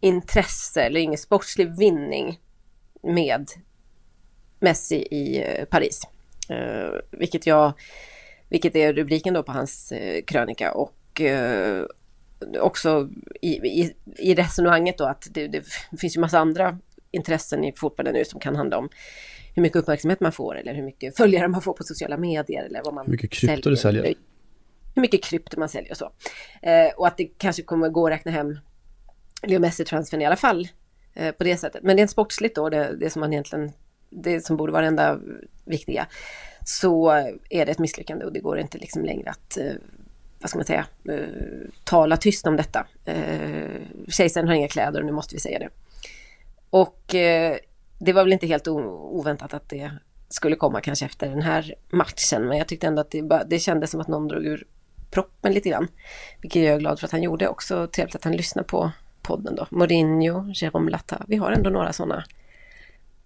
intresse 0.00 0.82
eller 0.82 1.00
ingen 1.00 1.18
sportslig 1.18 1.78
vinning 1.78 2.40
med 3.02 3.50
Messi 4.60 4.96
i 4.96 5.42
eh, 5.42 5.64
Paris. 5.64 6.02
Eh, 6.48 7.00
vilket, 7.10 7.46
jag, 7.46 7.72
vilket 8.48 8.76
är 8.76 8.92
rubriken 8.92 9.34
då 9.34 9.42
på 9.42 9.52
hans 9.52 9.92
eh, 9.92 10.22
krönika 10.24 10.72
och 10.72 11.20
eh, 11.20 11.84
också 12.60 13.08
i, 13.42 13.48
i, 13.48 13.94
i, 14.18 14.34
resonemanget 14.34 14.98
då 14.98 15.04
att 15.04 15.26
det, 15.30 15.48
det 15.48 15.64
finns 16.00 16.16
ju 16.16 16.20
massa 16.20 16.38
andra 16.38 16.78
intressen 17.10 17.64
i 17.64 17.72
fotbollen 17.76 18.14
nu 18.14 18.24
som 18.24 18.40
kan 18.40 18.56
handla 18.56 18.78
om 18.78 18.88
hur 19.56 19.62
mycket 19.62 19.76
uppmärksamhet 19.76 20.20
man 20.20 20.32
får 20.32 20.58
eller 20.58 20.74
hur 20.74 20.82
mycket 20.82 21.16
följare 21.16 21.48
man 21.48 21.62
får 21.62 21.72
på 21.72 21.84
sociala 21.84 22.16
medier 22.16 22.64
eller 22.64 22.82
vad 22.84 22.94
man 22.94 23.06
Hur 23.06 23.12
mycket 23.12 23.30
krypto 23.30 23.46
säljer. 23.46 23.70
du 23.70 23.76
säljer. 23.76 24.14
Hur 24.94 25.02
mycket 25.02 25.22
krypto 25.24 25.60
man 25.60 25.68
säljer 25.68 25.90
och 25.90 25.96
så. 25.96 26.12
Eh, 26.62 26.92
och 26.96 27.06
att 27.06 27.16
det 27.16 27.24
kanske 27.24 27.62
kommer 27.62 27.88
gå 27.88 28.06
att 28.06 28.12
räkna 28.12 28.32
hem 28.32 28.58
Leo 29.42 29.60
Messi-transfern 29.60 30.22
i 30.22 30.24
alla 30.24 30.36
fall 30.36 30.68
eh, 31.14 31.32
på 31.32 31.44
det 31.44 31.56
sättet. 31.56 31.82
Men 31.82 31.96
rent 31.96 32.10
sportsligt 32.10 32.54
då, 32.54 32.68
det, 32.68 32.96
det 32.96 33.10
som 33.10 33.20
man 33.20 33.32
egentligen, 33.32 33.72
det 34.10 34.46
som 34.46 34.56
borde 34.56 34.72
vara 34.72 34.82
det 34.82 34.88
enda 34.88 35.20
viktiga, 35.64 36.06
så 36.64 37.10
är 37.50 37.66
det 37.66 37.72
ett 37.72 37.78
misslyckande 37.78 38.24
och 38.24 38.32
det 38.32 38.40
går 38.40 38.58
inte 38.58 38.78
liksom 38.78 39.04
längre 39.04 39.30
att 39.30 39.56
eh, 39.56 39.72
vad 40.40 40.50
ska 40.50 40.58
man 40.58 40.66
säga, 40.66 40.86
uh, 41.08 41.68
tala 41.84 42.16
tyst 42.16 42.46
om 42.46 42.56
detta. 42.56 42.86
Uh, 43.08 43.80
kejsaren 44.08 44.48
har 44.48 44.54
inga 44.54 44.68
kläder 44.68 45.00
och 45.00 45.06
nu 45.06 45.12
måste 45.12 45.34
vi 45.34 45.40
säga 45.40 45.58
det. 45.58 45.68
Och 46.70 47.14
uh, 47.14 47.56
det 47.98 48.12
var 48.12 48.24
väl 48.24 48.32
inte 48.32 48.46
helt 48.46 48.68
oväntat 48.68 49.54
att 49.54 49.68
det 49.68 49.90
skulle 50.28 50.56
komma 50.56 50.80
kanske 50.80 51.04
efter 51.04 51.28
den 51.28 51.42
här 51.42 51.74
matchen, 51.90 52.48
men 52.48 52.58
jag 52.58 52.68
tyckte 52.68 52.86
ändå 52.86 53.00
att 53.00 53.10
det, 53.10 53.44
det 53.46 53.58
kändes 53.58 53.90
som 53.90 54.00
att 54.00 54.08
någon 54.08 54.28
drog 54.28 54.46
ur 54.46 54.66
proppen 55.10 55.52
lite 55.52 55.68
grann. 55.68 55.88
Vilket 56.40 56.62
jag 56.62 56.74
är 56.74 56.78
glad 56.78 57.00
för 57.00 57.06
att 57.06 57.12
han 57.12 57.22
gjorde. 57.22 57.48
Också 57.48 57.86
trevligt 57.86 58.14
att 58.16 58.24
han 58.24 58.36
lyssnar 58.36 58.62
på 58.62 58.90
podden 59.22 59.54
då. 59.54 59.66
Mourinho, 59.70 60.42
Jérôme 60.42 60.90
Latta. 60.90 61.24
Vi 61.28 61.36
har 61.36 61.52
ändå 61.52 61.70
några 61.70 61.92
sådana 61.92 62.24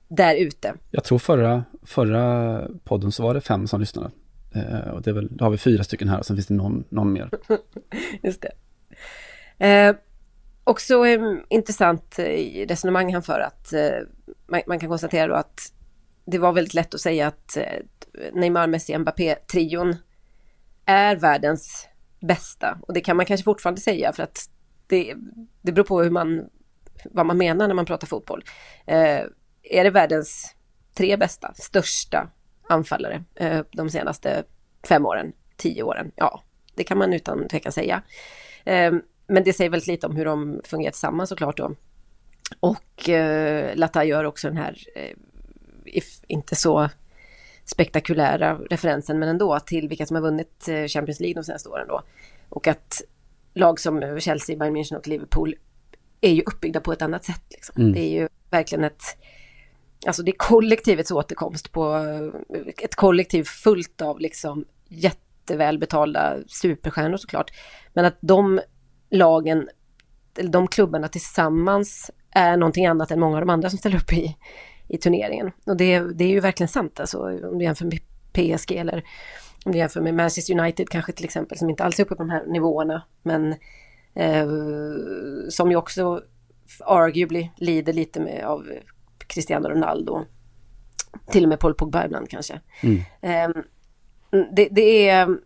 där 0.08 0.34
ute. 0.34 0.74
Jag 0.90 1.04
tror 1.04 1.18
förra, 1.18 1.64
förra 1.82 2.62
podden 2.84 3.12
så 3.12 3.22
var 3.22 3.34
det 3.34 3.40
fem 3.40 3.66
som 3.66 3.80
lyssnade. 3.80 4.10
Eh, 4.54 4.90
och 4.90 5.02
det 5.02 5.10
är 5.10 5.14
väl, 5.14 5.28
då 5.30 5.44
har 5.44 5.50
vi 5.50 5.58
fyra 5.58 5.84
stycken 5.84 6.08
här 6.08 6.18
och 6.18 6.26
sen 6.26 6.36
finns 6.36 6.46
det 6.46 6.54
någon, 6.54 6.84
någon 6.88 7.12
mer. 7.12 7.30
Just 8.22 8.42
det. 8.42 8.52
Eh, 9.66 9.96
också 10.64 11.04
intressant 11.48 12.18
eh, 12.18 12.66
resonemang 12.66 13.12
han 13.12 13.22
för 13.22 13.40
att 13.40 13.72
eh, 13.72 13.98
man, 14.46 14.62
man, 14.66 14.78
kan 14.78 14.88
konstatera 14.88 15.26
då 15.26 15.34
att 15.34 15.72
det 16.24 16.38
var 16.38 16.52
väldigt 16.52 16.74
lätt 16.74 16.94
att 16.94 17.00
säga 17.00 17.26
att 17.26 17.56
eh, 17.56 17.82
Neymar, 18.32 18.66
Messi, 18.66 18.98
Mbappé-trion 18.98 19.96
är 20.86 21.16
världens 21.16 21.88
bästa. 22.20 22.78
Och 22.82 22.94
det 22.94 23.00
kan 23.00 23.16
man 23.16 23.26
kanske 23.26 23.44
fortfarande 23.44 23.80
säga 23.80 24.12
för 24.12 24.22
att 24.22 24.50
det, 24.86 25.14
det 25.62 25.72
beror 25.72 25.84
på 25.84 26.02
hur 26.02 26.10
man, 26.10 26.48
vad 27.04 27.26
man 27.26 27.38
menar 27.38 27.68
när 27.68 27.74
man 27.74 27.86
pratar 27.86 28.06
fotboll. 28.06 28.44
Eh, 28.86 29.20
är 29.62 29.84
det 29.84 29.90
världens 29.90 30.54
tre 30.94 31.16
bästa, 31.16 31.54
största 31.54 32.28
anfallare 32.68 33.24
eh, 33.34 33.60
de 33.72 33.90
senaste 33.90 34.44
fem 34.88 35.06
åren, 35.06 35.32
tio 35.56 35.82
åren? 35.82 36.12
Ja, 36.16 36.42
det 36.74 36.84
kan 36.84 36.98
man 36.98 37.12
utan 37.12 37.48
tvekan 37.48 37.72
säga. 37.72 38.02
Eh, 38.64 38.92
men 39.30 39.44
det 39.44 39.52
säger 39.52 39.70
väldigt 39.70 39.86
lite 39.86 40.06
om 40.06 40.16
hur 40.16 40.24
de 40.24 40.60
fungerar 40.64 40.90
tillsammans 40.90 41.28
såklart 41.28 41.56
då. 41.56 41.74
Och 42.60 43.08
eh, 43.08 43.76
Lata 43.76 44.04
gör 44.04 44.24
också 44.24 44.48
den 44.48 44.56
här, 44.56 44.76
eh, 44.94 46.02
inte 46.26 46.56
så 46.56 46.88
spektakulära 47.64 48.58
referensen, 48.70 49.18
men 49.18 49.28
ändå 49.28 49.60
till 49.60 49.88
vilka 49.88 50.06
som 50.06 50.14
har 50.14 50.22
vunnit 50.22 50.68
eh, 50.68 50.86
Champions 50.86 51.20
League 51.20 51.34
de 51.34 51.44
senaste 51.44 51.68
åren 51.68 51.88
då. 51.88 52.02
Och 52.48 52.66
att 52.66 53.02
lag 53.54 53.80
som 53.80 54.20
Chelsea, 54.20 54.56
Bayern 54.56 54.76
München 54.76 54.96
och 54.96 55.08
Liverpool 55.08 55.54
är 56.20 56.32
ju 56.32 56.42
uppbyggda 56.42 56.80
på 56.80 56.92
ett 56.92 57.02
annat 57.02 57.24
sätt. 57.24 57.44
Liksom. 57.50 57.82
Mm. 57.82 57.92
Det 57.92 58.00
är 58.00 58.20
ju 58.20 58.28
verkligen 58.50 58.84
ett, 58.84 59.02
alltså 60.06 60.22
det 60.22 60.30
är 60.30 60.36
kollektivets 60.36 61.10
återkomst 61.10 61.72
på 61.72 62.04
ett 62.82 62.94
kollektiv 62.94 63.44
fullt 63.44 64.02
av 64.02 64.20
liksom 64.20 64.64
jättevälbetalda 64.88 66.36
superstjärnor 66.46 67.16
såklart. 67.16 67.50
Men 67.92 68.04
att 68.04 68.16
de 68.20 68.60
lagen, 69.10 69.68
eller 70.38 70.50
de 70.50 70.68
klubbarna 70.68 71.08
tillsammans 71.08 72.10
är 72.30 72.56
någonting 72.56 72.86
annat 72.86 73.10
än 73.10 73.20
många 73.20 73.36
av 73.36 73.40
de 73.40 73.50
andra 73.50 73.70
som 73.70 73.78
ställer 73.78 73.96
upp 73.96 74.12
i, 74.12 74.36
i 74.88 74.98
turneringen. 74.98 75.50
Och 75.66 75.76
det, 75.76 76.00
det 76.00 76.24
är 76.24 76.28
ju 76.28 76.40
verkligen 76.40 76.68
sant 76.68 77.00
alltså, 77.00 77.18
om 77.48 77.58
du 77.58 77.64
jämför 77.64 77.84
med 77.84 78.00
PSG 78.32 78.72
eller 78.72 79.04
om 79.64 79.72
du 79.72 79.78
jämför 79.78 80.00
med 80.00 80.14
Manchester 80.14 80.60
United 80.60 80.88
kanske 80.88 81.12
till 81.12 81.24
exempel 81.24 81.58
som 81.58 81.70
inte 81.70 81.84
alls 81.84 81.98
är 81.98 82.04
uppe 82.04 82.14
på 82.14 82.22
de 82.22 82.30
här 82.30 82.46
nivåerna. 82.46 83.02
Men 83.22 83.54
eh, 84.14 84.48
som 85.48 85.70
ju 85.70 85.76
också 85.76 86.22
arguably 86.86 87.48
lider 87.56 87.92
lite 87.92 88.20
med 88.20 88.44
av 88.44 88.66
Cristiano 89.18 89.68
Ronaldo. 89.68 90.24
Till 91.26 91.42
och 91.42 91.48
med 91.48 91.60
Paul 91.60 91.74
Pogba 91.74 92.04
ibland 92.04 92.28
kanske. 92.28 92.60
Mm. 92.82 93.02
Eh, 93.20 93.62
det, 94.52 94.68
det 94.70 95.08
är 95.08 95.36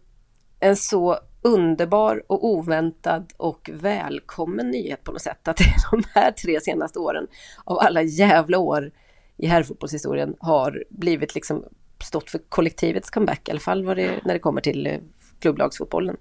en 0.60 0.76
så 0.76 1.18
underbar 1.44 2.22
och 2.26 2.44
oväntad 2.44 3.32
och 3.36 3.70
välkommen 3.72 4.70
nyhet 4.70 5.04
på 5.04 5.12
något 5.12 5.22
sätt. 5.22 5.48
Att 5.48 5.60
de 5.90 6.02
här 6.14 6.32
tre 6.32 6.60
senaste 6.60 6.98
åren 6.98 7.26
av 7.64 7.78
alla 7.78 8.02
jävla 8.02 8.58
år 8.58 8.90
i 9.36 9.46
herrfotbollshistorien 9.46 10.36
har 10.40 10.84
blivit 10.90 11.34
liksom 11.34 11.64
stått 12.04 12.30
för 12.30 12.38
kollektivets 12.48 13.10
comeback, 13.10 13.48
i 13.48 13.50
alla 13.50 13.60
fall 13.60 13.84
vad 13.84 13.96
det, 13.96 14.24
när 14.24 14.34
det 14.34 14.38
kommer 14.40 14.60
till 14.60 14.86
eh, 14.86 14.98
klubblagsfotbollen. 15.38 16.16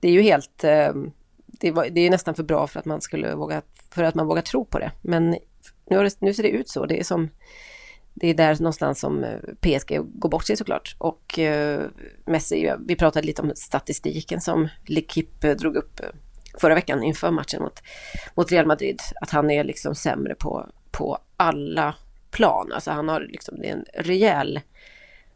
Det 0.00 0.08
är 0.08 0.12
ju 0.12 0.22
helt, 0.22 0.64
eh, 0.64 0.92
det, 1.46 1.70
var, 1.70 1.88
det 1.90 2.00
är 2.00 2.10
nästan 2.10 2.34
för 2.34 2.42
bra 2.42 2.66
för 2.66 2.78
att 2.78 2.86
man 2.86 3.00
skulle 3.00 3.34
våga, 3.34 3.62
för 3.90 4.02
att 4.02 4.14
man 4.14 4.26
vågar 4.26 4.42
tro 4.42 4.64
på 4.64 4.78
det. 4.78 4.92
Men 5.02 5.30
nu, 5.30 6.02
det, 6.02 6.20
nu 6.20 6.34
ser 6.34 6.42
det 6.42 6.50
ut 6.50 6.68
så, 6.68 6.86
det 6.86 7.00
är 7.00 7.04
som, 7.04 7.30
det 8.20 8.28
är 8.28 8.34
där 8.34 8.54
någonstans 8.54 9.00
som 9.00 9.24
eh, 9.24 9.38
PSG 9.60 10.00
går 10.04 10.28
bort 10.28 10.44
sig 10.44 10.56
såklart. 10.56 10.96
Och 10.98 11.38
eh, 11.38 11.86
Messi, 12.26 12.72
vi 12.86 12.96
pratade 12.96 13.26
lite 13.26 13.42
om 13.42 13.52
statistiken 13.54 14.40
som 14.40 14.68
L'Equipe 14.86 15.54
drog 15.54 15.76
upp 15.76 16.00
eh, 16.00 16.08
förra 16.60 16.74
veckan 16.74 17.02
inför 17.02 17.30
matchen 17.30 17.62
mot, 17.62 17.82
mot 18.34 18.52
Real 18.52 18.66
Madrid. 18.66 19.00
Att 19.20 19.30
han 19.30 19.50
är 19.50 19.64
liksom 19.64 19.94
sämre 19.94 20.34
på, 20.34 20.66
på 20.90 21.18
alla 21.36 21.94
plan. 22.30 22.72
Alltså 22.72 22.90
han 22.90 23.08
har 23.08 23.20
liksom, 23.20 23.58
det 23.60 23.68
är 23.68 23.72
en 23.72 23.84
rejäl 23.94 24.60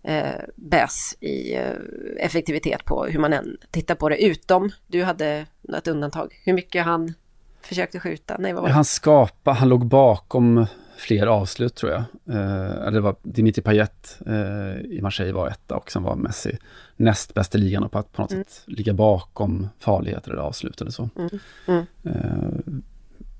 eh, 0.03 0.41
bäs 0.57 1.17
i 1.21 1.55
eh, 1.55 1.77
effektivitet 2.19 2.85
på 2.85 3.05
hur 3.05 3.19
man 3.19 3.33
än 3.33 3.57
tittar 3.71 3.95
på 3.95 4.09
det. 4.09 4.25
Utom, 4.25 4.71
du 4.87 5.05
hade 5.05 5.47
ett 5.79 5.89
undantag. 5.89 6.41
Hur 6.45 6.53
mycket 6.53 6.85
han 6.85 7.15
försökte 7.63 8.01
skjuta? 8.01 8.37
Nej, 8.39 8.53
vad 8.53 8.63
var 8.63 8.69
det? 8.69 8.75
Han 8.75 8.85
skapade, 8.85 9.57
han 9.57 9.69
låg 9.69 9.87
bakom 9.87 10.67
fler 11.03 11.27
avslut 11.27 11.75
tror 11.75 11.93
jag. 11.93 12.01
Eh, 12.37 12.91
det 12.91 13.01
var 13.01 13.17
Dimitri 13.23 13.63
Payet 13.63 14.19
eh, 14.27 14.81
i 14.81 14.99
Marseille 15.03 15.33
var 15.33 15.49
etta 15.49 15.77
och 15.77 15.91
sen 15.91 16.03
var 16.03 16.17
Messi 16.17 16.59
näst 16.97 17.35
bäst 17.35 17.55
i 17.55 17.59
ligan 17.59 17.83
och 17.83 17.93
på 17.93 17.99
att 17.99 18.13
på 18.13 18.23
något 18.23 18.33
mm. 18.33 18.45
sätt 18.45 18.63
ligga 18.67 18.93
bakom 18.93 19.69
farligheter 19.79 20.31
eller 20.31 20.43
avslut 20.43 20.81
eller 20.81 20.91
så. 20.91 21.09
Mm. 21.17 21.39
Mm. 21.67 21.87
Eh, 22.03 22.75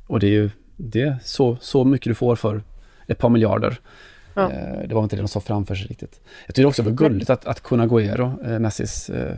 och 0.07 0.21
det 0.21 0.27
är 0.27 0.31
ju 0.31 0.51
det 0.77 1.03
är 1.03 1.19
så, 1.25 1.57
så 1.61 1.85
mycket 1.85 2.11
du 2.11 2.15
får 2.15 2.37
för 2.37 2.63
ett 3.07 3.19
par 3.19 3.29
miljarder. 3.29 3.81
Ja. 4.35 4.53
Eh, 4.53 4.89
det 4.89 4.95
var 4.95 5.03
inte 5.03 5.17
det 5.17 5.23
de 5.23 5.29
såg 5.29 5.43
framför 5.43 5.75
sig 5.75 5.87
riktigt. 5.87 6.21
Jag 6.47 6.55
tycker 6.55 6.67
också 6.67 6.83
det 6.83 6.91
var 6.91 6.97
gulligt 6.97 7.31
att, 7.31 7.47
att 7.47 7.63
Kun 7.63 7.81
Agüero, 7.81 8.53
eh, 8.53 8.59
Messis 8.59 9.11
eh, 9.11 9.37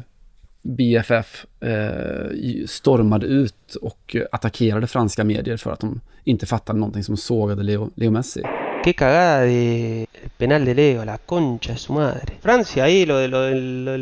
BFF, 0.64 1.46
eh, 1.60 2.66
stormade 2.66 3.26
ut 3.26 3.74
och 3.82 4.16
attackerade 4.32 4.86
franska 4.86 5.24
medier 5.24 5.56
för 5.56 5.72
att 5.72 5.80
de 5.80 6.00
inte 6.24 6.46
fattade 6.46 6.78
någonting 6.78 7.04
som 7.04 7.16
sågade 7.16 7.62
Leo, 7.62 7.90
Leo 7.94 8.10
Messi. 8.10 8.42
Qué 8.84 8.92
cagada 8.92 9.44
de 9.44 10.06
penal 10.36 10.64
de 10.64 10.74
Leo, 10.74 11.04
la 11.04 11.18
concha 11.18 11.72
de 11.72 11.78
su 11.78 11.92
madre. 11.92 12.34
Francia 12.40 12.84
ahí, 12.84 13.06
lo 13.06 13.16
de 13.16 13.28
lo, 13.28 13.50
lo, 13.50 13.96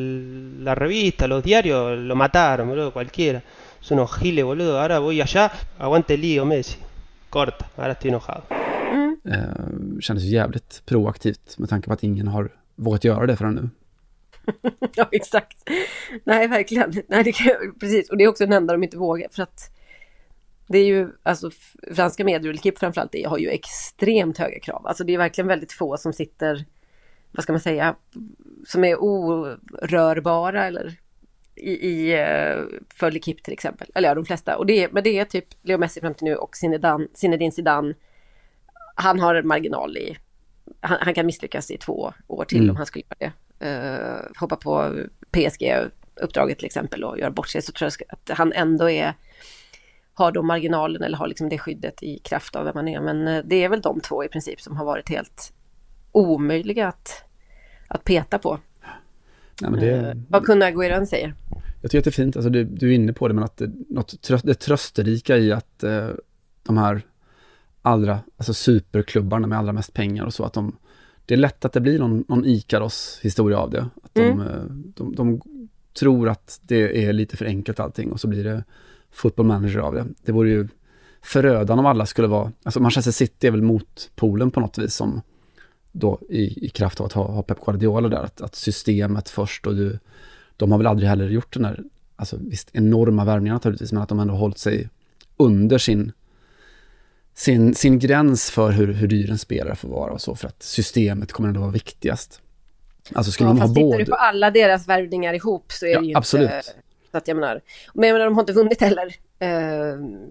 la 0.65 0.75
revista, 0.75 1.27
los 1.27 1.45
diarios, 1.45 1.99
lo 1.99 2.15
mataron, 2.17 2.69
boludo, 2.69 2.93
cualquiera. 2.93 3.43
Son 3.81 3.99
unos 3.99 4.13
giles, 4.13 4.45
boludo. 4.45 4.81
Ahora 4.81 4.99
voy 4.99 5.21
allá, 5.21 5.53
aguante 5.79 6.17
Leo 6.17 6.45
Messi. 6.45 6.79
Corta, 7.31 7.71
ahora 7.77 7.93
estoy 7.93 8.09
enojado. 8.09 8.43
Eh, 9.25 10.01
kändes 10.01 10.25
jävligt 10.25 10.83
proaktivt 10.87 11.59
med 11.59 11.69
tanke 11.69 11.87
på 11.87 11.93
att 11.93 12.03
ingen 12.03 12.29
har 12.29 12.53
vågat 12.77 13.05
göra 13.05 13.27
det 13.27 13.37
förrän 13.37 13.55
nu. 13.55 13.69
ja, 14.95 15.09
exakt. 15.13 15.71
Nej, 16.25 16.49
verkligen. 16.49 16.93
Nej, 17.09 17.25
det 17.25 17.33
kan, 17.33 17.75
precis. 17.81 18.11
Och 18.11 18.17
det 18.17 18.25
är 18.25 18.29
också 18.29 18.45
den 18.45 18.53
enda 18.53 18.73
de 18.75 18.85
inte 18.85 18.97
vågar. 18.97 19.29
För 19.33 19.43
att 19.43 19.71
det 20.67 20.79
är 20.79 20.85
ju, 20.85 21.09
alltså 21.23 21.51
franska 21.95 22.25
medier, 22.25 22.71
och 22.73 22.79
framförallt, 22.79 23.13
det 23.13 23.23
har 23.23 23.39
ju 23.39 23.49
extremt 23.49 24.39
höga 24.39 24.61
krav. 24.61 24.87
Alltså 24.87 25.05
det 25.05 25.15
är 25.15 25.19
verkligen 25.19 25.49
väldigt 25.49 25.73
få 25.73 25.97
som 25.97 26.13
sitter, 26.13 26.65
vad 27.33 27.43
ska 27.43 27.53
man 27.53 27.61
säga, 27.61 27.97
som 28.67 28.85
är 28.85 28.97
orörbara 28.97 30.67
eller 30.67 30.99
i, 31.55 31.71
i 31.71 32.13
uh, 32.13 32.65
för 32.95 33.11
L'Equipe 33.11 33.43
till 33.43 33.53
exempel. 33.53 33.91
Eller 33.95 34.09
ja, 34.09 34.15
de 34.15 34.25
flesta. 34.25 34.57
Och 34.57 34.67
det 34.67 34.93
men 34.93 35.05
det 35.05 35.19
är 35.19 35.25
typ 35.25 35.47
Leo 35.63 35.79
Messi 35.79 36.01
fram 36.01 36.15
till 36.15 36.25
nu 36.25 36.37
och 36.37 36.57
Zinedine, 36.57 37.09
Zinedine 37.15 37.53
Zidane. 37.53 37.95
Han 38.95 39.21
har 39.21 39.35
en 39.35 39.47
marginal 39.47 39.97
i... 39.97 40.17
Han, 40.81 40.99
han 41.01 41.15
kan 41.15 41.27
misslyckas 41.27 41.71
i 41.71 41.79
två 41.79 42.13
år 42.29 42.45
till 42.45 42.59
Mm. 42.59 42.71
om 42.71 42.77
han 42.77 42.87
skulle 42.87 43.05
göra 43.11 43.17
det. 43.19 43.33
Uh, 43.63 44.41
hoppa 44.41 44.57
på 44.57 44.95
PSG-uppdraget 45.31 46.59
till 46.59 46.67
exempel 46.67 47.05
och 47.05 47.19
göra 47.19 47.31
bort 47.31 47.49
sig. 47.49 47.63
Så 47.63 47.73
tror 47.73 47.91
jag 47.99 48.09
att 48.09 48.39
han 48.39 48.53
ändå 48.53 48.91
är... 48.91 49.15
Har 50.15 50.33
då 50.33 50.43
marginalen 50.43 51.03
eller 51.03 51.17
har 51.17 51.27
liksom 51.27 51.49
det 51.49 51.59
skyddet 51.59 52.03
i 52.03 52.19
kraft 52.19 52.57
av 52.57 52.65
vem 52.65 52.75
man 52.75 52.89
är. 52.89 53.01
Men 53.01 53.29
eh, 53.29 53.45
det 53.45 53.65
är 53.65 53.69
väl 53.69 53.81
de 53.81 54.01
två 54.01 54.25
i 54.25 54.29
princip 54.29 54.61
som 54.61 54.77
har 54.77 54.85
varit 54.85 55.09
helt 55.09 55.53
omöjliga 56.13 56.89
att, 56.89 57.25
att 57.89 58.05
peta 58.05 58.39
på. 58.39 58.59
Nej, 59.61 59.71
men 59.71 59.81
det, 59.81 59.91
Eh, 59.91 60.15
vad 60.29 60.45
kunde 60.45 60.67
än 60.67 61.07
säger. 61.07 61.35
Jag 61.81 61.91
tycker 61.91 61.99
att 61.99 62.05
det 62.05 62.11
är 62.11 62.25
fint, 62.25 62.37
alltså 62.37 62.51
du, 62.51 62.65
du 62.65 62.91
är 62.91 62.95
inne 62.95 63.13
på 63.13 63.29
det, 63.29 63.35
men 63.35 63.45
att 63.45 63.57
det, 63.57 63.71
något 63.89 64.23
tröst, 64.23 64.47
det 64.47 64.55
trösterika 64.55 65.37
i 65.37 65.53
att 65.53 65.83
eh, 65.83 66.09
de 66.63 66.79
här 66.79 67.03
allra, 67.83 68.21
alltså 68.37 68.55
superklubbarna 68.55 69.47
med 69.47 69.59
allra 69.59 69.73
mest 69.73 69.95
pengar 69.95 70.25
och 70.25 70.35
så, 70.35 70.45
att 70.45 70.53
de, 70.53 70.77
det 71.27 71.35
är 71.35 71.39
lätt 71.39 71.65
att 71.65 71.73
det 71.73 71.81
blir 71.81 71.99
någon, 71.99 72.25
någon 72.29 72.45
Ikaros 72.45 73.19
historia 73.23 73.59
av 73.59 73.71
det. 73.71 73.87
Att 74.03 74.15
de, 74.15 74.23
Mm. 74.23 74.41
eh, 74.41 74.63
de, 74.97 75.15
de 75.15 75.41
tror 75.99 76.29
att 76.29 76.61
det 76.63 77.05
är 77.07 77.13
lite 77.13 77.37
för 77.37 77.45
enkelt 77.45 77.81
allting 77.81 78.13
och 78.13 78.21
så 78.21 78.29
blir 78.29 78.45
det 78.45 78.65
football 79.11 79.47
manager 79.47 79.79
av 79.79 79.95
det. 79.95 80.07
Det 80.25 80.33
vore 80.33 80.51
ju 80.51 80.69
förödande 81.23 81.81
om 81.81 81.87
alla 81.87 82.07
skulle 82.07 82.29
vara, 82.29 82.53
alltså 82.63 82.81
Manchester 82.81 83.13
City 83.13 83.47
är 83.47 83.51
väl 83.51 83.63
motpolen 83.63 84.51
på 84.51 84.61
något 84.61 84.79
vis 84.79 84.95
som 84.95 85.21
då 85.93 86.19
i, 86.29 86.67
i 86.67 86.69
kraft 86.69 87.01
av 87.01 87.07
att 87.07 87.13
ha, 87.13 87.33
ha 87.33 87.43
Pep 87.43 87.65
Guardiola 87.65 88.09
där, 88.09 88.23
att, 88.23 88.41
att 88.41 88.55
systemet 88.55 89.29
först 89.29 89.67
och 89.67 89.75
du, 89.75 89.99
de 90.57 90.71
har 90.73 90.79
väl 90.79 90.87
aldrig 90.87 91.09
heller 91.09 91.29
gjort 91.29 91.53
den 91.55 91.63
där, 91.63 91.83
alltså 92.17 92.37
visst 92.41 92.71
enorma 92.73 93.25
värvningar 93.25 93.55
naturligtvis, 93.55 93.93
men 93.93 94.03
att 94.03 94.09
de 94.09 94.21
ändå 94.21 94.35
har 94.35 94.41
hållit 94.41 94.59
sig 94.59 94.89
under 95.37 95.79
sin, 95.79 96.13
sin, 97.35 97.75
sin 97.75 97.99
gräns 97.99 98.51
för 98.51 98.71
hur, 98.71 98.93
hur 98.93 99.09
dyr 99.09 99.31
en 99.31 99.39
spelare 99.39 99.75
får 99.77 99.89
vara 99.89 100.13
och 100.13 100.21
så, 100.21 100.35
för 100.35 100.49
att 100.49 100.63
systemet 100.63 101.33
kommer 101.33 101.49
ändå 101.49 101.61
vara 101.61 101.71
viktigast. 101.71 102.41
Alltså 103.15 103.33
skulle 103.33 103.49
Ja, 103.49 103.53
ha 103.55 103.61
fast 103.61 103.75
tittar 103.75 103.87
både... 103.87 103.99
du 103.99 104.11
på 104.11 104.15
alla 104.17 104.51
deras 104.51 104.89
värvningar 104.89 105.35
ihop 105.35 105.73
så 105.73 105.87
är 105.87 105.91
Ja, 105.91 106.01
det 106.01 106.07
ju 106.07 106.15
absolut. 106.17 106.51
inte... 106.51 106.63
Så 107.11 107.19
att 107.19 107.29
jag 107.29 107.35
menar, 107.35 107.61
men 107.95 108.09
jag 108.09 108.15
menar, 108.15 108.27
de 108.27 108.35
har 108.35 108.43
inte 108.43 108.53
vunnit 108.53 108.81
heller 108.81 109.07
eh, 109.39 109.49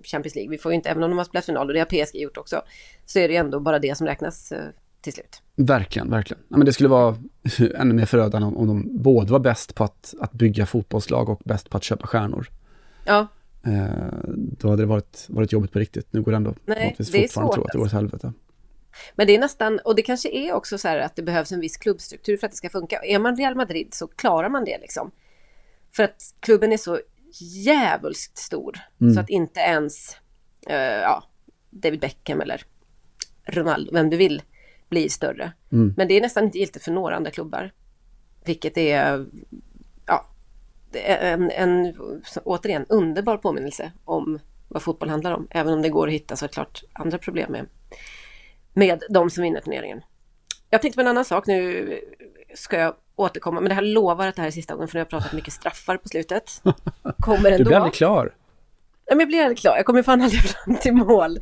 Champions 0.03 0.35
League. 0.35 0.49
Vi 0.51 0.57
får 0.57 0.71
ju 0.71 0.75
inte, 0.75 0.89
även 0.89 1.03
om 1.03 1.09
de 1.09 1.17
har 1.17 1.25
spelat 1.25 1.45
final 1.45 1.67
och 1.67 1.73
det 1.73 1.79
har 1.79 2.05
PSG 2.05 2.15
gjort 2.15 2.37
också, 2.37 2.61
så 3.05 3.19
är 3.19 3.27
det 3.27 3.33
ju 3.33 3.39
ändå 3.39 3.59
bara 3.59 3.79
det 3.79 3.97
som 3.97 4.07
räknas 4.07 4.51
eh, 4.51 4.59
till 5.01 5.13
slut. 5.13 5.41
Verkligen, 5.55 6.09
verkligen. 6.09 6.43
Ja, 6.49 6.57
men 6.57 6.65
det 6.65 6.73
skulle 6.73 6.89
vara 6.89 7.15
ännu 7.75 7.93
mer 7.93 8.05
förödande 8.05 8.47
om, 8.47 8.57
om 8.57 8.67
de 8.67 9.01
både 9.03 9.31
var 9.31 9.39
bäst 9.39 9.75
på 9.75 9.83
att, 9.83 10.13
att 10.19 10.31
bygga 10.31 10.65
fotbollslag 10.65 11.29
och 11.29 11.41
bäst 11.45 11.69
på 11.69 11.77
att 11.77 11.83
köpa 11.83 12.07
stjärnor. 12.07 12.47
Ja, 13.05 13.27
då 14.57 14.70
hade 14.70 14.82
det 14.82 14.86
varit, 14.86 15.26
varit 15.30 15.51
jobbigt 15.51 15.72
på 15.72 15.80
riktigt. 15.80 16.07
Nu 16.12 16.22
går 16.22 16.32
det 16.32 16.36
ändå 16.36 16.55
Nej, 16.66 16.95
det 16.97 17.03
är 17.03 17.22
fortfarande 17.22 17.30
svårt, 17.30 17.53
tro 17.53 17.64
att 17.64 17.72
det 17.72 17.78
går 17.78 17.86
åt 17.86 17.91
helvete. 17.91 18.34
men 19.16 19.28
det 19.28 19.36
är 19.36 19.39
nästan, 19.39 19.80
och 19.86 19.95
det 19.95 20.01
kanske 20.01 20.30
är 20.30 20.53
också 20.53 20.78
så 20.78 20.88
här 20.88 20.99
att 20.99 21.16
det 21.16 21.22
behövs 21.22 21.51
en 21.51 21.59
viss 21.59 21.78
klubbstruktur 21.78 22.38
för 22.38 22.47
att 22.47 22.51
det 22.51 22.57
ska 22.57 22.70
funka. 22.70 22.99
Är 23.03 23.20
man 23.20 23.36
Real 23.36 23.55
Madrid 23.55 23.93
så 23.93 24.07
klarar 24.07 24.49
man 24.49 24.66
det 24.66 24.78
liksom. 24.82 25.12
För 25.91 26.03
att 26.03 26.34
klubben 26.39 26.72
är 26.74 26.78
så 26.78 26.99
djävulskt 27.41 28.38
stor 28.38 28.80
Mm. 29.01 29.14
så 29.14 29.20
att 29.20 29.30
inte 29.30 29.59
ens 29.59 30.18
eh, 30.68 30.76
ja, 30.78 31.24
David 31.70 31.99
Beckham 31.99 32.41
eller 32.41 32.62
Ronaldo, 33.45 33.91
vem 33.93 34.09
du 34.09 34.18
vill, 34.18 34.41
blir 34.89 35.09
större. 35.09 35.51
Mm. 35.72 35.93
Men 35.97 36.07
det 36.07 36.18
är 36.18 36.22
nästan 36.22 36.43
inte 36.43 36.57
giltigt 36.57 36.84
för 36.84 36.91
några 36.91 37.16
andra 37.16 37.32
klubbar. 37.32 37.72
Vilket 38.45 38.78
är, 38.78 38.97
är 38.97 39.26
en, 40.95 41.51
en 41.51 41.95
återigen 42.43 42.85
underbar 42.89 43.37
påminnelse 43.37 43.91
om 44.05 44.39
vad 44.67 44.81
fotboll 44.81 45.09
handlar 45.09 45.31
om. 45.31 45.47
Även 45.49 45.73
om 45.73 45.81
det 45.81 45.89
går 45.89 46.07
att 46.07 46.13
hitta 46.13 46.35
såklart 46.35 46.83
andra 46.93 47.17
problem 47.17 47.51
med, 47.51 47.65
med 48.73 49.03
de 49.09 49.29
som 49.29 49.43
vinner 49.43 49.61
turneringen. 49.61 50.01
Jag 50.69 50.81
tänkte 50.81 50.97
på 50.97 51.01
en 51.01 51.07
annan 51.07 51.25
sak, 51.25 51.47
nu 51.47 51.99
ska 52.55 52.77
jag 52.79 52.95
återkomma, 53.15 53.59
men 53.61 53.69
det 53.69 53.75
här 53.75 53.81
lovar 53.81 54.27
att 54.27 54.35
det 54.35 54.41
här 54.41 54.47
är 54.47 54.51
sista 54.51 54.73
gången 54.73 54.87
för 54.87 54.95
nu 54.95 54.99
har 54.99 55.05
jag 55.05 55.09
pratat 55.09 55.33
mycket 55.33 55.53
straffar 55.53 55.97
på 55.97 56.09
slutet. 56.09 56.61
Kommer 57.19 57.49
Du 57.49 57.55
ändå. 57.55 57.65
blir 57.65 57.75
aldrig 57.77 57.93
klar. 57.93 58.35
Ja, 59.05 59.15
men 59.15 59.19
jag 59.19 59.27
blir 59.27 59.41
aldrig 59.41 59.57
klar, 59.57 59.75
jag 59.75 59.85
kommer 59.85 60.03
fan 60.03 60.21
aldrig 60.21 60.41
fram 60.41 60.75
till 60.75 60.93
mål. 60.93 61.39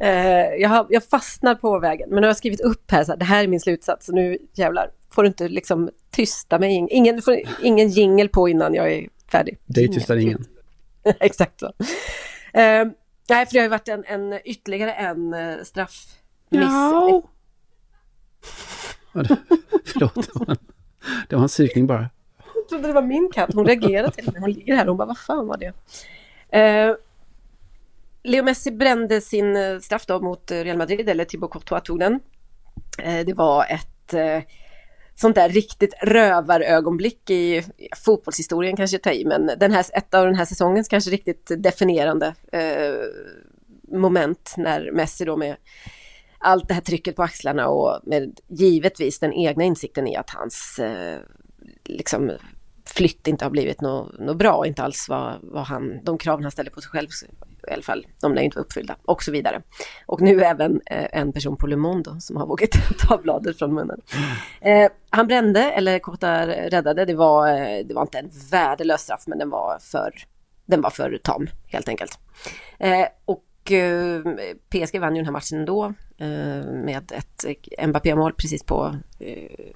Eh, 0.00 0.54
jag, 0.60 0.68
har, 0.68 0.86
jag 0.88 1.04
fastnar 1.04 1.54
på 1.54 1.78
vägen, 1.78 2.08
men 2.08 2.16
nu 2.16 2.22
har 2.22 2.28
jag 2.28 2.36
skrivit 2.36 2.60
upp 2.60 2.90
här, 2.90 3.04
så 3.04 3.12
här, 3.12 3.18
det 3.18 3.24
här 3.24 3.44
är 3.44 3.48
min 3.48 3.60
slutsats, 3.60 4.06
så 4.06 4.12
nu 4.12 4.38
jävlar 4.54 4.90
får 5.16 5.22
du 5.22 5.26
inte 5.26 5.48
liksom 5.48 5.90
tysta 6.10 6.58
mig. 6.58 6.86
Ingen, 6.90 7.22
får 7.22 7.40
ingen 7.62 7.88
jingel 7.88 8.28
på 8.28 8.48
innan 8.48 8.74
jag 8.74 8.92
är 8.92 9.08
färdig. 9.30 9.58
Dig 9.66 9.88
tystar 9.88 10.16
ingen. 10.16 10.44
Exakt 11.20 11.60
så. 11.60 11.66
Eh, 12.52 12.86
nej, 13.28 13.46
för 13.46 13.52
det 13.52 13.58
har 13.58 13.62
ju 13.62 13.68
varit 13.68 13.88
en, 13.88 14.04
en 14.04 14.40
ytterligare 14.44 14.92
en 14.92 15.34
uh, 15.34 15.62
straffmiss. 15.62 16.16
Ja. 16.50 17.22
Förlåt, 19.84 20.14
det 20.14 20.30
var 20.34 20.50
en, 20.50 20.56
det 21.28 21.36
var 21.36 21.42
en 21.42 21.48
psykning 21.48 21.86
bara. 21.86 22.10
Jag 22.54 22.68
trodde 22.68 22.86
det 22.86 22.92
var 22.92 23.02
min 23.02 23.30
katt. 23.34 23.54
Hon 23.54 23.66
reagerade 23.66 24.10
till 24.10 24.32
mig. 24.32 24.40
Hon 24.40 24.52
ligger 24.52 24.76
här 24.76 24.82
och 24.82 24.88
hon 24.88 24.96
bara, 24.96 25.06
vad 25.06 25.18
fan 25.18 25.46
var 25.46 25.56
det? 25.56 25.72
Eh, 26.58 26.94
Leo 28.26 28.44
Messi 28.44 28.70
brände 28.70 29.20
sin 29.20 29.56
eh, 29.56 29.78
straff 29.78 30.06
då 30.06 30.20
mot 30.20 30.50
eh, 30.50 30.58
Real 30.58 30.78
Madrid, 30.78 31.08
eller 31.08 31.24
Thibaut 31.24 31.52
Courtois 31.52 31.82
tog 31.82 31.98
den. 31.98 32.20
Eh, 33.02 33.26
det 33.26 33.34
var 33.34 33.64
ett 33.64 34.14
sånt 35.14 35.34
där 35.34 35.48
riktigt 35.48 35.94
rövarögonblick 36.02 37.30
i 37.30 37.64
fotbollshistorien 37.96 38.76
kanske 38.76 38.94
jag 38.94 39.02
tar 39.02 39.12
i, 39.12 39.24
men 39.24 39.50
den 39.58 39.72
här, 39.72 39.84
ett 39.92 40.14
av 40.14 40.26
den 40.26 40.34
här 40.34 40.44
säsongens 40.44 40.88
kanske 40.88 41.10
riktigt 41.10 41.50
definierande 41.58 42.34
eh, 42.52 42.94
moment 43.98 44.54
när 44.56 44.92
Messi 44.92 45.24
då 45.24 45.36
med 45.36 45.56
allt 46.38 46.68
det 46.68 46.74
här 46.74 46.80
trycket 46.80 47.16
på 47.16 47.22
axlarna 47.22 47.68
och 47.68 48.00
med 48.04 48.40
givetvis 48.48 49.18
den 49.18 49.32
egna 49.32 49.64
insikten 49.64 50.06
i 50.06 50.16
att 50.16 50.30
hans 50.30 50.78
eh, 50.78 51.18
liksom 51.84 52.32
flytt 52.84 53.26
inte 53.26 53.44
har 53.44 53.50
blivit 53.50 53.80
något 53.80 54.18
nå 54.18 54.34
bra, 54.34 54.66
inte 54.66 54.82
alls 54.82 55.06
vad, 55.08 55.38
vad 55.42 55.66
han, 55.66 56.04
de 56.04 56.18
kraven 56.18 56.42
han 56.42 56.52
ställer 56.52 56.70
på 56.70 56.80
sig 56.80 56.90
själv 56.90 57.08
i 57.68 57.72
alla 57.72 57.82
fall, 57.82 58.06
de 58.20 58.34
lär 58.34 58.42
inte 58.42 58.56
vara 58.56 58.64
uppfyllda 58.64 58.96
och 59.04 59.22
så 59.22 59.32
vidare. 59.32 59.62
Och 60.06 60.20
nu 60.20 60.42
även 60.42 60.80
eh, 60.86 61.06
en 61.12 61.32
person 61.32 61.56
på 61.56 61.66
Le 61.66 61.76
Monde 61.76 62.20
som 62.20 62.36
har 62.36 62.46
vågat 62.46 62.70
ta 62.98 63.18
bladet 63.18 63.58
från 63.58 63.74
munnen. 63.74 64.00
Eh, 64.60 64.90
han 65.10 65.26
brände, 65.26 65.62
eller 65.62 65.98
Kota 65.98 66.46
räddade, 66.46 67.04
det 67.04 67.14
var, 67.14 67.48
eh, 67.48 67.86
det 67.86 67.94
var 67.94 68.02
inte 68.02 68.18
en 68.18 68.30
värdelös 68.50 69.00
straff 69.00 69.24
men 69.26 69.38
den 69.38 69.50
var 69.50 69.78
för, 69.80 70.14
den 70.66 70.80
var 70.80 70.90
för 70.90 71.18
tam 71.22 71.46
helt 71.66 71.88
enkelt. 71.88 72.18
Eh, 72.78 73.06
och 73.24 73.72
eh, 73.72 74.22
PSG 74.68 74.98
vann 74.98 75.16
ju 75.16 75.20
den 75.20 75.26
här 75.26 75.32
matchen 75.32 75.58
ändå 75.58 75.84
eh, 76.18 76.72
med 76.72 77.12
ett 77.12 77.44
eh, 77.78 77.86
Mbappé-mål 77.88 78.32
precis 78.32 78.62
på 78.62 78.96
eh, 79.18 79.72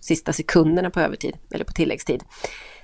sista 0.00 0.32
sekunderna 0.32 0.90
på 0.90 1.00
övertid, 1.00 1.36
eller 1.50 1.64
på 1.64 1.72
tilläggstid. 1.72 2.24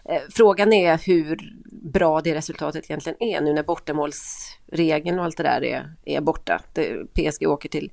Eh, 0.04 0.22
frågan 0.30 0.72
är 0.72 0.98
hur 1.06 1.38
bra 1.84 2.20
det 2.20 2.34
resultatet 2.34 2.84
egentligen 2.84 3.22
är 3.22 3.40
nu 3.40 3.52
när 3.52 3.62
bortamålsregeln 3.62 5.18
och 5.18 5.24
allt 5.24 5.36
det 5.36 5.42
där 5.42 5.64
är, 5.64 5.94
är 6.04 6.20
borta. 6.20 6.60
Det, 6.72 7.06
PSG 7.14 7.48
åker 7.48 7.68
till 7.68 7.92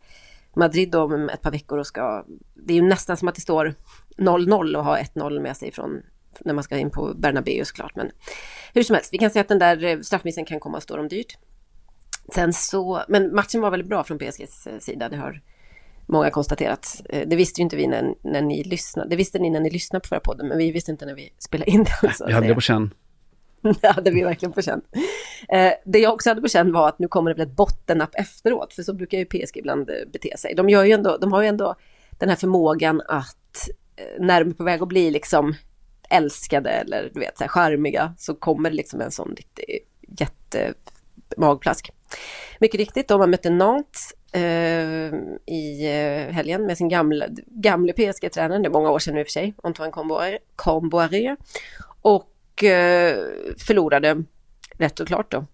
Madrid 0.55 0.95
om 0.95 1.29
ett 1.29 1.41
par 1.41 1.51
veckor 1.51 1.77
och 1.77 1.87
ska... 1.87 2.25
Det 2.53 2.73
är 2.73 2.75
ju 2.75 2.81
nästan 2.81 3.17
som 3.17 3.27
att 3.27 3.35
det 3.35 3.41
står 3.41 3.73
0-0 4.17 4.75
och 4.75 4.83
har 4.83 4.97
1-0 4.97 5.39
med 5.39 5.57
sig 5.57 5.71
från 5.71 6.01
när 6.39 6.53
man 6.53 6.63
ska 6.63 6.77
in 6.77 6.91
på 6.91 7.13
Bernabéu 7.13 7.65
såklart. 7.65 7.95
Men 7.95 8.11
hur 8.73 8.83
som 8.83 8.93
helst, 8.93 9.13
vi 9.13 9.17
kan 9.17 9.31
säga 9.31 9.41
att 9.41 9.47
den 9.47 9.59
där 9.59 9.83
eh, 9.83 9.99
straffmissen 9.99 10.45
kan 10.45 10.59
komma 10.59 10.77
att 10.77 10.83
stå 10.83 10.97
dem 10.97 11.07
dyrt. 11.07 11.37
Sen 12.33 12.53
så, 12.53 13.03
men 13.07 13.35
matchen 13.35 13.61
var 13.61 13.71
väldigt 13.71 13.89
bra 13.89 14.03
från 14.03 14.17
PSGs 14.17 14.67
eh, 14.67 14.79
sida, 14.79 15.09
det 15.09 15.17
har 15.17 15.41
många 16.05 16.29
konstaterat. 16.29 17.01
Eh, 17.09 17.27
Det 17.27 17.35
visste 17.35 17.61
ju 17.61 17.63
inte 17.63 17.75
vi 17.75 17.87
när, 17.87 18.13
när 18.21 18.41
ni 18.41 18.63
lyssnade. 18.63 19.09
Det 19.09 19.15
visste 19.15 19.39
ni 19.39 19.49
när 19.49 19.59
ni 19.59 19.69
lyssnade 19.69 20.01
på 20.01 20.07
förra 20.07 20.19
podden, 20.19 20.47
men 20.47 20.57
vi 20.57 20.71
visste 20.71 20.91
inte 20.91 21.05
när 21.05 21.15
vi 21.15 21.33
spelade 21.39 21.71
in 21.71 21.83
den. 22.01 22.13
så 22.13 22.25
Vi 22.27 22.33
hade 22.33 22.47
det 22.47 22.55
på 22.55 22.61
känn. 22.61 22.93
Det 23.81 23.87
hade 23.87 24.11
vi 24.11 24.23
verkligen 24.23 24.53
på 24.53 24.61
känn. 24.61 24.81
Eh, 25.49 25.73
det 25.85 25.99
jag 25.99 26.13
också 26.13 26.29
hade 26.29 26.41
på 26.41 26.47
känn 26.47 26.71
var 26.71 26.87
att 26.87 26.99
nu 26.99 27.07
kommer 27.07 27.33
det 27.33 27.37
väl 27.37 27.47
ett 27.47 27.55
bottennapp 27.55 28.15
efteråt, 28.15 28.73
för 28.73 28.83
så 28.83 28.93
brukar 28.93 29.17
ju 29.17 29.25
PSG 29.25 29.57
ibland 29.57 29.89
eh, 29.89 29.95
bete 30.13 30.37
sig. 30.37 30.55
De, 30.55 30.69
gör 30.69 30.83
ju 30.83 30.91
ändå, 30.91 31.17
de 31.17 31.31
har 31.31 31.41
ju 31.41 31.47
ändå 31.47 31.75
den 32.11 32.29
här 32.29 32.35
förmågan 32.35 33.01
att 33.07 33.69
eh, 33.95 34.05
när 34.19 34.43
de 34.43 34.49
är 34.49 34.53
på 34.53 34.63
väg 34.63 34.81
att 34.81 34.87
bli 34.87 35.11
liksom 35.11 35.55
älskade 36.09 36.69
eller 36.69 37.11
du 37.13 37.19
vet 37.19 37.37
så 37.37 37.43
här 37.43 37.49
charmiga 37.49 38.13
så 38.17 38.35
kommer 38.35 38.69
det 38.69 38.75
liksom 38.75 39.01
en 39.01 39.11
sån 39.11 39.35
riktig 39.37 39.79
jättemagplask. 40.19 41.91
Mycket 42.59 42.77
riktigt, 42.79 43.07
de 43.07 43.19
har 43.19 43.27
mött 43.27 43.45
en 43.45 43.57
Nantes 43.57 44.13
eh, 44.31 45.13
i 45.45 45.85
eh, 45.85 46.33
helgen 46.33 46.65
med 46.65 46.77
sin 46.77 46.89
gamla, 46.89 47.25
gamle 47.47 47.93
PSG-tränare, 47.93 48.59
det 48.59 48.67
är 48.67 48.71
många 48.71 48.91
år 48.91 48.99
sedan 48.99 49.13
nu 49.13 49.19
i 49.19 49.23
och 49.23 49.27
för 49.27 49.31
sig, 49.31 49.53
Antoine 49.63 49.91
Comboiré, 50.55 51.35
och 52.01 52.30
Eh, 52.63 53.17
förlorade 53.57 54.23
rätt 54.77 54.99
och 54.99 55.07
klart 55.07 55.31
då. 55.31 55.45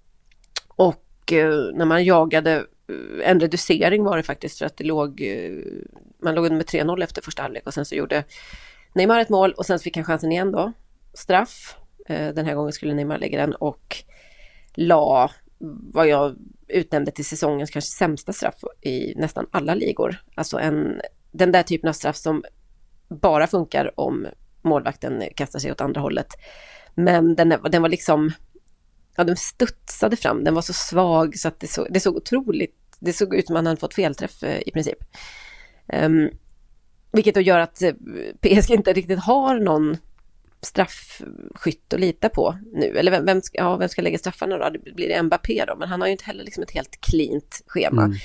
Och 0.68 1.34
eh, 1.34 1.53
när 1.74 1.86
man 1.86 2.05
jagade 2.05 2.55
eh, 2.55 3.30
en 3.30 3.39
reducering 3.39 4.03
var 4.03 4.18
det 4.18 4.24
faktiskt 4.24 4.58
för 4.58 4.66
att 4.66 4.78
det 4.78 4.84
låg, 4.84 5.24
man 6.24 6.36
låg 6.36 6.45
under 6.45 6.58
med 6.58 6.66
3-0 6.66 7.03
efter 7.03 7.22
första 7.22 7.41
halvlek 7.41 7.68
och 7.68 7.74
sen 7.74 7.86
så 7.86 7.95
gjorde 7.95 8.24
Neymar 8.93 9.20
ett 9.20 9.30
mål 9.30 9.51
och 9.51 9.66
sen 9.66 9.80
så 9.80 9.84
fick 9.84 9.95
han 9.95 10.05
chansen 10.05 10.32
igen 10.32 10.51
då. 10.51 10.72
Straff. 11.14 11.76
Den 12.08 12.45
här 12.45 12.55
gången 12.55 12.74
skulle 12.74 12.93
Neymar 12.93 13.18
lägga 13.18 13.41
den 13.41 13.53
och 13.55 13.97
la 14.74 15.32
vad 15.93 16.08
jag 16.08 16.36
utnämnde 16.68 17.12
till 17.12 17.26
säsongens 17.26 17.70
kanske 17.70 17.91
sämsta 17.91 18.34
straff 18.34 18.64
i 18.82 19.14
nästan 19.16 19.47
alla 19.51 19.76
ligor. 19.76 20.24
Alltså 20.36 20.60
en, 20.60 21.01
den 21.32 21.51
där 21.51 21.64
typen 21.64 21.89
av 21.89 21.93
straff 21.93 22.16
som 22.16 22.43
bara 23.08 23.47
funkar 23.47 23.99
om 23.99 24.28
målvakten 24.62 25.24
kastar 25.36 25.60
sig 25.60 25.72
åt 25.72 25.82
andra 25.82 26.01
hållet. 26.01 26.28
Men 26.97 27.35
den, 27.35 27.49
den 27.71 27.81
var 27.81 27.89
liksom, 27.89 28.31
ja 29.15 29.23
den 29.23 29.37
studsade 29.37 30.15
fram, 30.15 30.43
den 30.43 30.53
var 30.53 30.61
så 30.61 30.73
svag 30.73 31.37
så 31.37 31.47
att 31.47 31.59
det 31.59 31.67
såg, 31.67 31.87
det 31.89 31.99
såg 31.99 32.15
otroligt, 32.15 32.75
det 32.99 33.13
såg 33.13 33.35
ut 33.35 33.47
som 33.47 33.55
att 33.55 33.59
han 33.59 33.67
hade 33.67 33.79
fått 33.79 33.93
felträff 33.93 34.43
eh, 34.43 34.61
i 34.65 34.71
princip. 34.71 34.97
Um, 35.93 36.29
vilket 37.11 37.35
då 37.35 37.41
gör 37.41 37.59
att 37.59 37.81
eh, 37.81 37.93
PSG 38.41 38.71
inte 38.71 38.93
riktigt 38.93 39.19
har 39.19 39.59
någon 39.59 39.97
straffskytt 40.61 41.93
att 41.93 41.99
lita 41.99 42.29
på 42.29 42.57
nu. 42.73 42.97
Eller 42.97 43.11
vem, 43.11 43.25
vem, 43.25 43.41
ska, 43.41 43.57
ja, 43.57 43.77
vem 43.77 43.89
ska 43.89 44.01
lägga 44.01 44.17
straffarna 44.17 44.57
då? 44.57 44.69
Det 44.69 44.93
blir 44.93 45.07
det 45.07 45.23
Mbappé 45.23 45.65
då, 45.67 45.75
men 45.75 45.89
han 45.89 46.01
har 46.01 46.07
ju 46.07 46.11
inte 46.11 46.25
heller 46.25 46.43
liksom 46.43 46.63
ett 46.63 46.71
helt 46.71 47.01
cleant 47.01 47.61
schema. 47.67 48.03
Mm. 48.03 48.17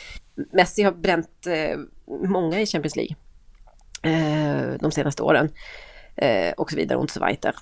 Messi 0.52 0.82
har 0.82 0.92
bränt 0.92 1.46
eh, 1.46 1.78
många 2.28 2.60
i 2.60 2.66
Champions 2.66 2.96
League 2.96 3.16
eh, 4.02 4.74
de 4.80 4.92
senaste 4.92 5.22
åren. 5.22 5.50
Eh, 6.16 6.52
och 6.52 6.70
så 6.70 6.76
vidare 6.76 6.98
och 6.98 7.10
så 7.10 7.26
vidare. 7.26 7.54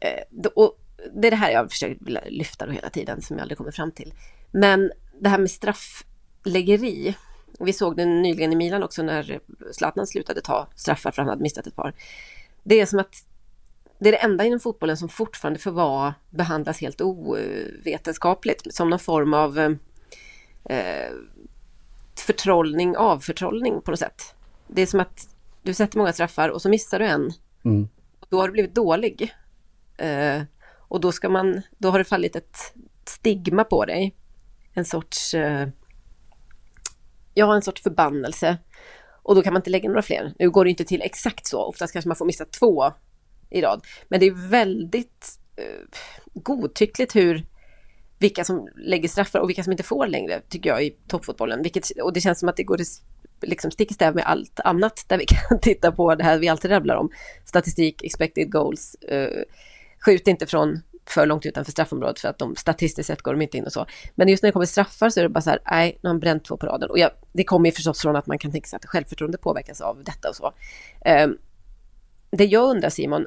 Eh, 0.00 0.48
och 0.54 0.78
det 1.14 1.26
är 1.26 1.30
det 1.30 1.36
här 1.36 1.50
jag 1.50 1.70
försöker 1.70 2.30
lyfta 2.30 2.66
då 2.66 2.72
hela 2.72 2.90
tiden 2.90 3.22
som 3.22 3.36
jag 3.36 3.42
aldrig 3.42 3.58
kommer 3.58 3.70
fram 3.70 3.92
till. 3.92 4.14
Men 4.50 4.92
det 5.20 5.28
här 5.28 5.38
med 5.38 5.50
straffläggeri. 5.50 7.16
Vi 7.60 7.72
såg 7.72 7.96
det 7.96 8.04
nyligen 8.04 8.52
i 8.52 8.56
Milan 8.56 8.82
också 8.82 9.02
när 9.02 9.40
Zlatan 9.72 10.06
slutade 10.06 10.40
ta 10.40 10.68
straffar 10.76 11.10
för 11.10 11.22
han 11.22 11.28
hade 11.28 11.42
missat 11.42 11.66
ett 11.66 11.76
par. 11.76 11.94
Det 12.62 12.80
är 12.80 12.86
som 12.86 12.98
att 12.98 13.24
det 13.98 14.08
är 14.08 14.12
det 14.12 14.18
enda 14.18 14.44
inom 14.44 14.60
fotbollen 14.60 14.96
som 14.96 15.08
fortfarande 15.08 15.58
får 15.58 15.70
vara, 15.70 16.14
behandlas 16.30 16.80
helt 16.80 17.00
ovetenskapligt, 17.00 18.74
som 18.74 18.90
någon 18.90 18.98
form 18.98 19.34
av 19.34 19.58
eh, 20.64 21.12
förtrollning, 22.18 22.96
avförtrollning 22.96 23.80
på 23.82 23.90
något 23.90 24.00
sätt. 24.00 24.34
Det 24.68 24.82
är 24.82 24.86
som 24.86 25.00
att 25.00 25.28
du 25.62 25.74
sätter 25.74 25.98
många 25.98 26.12
straffar 26.12 26.48
och 26.48 26.62
så 26.62 26.68
missar 26.68 26.98
du 26.98 27.06
en. 27.06 27.30
Mm. 27.64 27.88
Då 28.28 28.40
har 28.40 28.48
du 28.48 28.52
blivit 28.52 28.74
dålig. 28.74 29.34
Eh, 30.00 30.42
och 30.88 31.00
då 31.00 31.12
ska 31.12 31.28
man, 31.28 31.62
då 31.78 31.90
har 31.90 31.98
det 31.98 32.04
fallit 32.04 32.36
ett 32.36 32.56
stigma 33.04 33.64
på 33.64 33.84
dig. 33.84 34.16
En 34.74 34.84
sorts, 34.84 35.34
eh, 35.34 35.68
ja 37.34 37.54
en 37.54 37.62
sorts 37.62 37.82
förbannelse. 37.82 38.58
Och 39.22 39.34
då 39.34 39.42
kan 39.42 39.52
man 39.52 39.60
inte 39.60 39.70
lägga 39.70 39.88
några 39.88 40.02
fler. 40.02 40.34
Nu 40.38 40.50
går 40.50 40.64
det 40.64 40.70
inte 40.70 40.84
till 40.84 41.02
exakt 41.02 41.46
så, 41.46 41.62
oftast 41.62 41.92
kanske 41.92 42.08
man 42.08 42.16
får 42.16 42.26
missa 42.26 42.44
två 42.44 42.92
i 43.50 43.60
rad. 43.60 43.84
Men 44.08 44.20
det 44.20 44.26
är 44.26 44.48
väldigt 44.48 45.38
eh, 45.56 45.98
godtyckligt 46.34 47.16
hur 47.16 47.46
vilka 48.18 48.44
som 48.44 48.68
lägger 48.76 49.08
straffar 49.08 49.38
och 49.38 49.48
vilka 49.48 49.64
som 49.64 49.72
inte 49.72 49.82
får 49.82 50.06
längre, 50.06 50.40
tycker 50.48 50.70
jag, 50.70 50.84
i 50.84 50.96
toppfotbollen. 51.08 51.62
Vilket, 51.62 51.90
och 51.90 52.12
det 52.12 52.20
känns 52.20 52.40
som 52.40 52.48
att 52.48 52.56
det 52.56 52.62
går 52.62 52.80
liksom 53.42 53.70
stick 53.70 53.90
i 53.90 53.94
stäv 53.94 54.14
med 54.14 54.24
allt 54.24 54.60
annat 54.60 55.04
där 55.08 55.18
vi 55.18 55.26
kan 55.48 55.60
titta 55.60 55.92
på 55.92 56.14
det 56.14 56.24
här 56.24 56.38
vi 56.38 56.48
alltid 56.48 56.70
rabblar 56.70 56.96
om. 56.96 57.10
Statistik, 57.44 58.04
expected 58.04 58.52
goals, 58.52 58.94
eh, 58.94 59.42
skjut 60.04 60.28
inte 60.28 60.46
från 60.46 60.80
för 61.06 61.26
långt 61.26 61.46
utanför 61.46 61.72
straffområdet 61.72 62.20
för 62.20 62.28
att 62.28 62.38
de 62.38 62.56
statistiskt 62.56 63.06
sett 63.06 63.22
går 63.22 63.32
de 63.32 63.42
inte 63.42 63.56
in 63.56 63.64
och 63.64 63.72
så. 63.72 63.86
Men 64.14 64.28
just 64.28 64.42
när 64.42 64.48
det 64.48 64.52
kommer 64.52 64.66
straffar 64.66 65.10
så 65.10 65.20
är 65.20 65.24
det 65.24 65.28
bara 65.28 65.40
så 65.40 65.50
här, 65.50 65.58
nej, 65.70 65.98
nu 66.02 66.08
har 66.08 66.14
han 66.14 66.20
bränt 66.20 66.44
två 66.44 66.56
på 66.56 66.66
raden. 66.66 66.90
Och 66.90 66.98
jag, 66.98 67.10
det 67.32 67.44
kommer 67.44 67.68
ju 67.68 67.72
förstås 67.72 68.00
från 68.00 68.16
att 68.16 68.26
man 68.26 68.38
kan 68.38 68.52
tänka 68.52 68.68
sig 68.68 68.76
att 68.76 68.86
självförtroende 68.86 69.38
påverkas 69.38 69.80
av 69.80 70.04
detta 70.04 70.28
och 70.28 70.36
så. 70.36 70.46
Uh, 70.46 71.34
det 72.30 72.44
jag 72.44 72.70
undrar 72.70 72.90
Simon, 72.90 73.26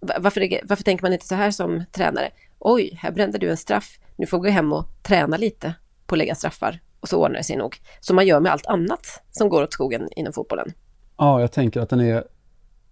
varför, 0.00 0.60
varför 0.68 0.84
tänker 0.84 1.02
man 1.04 1.12
inte 1.12 1.26
så 1.26 1.34
här 1.34 1.50
som 1.50 1.84
tränare? 1.92 2.30
Oj, 2.58 2.98
här 3.02 3.12
brände 3.12 3.38
du 3.38 3.50
en 3.50 3.56
straff. 3.56 3.98
Nu 4.16 4.26
får 4.26 4.38
gå 4.38 4.48
hem 4.48 4.72
och 4.72 4.84
träna 5.02 5.36
lite 5.36 5.74
på 6.06 6.14
att 6.14 6.18
lägga 6.18 6.34
straffar. 6.34 6.80
Och 7.00 7.08
så 7.08 7.24
ordnar 7.24 7.38
det 7.38 7.44
sig 7.44 7.56
nog. 7.56 7.76
Som 8.00 8.16
man 8.16 8.26
gör 8.26 8.40
med 8.40 8.52
allt 8.52 8.66
annat 8.66 9.22
som 9.30 9.48
går 9.48 9.62
åt 9.62 9.72
skogen 9.72 10.08
inom 10.16 10.32
fotbollen. 10.32 10.72
Ja, 11.16 11.40
jag 11.40 11.52
tänker 11.52 11.80
att 11.80 11.88
den 11.88 12.00
är, 12.00 12.24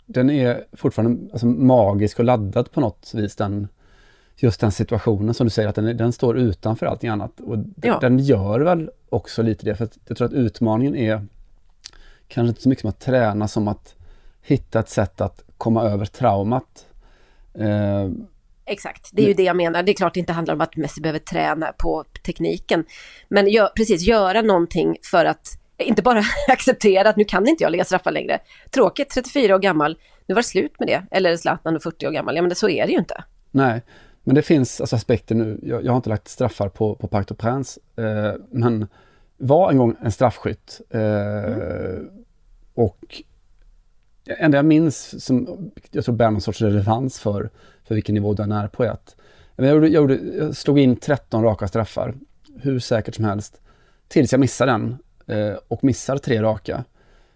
den 0.06 0.30
är 0.30 0.64
fortfarande 0.72 1.32
alltså, 1.32 1.46
magisk 1.46 2.18
och 2.18 2.24
laddad 2.24 2.70
på 2.70 2.80
något 2.80 3.10
vis. 3.14 3.36
Den, 3.36 3.68
just 4.36 4.60
den 4.60 4.72
situationen 4.72 5.34
som 5.34 5.46
du 5.46 5.50
säger, 5.50 5.68
att 5.68 5.74
den, 5.74 5.96
den 5.96 6.12
står 6.12 6.38
utanför 6.38 6.86
allting 6.86 7.10
annat. 7.10 7.40
Och 7.40 7.58
den, 7.58 7.72
ja. 7.82 7.98
den 8.00 8.18
gör 8.18 8.60
väl 8.60 8.90
också 9.08 9.42
lite 9.42 9.64
det, 9.64 9.74
för 9.74 9.84
att 9.84 9.98
jag 10.08 10.16
tror 10.16 10.26
att 10.26 10.34
utmaningen 10.34 10.96
är 10.96 11.26
kanske 12.28 12.48
inte 12.48 12.62
så 12.62 12.68
mycket 12.68 12.80
som 12.80 12.90
att 12.90 13.00
träna 13.00 13.48
som 13.48 13.68
att 13.68 13.94
hitta 14.42 14.80
ett 14.80 14.88
sätt 14.88 15.20
att 15.20 15.44
komma 15.58 15.82
över 15.82 16.06
traumat. 16.06 16.86
Eh, 17.54 18.08
Exakt, 18.68 19.10
det 19.12 19.22
är 19.22 19.28
ju 19.28 19.34
det 19.34 19.42
jag 19.42 19.56
menar. 19.56 19.82
Det 19.82 19.92
är 19.92 19.94
klart 19.94 20.14
det 20.14 20.20
inte 20.20 20.32
handlar 20.32 20.54
om 20.54 20.60
att 20.60 20.76
Messi 20.76 21.00
behöver 21.00 21.18
träna 21.18 21.72
på 21.78 22.04
tekniken. 22.24 22.84
Men 23.28 23.48
gör, 23.48 23.68
precis, 23.76 24.02
göra 24.02 24.42
någonting 24.42 24.96
för 25.02 25.24
att 25.24 25.58
inte 25.78 26.02
bara 26.02 26.22
acceptera 26.48 27.08
att 27.08 27.16
nu 27.16 27.24
kan 27.24 27.48
inte 27.48 27.64
jag 27.64 27.70
lägga 27.70 27.84
straffar 27.84 28.10
längre. 28.10 28.38
Tråkigt, 28.70 29.10
34 29.10 29.54
år 29.54 29.58
gammal, 29.58 29.98
nu 30.26 30.34
var 30.34 30.42
det 30.42 30.48
slut 30.48 30.78
med 30.78 30.88
det. 30.88 31.06
Eller 31.10 31.36
Zlatan, 31.36 31.80
40 31.80 32.06
år 32.06 32.10
gammal. 32.10 32.36
Ja 32.36 32.42
men 32.42 32.48
det, 32.48 32.54
så 32.54 32.68
är 32.68 32.86
det 32.86 32.92
ju 32.92 32.98
inte. 32.98 33.24
Nej, 33.50 33.82
men 34.24 34.34
det 34.34 34.42
finns 34.42 34.80
alltså 34.80 34.96
aspekter 34.96 35.34
nu. 35.34 35.60
Jag, 35.62 35.84
jag 35.84 35.92
har 35.92 35.96
inte 35.96 36.10
lagt 36.10 36.28
straffar 36.28 36.68
på, 36.68 36.94
på 36.94 37.08
Parc 37.08 37.26
des 37.26 37.38
Princes, 37.38 37.78
eh, 37.96 38.34
men 38.50 38.86
var 39.36 39.70
en 39.70 39.76
gång 39.76 39.96
en 40.02 40.12
straffskytt. 40.12 40.80
Eh, 40.90 41.00
mm. 41.00 42.08
Och 42.74 43.22
det 44.24 44.32
enda 44.32 44.58
jag 44.58 44.64
minns 44.64 45.24
som 45.24 45.70
jag 45.90 46.04
tror 46.04 46.14
bär 46.14 46.30
någon 46.30 46.40
sorts 46.40 46.60
relevans 46.60 47.20
för, 47.20 47.50
för 47.84 47.94
vilken 47.94 48.14
nivå 48.14 48.34
den 48.34 48.52
är 48.52 48.68
på 48.68 48.84
är 48.84 48.88
att 48.88 49.16
jag, 49.56 49.68
gjorde, 49.68 49.88
jag, 49.88 50.02
gjorde, 50.02 50.14
jag 50.14 50.56
slog 50.56 50.78
in 50.78 50.96
13 50.96 51.42
raka 51.42 51.68
straffar, 51.68 52.14
hur 52.60 52.78
säkert 52.78 53.14
som 53.14 53.24
helst, 53.24 53.60
tills 54.08 54.32
jag 54.32 54.40
missade 54.40 54.72
den 54.72 54.98
och 55.68 55.84
missar 55.84 56.18
tre 56.18 56.42
raka. 56.42 56.84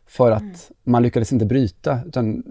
För 0.07 0.31
att 0.31 0.43
mm. 0.43 0.55
man 0.83 1.03
lyckades 1.03 1.33
inte 1.33 1.47
bryta, 1.47 2.01
utan 2.07 2.45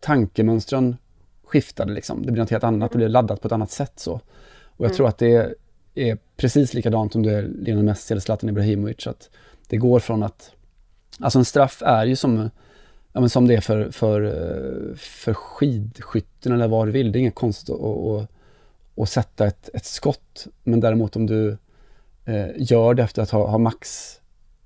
tankemönstren 0.00 0.96
skiftade 1.44 1.92
liksom. 1.92 2.26
Det 2.26 2.32
blir 2.32 2.42
något 2.42 2.50
helt 2.50 2.64
annat, 2.64 2.92
det 2.92 2.98
blir 2.98 3.08
laddat 3.08 3.40
på 3.40 3.48
ett 3.48 3.52
annat 3.52 3.70
sätt 3.70 3.92
så. 3.96 4.12
Och 4.76 4.84
jag 4.84 4.86
mm. 4.86 4.96
tror 4.96 5.08
att 5.08 5.18
det 5.18 5.54
är, 5.94 6.18
precis 6.36 6.74
likadant 6.74 7.12
som 7.12 7.22
det 7.22 7.32
är 7.32 7.42
Lionel 7.42 7.84
Messi 7.84 8.14
eller 8.14 8.20
Zlatan 8.20 8.48
Ibrahimovic, 8.48 9.06
att 9.06 9.30
det 9.68 9.76
går 9.76 10.00
från 10.00 10.22
att, 10.22 10.50
alltså 11.20 11.38
en 11.38 11.44
straff 11.44 11.82
är 11.86 12.06
ju 12.06 12.16
som 12.16 12.50
ja, 13.14 13.20
men 13.20 13.30
som 13.30 13.48
det 13.48 13.54
är 13.54 13.60
för, 13.60 13.90
för, 13.90 14.22
eh, 14.22 14.96
för 14.96 15.34
skidskytten 15.34 16.52
eller 16.52 16.68
vad 16.68 16.88
du 16.88 16.92
vill. 16.92 17.12
Det 17.12 17.18
är 17.18 17.20
inget 17.20 17.34
konstigt 17.34 17.70
att, 17.70 17.80
att, 17.80 18.30
att 18.96 19.08
sätta 19.08 19.46
ett, 19.46 19.70
ett 19.74 19.84
skott. 19.84 20.46
Men 20.62 20.80
däremot 20.80 21.16
om 21.16 21.26
du 21.26 21.56
eh, 22.24 22.48
gör 22.56 22.94
det 22.94 23.02
efter 23.02 23.22
att 23.22 23.30
ha, 23.30 23.46
ha 23.46 23.58
max, 23.58 24.10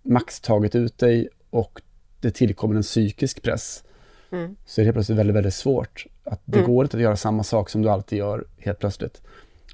max 0.09 0.41
tagit 0.41 0.75
ut 0.75 0.99
dig 0.99 1.29
och 1.51 1.81
det 2.21 2.31
tillkommer 2.31 2.75
en 2.75 2.83
psykisk 2.83 3.43
press. 3.43 3.85
Mm. 4.33 4.57
Så 4.67 4.81
är 4.81 4.83
det 4.83 4.87
helt 4.87 4.95
plötsligt 4.95 5.19
väldigt, 5.19 5.37
väldigt 5.37 5.55
svårt. 5.55 6.07
Att 6.25 6.41
det 6.45 6.59
mm. 6.59 6.71
går 6.71 6.85
inte 6.85 6.97
att 6.97 7.03
göra 7.03 7.17
samma 7.17 7.43
sak 7.43 7.71
som 7.71 7.83
du 7.83 7.89
alltid 7.89 8.19
gör 8.19 8.45
helt 8.59 8.79
plötsligt. 8.79 9.23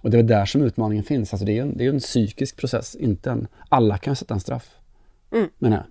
Och 0.00 0.10
det 0.10 0.18
är 0.18 0.22
där 0.22 0.46
som 0.46 0.62
utmaningen 0.62 1.04
finns. 1.04 1.32
Alltså 1.32 1.46
det 1.46 1.58
är 1.58 1.62
en, 1.62 1.76
det 1.76 1.86
är 1.86 1.88
en 1.88 2.00
psykisk 2.00 2.56
process, 2.56 2.94
inte 2.94 3.30
en... 3.30 3.48
Alla 3.68 3.98
kan 3.98 4.16
sätta 4.16 4.34
en 4.34 4.40
straff, 4.40 4.70
mm. 5.32 5.48
menar 5.58 5.76
jag. 5.76 5.86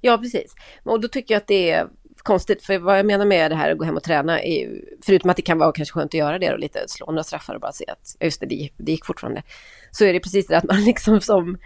Ja, 0.00 0.18
precis. 0.18 0.54
Och 0.82 1.00
då 1.00 1.08
tycker 1.08 1.34
jag 1.34 1.40
att 1.40 1.46
det 1.46 1.70
är 1.70 1.88
konstigt, 2.16 2.62
för 2.62 2.78
vad 2.78 2.98
jag 2.98 3.06
menar 3.06 3.24
med 3.24 3.50
det 3.50 3.54
här 3.54 3.70
att 3.70 3.78
gå 3.78 3.84
hem 3.84 3.96
och 3.96 4.02
träna, 4.02 4.42
är, 4.42 4.80
förutom 5.02 5.30
att 5.30 5.36
det 5.36 5.42
kan 5.42 5.58
vara 5.58 5.72
kanske 5.72 5.92
skönt 5.92 6.14
att 6.14 6.18
göra 6.18 6.38
det 6.38 6.52
och 6.52 6.58
lite 6.58 6.84
slå 6.88 7.06
några 7.06 7.22
straffar 7.22 7.54
och 7.54 7.60
bara 7.60 7.72
se 7.72 7.84
att 7.88 8.16
just 8.20 8.40
det, 8.40 8.68
det 8.76 8.92
gick 8.92 9.06
fortfarande, 9.06 9.42
så 9.90 10.04
är 10.04 10.12
det 10.12 10.20
precis 10.20 10.46
det 10.46 10.56
att 10.56 10.64
man 10.64 10.80
liksom 10.84 11.20
som 11.20 11.58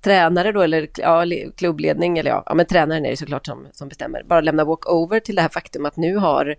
tränare 0.00 0.52
då, 0.52 0.62
eller 0.62 0.88
ja, 0.96 1.24
klubbledning, 1.56 2.18
eller 2.18 2.30
ja, 2.30 2.42
ja 2.46 2.54
men 2.54 2.66
tränaren 2.66 3.06
är 3.06 3.10
det 3.10 3.16
såklart 3.16 3.46
som, 3.46 3.66
som 3.72 3.88
bestämmer, 3.88 4.22
bara 4.22 4.40
lämna 4.40 4.64
walk-over 4.64 5.20
till 5.20 5.36
det 5.36 5.42
här 5.42 5.48
faktum 5.48 5.86
att 5.86 5.96
nu 5.96 6.16
har 6.16 6.56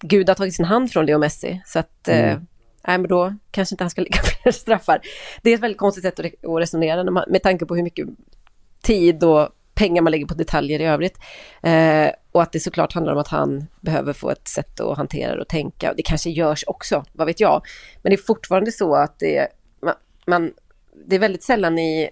Gud 0.00 0.28
har 0.28 0.34
tagit 0.34 0.54
sin 0.54 0.64
hand 0.64 0.92
från 0.92 1.06
Leo 1.06 1.18
Messi, 1.18 1.62
så 1.66 1.78
att 1.78 2.08
mm. 2.08 2.30
eh, 2.30 2.38
nej 2.86 2.98
men 2.98 3.08
då 3.08 3.34
kanske 3.50 3.74
inte 3.74 3.84
han 3.84 3.90
ska 3.90 4.00
lägga 4.00 4.20
fler 4.42 4.52
straffar. 4.52 5.00
Det 5.42 5.50
är 5.50 5.54
ett 5.54 5.60
väldigt 5.60 5.78
konstigt 5.78 6.04
sätt 6.04 6.20
att 6.20 6.60
resonera 6.60 7.24
med 7.26 7.42
tanke 7.42 7.66
på 7.66 7.76
hur 7.76 7.82
mycket 7.82 8.08
tid 8.82 9.24
och 9.24 9.48
pengar 9.74 10.02
man 10.02 10.10
lägger 10.10 10.26
på 10.26 10.34
detaljer 10.34 10.80
i 10.80 10.84
övrigt. 10.84 11.18
Eh, 11.62 12.10
och 12.32 12.42
att 12.42 12.52
det 12.52 12.60
såklart 12.60 12.92
handlar 12.92 13.12
om 13.12 13.18
att 13.18 13.28
han 13.28 13.66
behöver 13.80 14.12
få 14.12 14.30
ett 14.30 14.48
sätt 14.48 14.80
att 14.80 14.96
hantera 14.96 15.34
det 15.34 15.40
och 15.40 15.48
tänka. 15.48 15.94
Det 15.96 16.02
kanske 16.02 16.30
görs 16.30 16.64
också, 16.66 17.04
vad 17.12 17.26
vet 17.26 17.40
jag. 17.40 17.62
Men 18.02 18.10
det 18.10 18.16
är 18.16 18.22
fortfarande 18.22 18.72
så 18.72 18.94
att 18.94 19.18
det, 19.18 19.48
man, 19.80 19.94
man 20.26 20.52
det 21.06 21.16
är 21.16 21.20
väldigt 21.20 21.42
sällan 21.42 21.78
i 21.78 22.02
eh, 22.02 22.08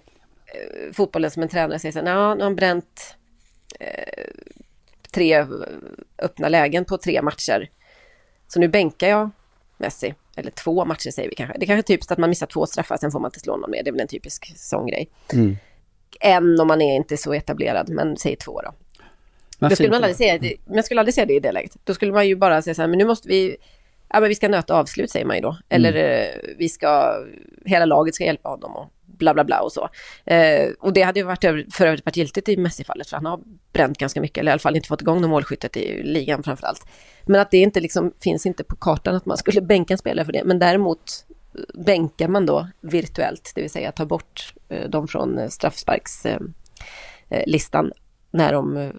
fotbollen 0.93 1.31
som 1.31 1.43
en 1.43 1.49
tränare 1.49 1.79
säger 1.79 1.91
så 1.91 1.99
här, 1.99 2.05
ja, 2.05 2.35
nu 2.35 2.39
har 2.39 2.43
han 2.43 2.55
bränt 2.55 3.15
eh, 3.79 4.23
tre 5.11 5.45
öppna 6.17 6.49
lägen 6.49 6.85
på 6.85 6.97
tre 6.97 7.21
matcher. 7.21 7.69
Så 8.47 8.59
nu 8.59 8.67
bänkar 8.67 9.07
jag 9.07 9.29
Messi. 9.77 10.13
Eller 10.35 10.51
två 10.51 10.85
matcher 10.85 11.11
säger 11.11 11.29
vi 11.29 11.35
kanske. 11.35 11.57
Det 11.57 11.65
kanske 11.65 11.79
är 11.79 11.95
typiskt 11.95 12.11
att 12.11 12.17
man 12.17 12.29
missar 12.29 12.47
två 12.47 12.65
straffar, 12.65 12.97
sen 12.97 13.11
får 13.11 13.19
man 13.19 13.27
inte 13.27 13.39
slå 13.39 13.57
någon 13.57 13.71
mer. 13.71 13.83
Det 13.83 13.89
är 13.89 13.91
väl 13.91 14.01
en 14.01 14.07
typisk 14.07 14.53
sån 14.57 14.87
grej. 14.87 15.09
Mm 15.33 15.57
en 16.19 16.59
om 16.59 16.67
man 16.67 16.81
är 16.81 16.95
inte 16.95 17.17
så 17.17 17.33
etablerad, 17.33 17.89
men 17.89 18.17
säg 18.17 18.35
två 18.35 18.61
då. 18.61 18.73
Men 19.59 19.71
skulle 19.71 19.89
man 19.89 19.95
aldrig 19.95 20.15
säga 20.15 20.37
det, 20.37 20.55
man 20.65 20.83
skulle 20.83 21.01
aldrig 21.01 21.13
säga 21.13 21.25
det 21.25 21.33
i 21.33 21.39
det 21.39 21.51
läget. 21.51 21.77
Då 21.83 21.93
skulle 21.93 22.11
man 22.11 22.27
ju 22.27 22.35
bara 22.35 22.61
säga 22.61 22.73
så 22.73 22.81
här, 22.81 22.89
men 22.89 22.97
nu 22.97 23.05
måste 23.05 23.27
vi 23.27 23.57
ja 24.09 24.19
men 24.19 24.29
vi 24.29 24.35
ska 24.35 24.49
nöta 24.49 24.75
avslut 24.75 25.11
säger 25.11 25.25
man 25.25 25.35
ju 25.35 25.41
då. 25.41 25.57
Eller 25.69 25.93
eh, 25.95 26.55
vi 26.57 26.69
ska, 26.69 27.13
hela 27.65 27.85
laget 27.85 28.15
ska 28.15 28.23
hjälpa 28.23 28.49
honom 28.49 28.75
och 28.75 28.93
bla 29.17 29.33
bla 29.33 29.43
bla 29.43 29.61
och 29.61 29.71
så. 29.71 29.89
Eh, 30.25 30.69
och 30.79 30.93
det 30.93 31.01
hade 31.01 31.19
ju 31.19 31.25
varit 31.25 31.43
över, 31.43 31.65
för 31.71 31.85
övrigt 31.85 32.05
varit 32.05 32.17
giltigt 32.17 32.49
i 32.49 32.57
Messi-fallet 32.57 33.09
för 33.09 33.17
han 33.17 33.25
har 33.25 33.39
bränt 33.73 33.97
ganska 33.97 34.21
mycket, 34.21 34.37
eller 34.37 34.51
i 34.51 34.53
alla 34.53 34.59
fall 34.59 34.75
inte 34.75 34.87
fått 34.87 35.01
igång 35.01 35.21
någon 35.21 35.29
målskyttet 35.29 35.77
i 35.77 36.03
ligan 36.03 36.43
framför 36.43 36.67
allt. 36.67 36.85
Men 37.23 37.41
att 37.41 37.51
det 37.51 37.57
inte 37.57 37.79
liksom 37.79 38.13
finns 38.23 38.45
inte 38.45 38.63
på 38.63 38.75
kartan 38.75 39.15
att 39.15 39.25
man 39.25 39.37
skulle 39.37 39.61
bänka 39.61 39.93
en 39.93 39.97
spelare 39.97 40.25
för 40.25 40.33
det, 40.33 40.43
men 40.43 40.59
däremot 40.59 41.25
eh, 41.55 41.83
bänkar 41.83 42.27
man 42.27 42.45
då 42.45 42.67
virtuellt, 42.81 43.51
det 43.55 43.61
vill 43.61 43.71
säga 43.71 43.91
ta 43.91 44.05
bort 44.05 44.53
eh, 44.69 44.89
dem 44.89 45.07
från 45.07 45.37
eh, 45.37 45.49
straffsparkslistan 45.49 46.53
eh, 47.29 47.43
listan 47.47 47.91
när 48.31 48.53
de 48.53 48.77
eh, 48.77 48.89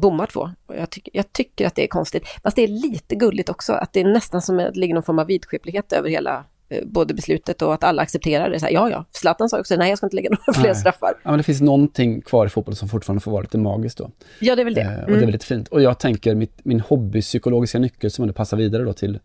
bommar 0.00 0.26
två. 0.26 0.50
Och 0.66 0.76
Jag, 0.76 0.90
tycker- 0.90 1.16
jag 1.16 1.32
tycker 1.32 1.66
att 1.66 1.74
det 1.74 1.84
är 1.84 1.88
konstigt. 1.88 2.22
Fast 2.42 2.56
det 2.56 2.62
är 2.62 2.68
lite 2.68 3.14
gulligt 3.14 3.48
också, 3.48 3.72
att 3.72 3.92
det 3.92 4.00
är 4.00 4.04
nästan 4.04 4.42
som 4.42 4.58
att 4.58 4.74
det 4.74 4.80
ligger 4.80 4.94
någon 4.94 5.02
form 5.02 5.18
av 5.18 5.26
vidskeplighet 5.26 5.92
över 5.92 6.08
hela 6.10 6.44
eh, 6.68 6.84
både 6.86 7.14
beslutet 7.14 7.62
och 7.62 7.74
att 7.74 7.84
alla 7.84 8.02
accepterar 8.02 8.50
det. 8.50 8.60
Så 8.60 8.66
här, 8.66 8.72
ja, 8.72 8.90
ja, 8.90 9.04
Zlatan 9.10 9.48
sa 9.48 9.60
också 9.60 9.76
nej, 9.76 9.88
jag 9.88 9.98
ska 9.98 10.06
inte 10.06 10.16
lägga 10.16 10.30
några 10.30 10.60
fler 10.60 10.74
straffar. 10.74 11.12
Ja, 11.22 11.30
men 11.30 11.36
det 11.38 11.42
finns 11.42 11.60
någonting 11.60 12.20
kvar 12.22 12.46
i 12.46 12.48
fotboll 12.48 12.76
som 12.76 12.88
fortfarande 12.88 13.20
får 13.20 13.30
vara 13.30 13.42
lite 13.42 13.58
magiskt 13.58 13.98
då. 13.98 14.10
Ja, 14.40 14.56
det 14.56 14.62
är 14.62 14.64
väl 14.64 14.74
det. 14.74 14.80
Eh, 14.80 14.88
och 14.90 14.94
det 14.96 15.02
är 15.02 15.08
Mm. 15.08 15.20
väldigt 15.20 15.44
fint. 15.44 15.68
Och 15.68 15.82
jag 15.82 15.98
tänker 15.98 16.34
mitt, 16.34 16.64
min 16.64 16.80
hobbypsykologiska 16.80 17.78
nyckel 17.78 18.10
som 18.10 18.22
ändå 18.22 18.34
passar 18.34 18.56
vidare 18.56 18.82
då 18.84 18.92
till, 18.92 19.18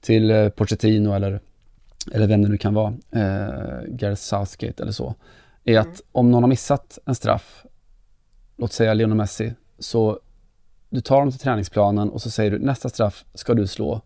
till 0.00 0.30
eh, 0.30 0.48
Pochettino 0.48 1.12
eller, 1.14 1.40
eller 2.12 2.26
vem 2.26 2.42
det 2.42 2.48
nu 2.48 2.56
kan 2.58 2.74
vara, 2.74 2.94
eh, 3.10 3.82
Gareth 3.88 4.20
Southgate 4.22 4.82
eller 4.82 4.92
så, 4.92 5.14
är 5.64 5.78
att 5.78 6.00
om 6.12 6.30
någon 6.30 6.42
har 6.42 6.48
missat 6.48 6.98
en 7.06 7.14
straff, 7.14 7.64
låt 8.56 8.72
säga 8.72 8.94
Lionel 8.94 9.16
Messi, 9.16 9.52
så 9.84 10.18
du 10.90 11.00
tar 11.00 11.20
dem 11.20 11.30
till 11.30 11.40
träningsplanen 11.40 12.10
och 12.10 12.22
så 12.22 12.30
säger 12.30 12.50
du 12.50 12.58
nästa 12.58 12.88
straff 12.88 13.24
ska 13.34 13.54
du 13.54 13.66
slå 13.66 14.00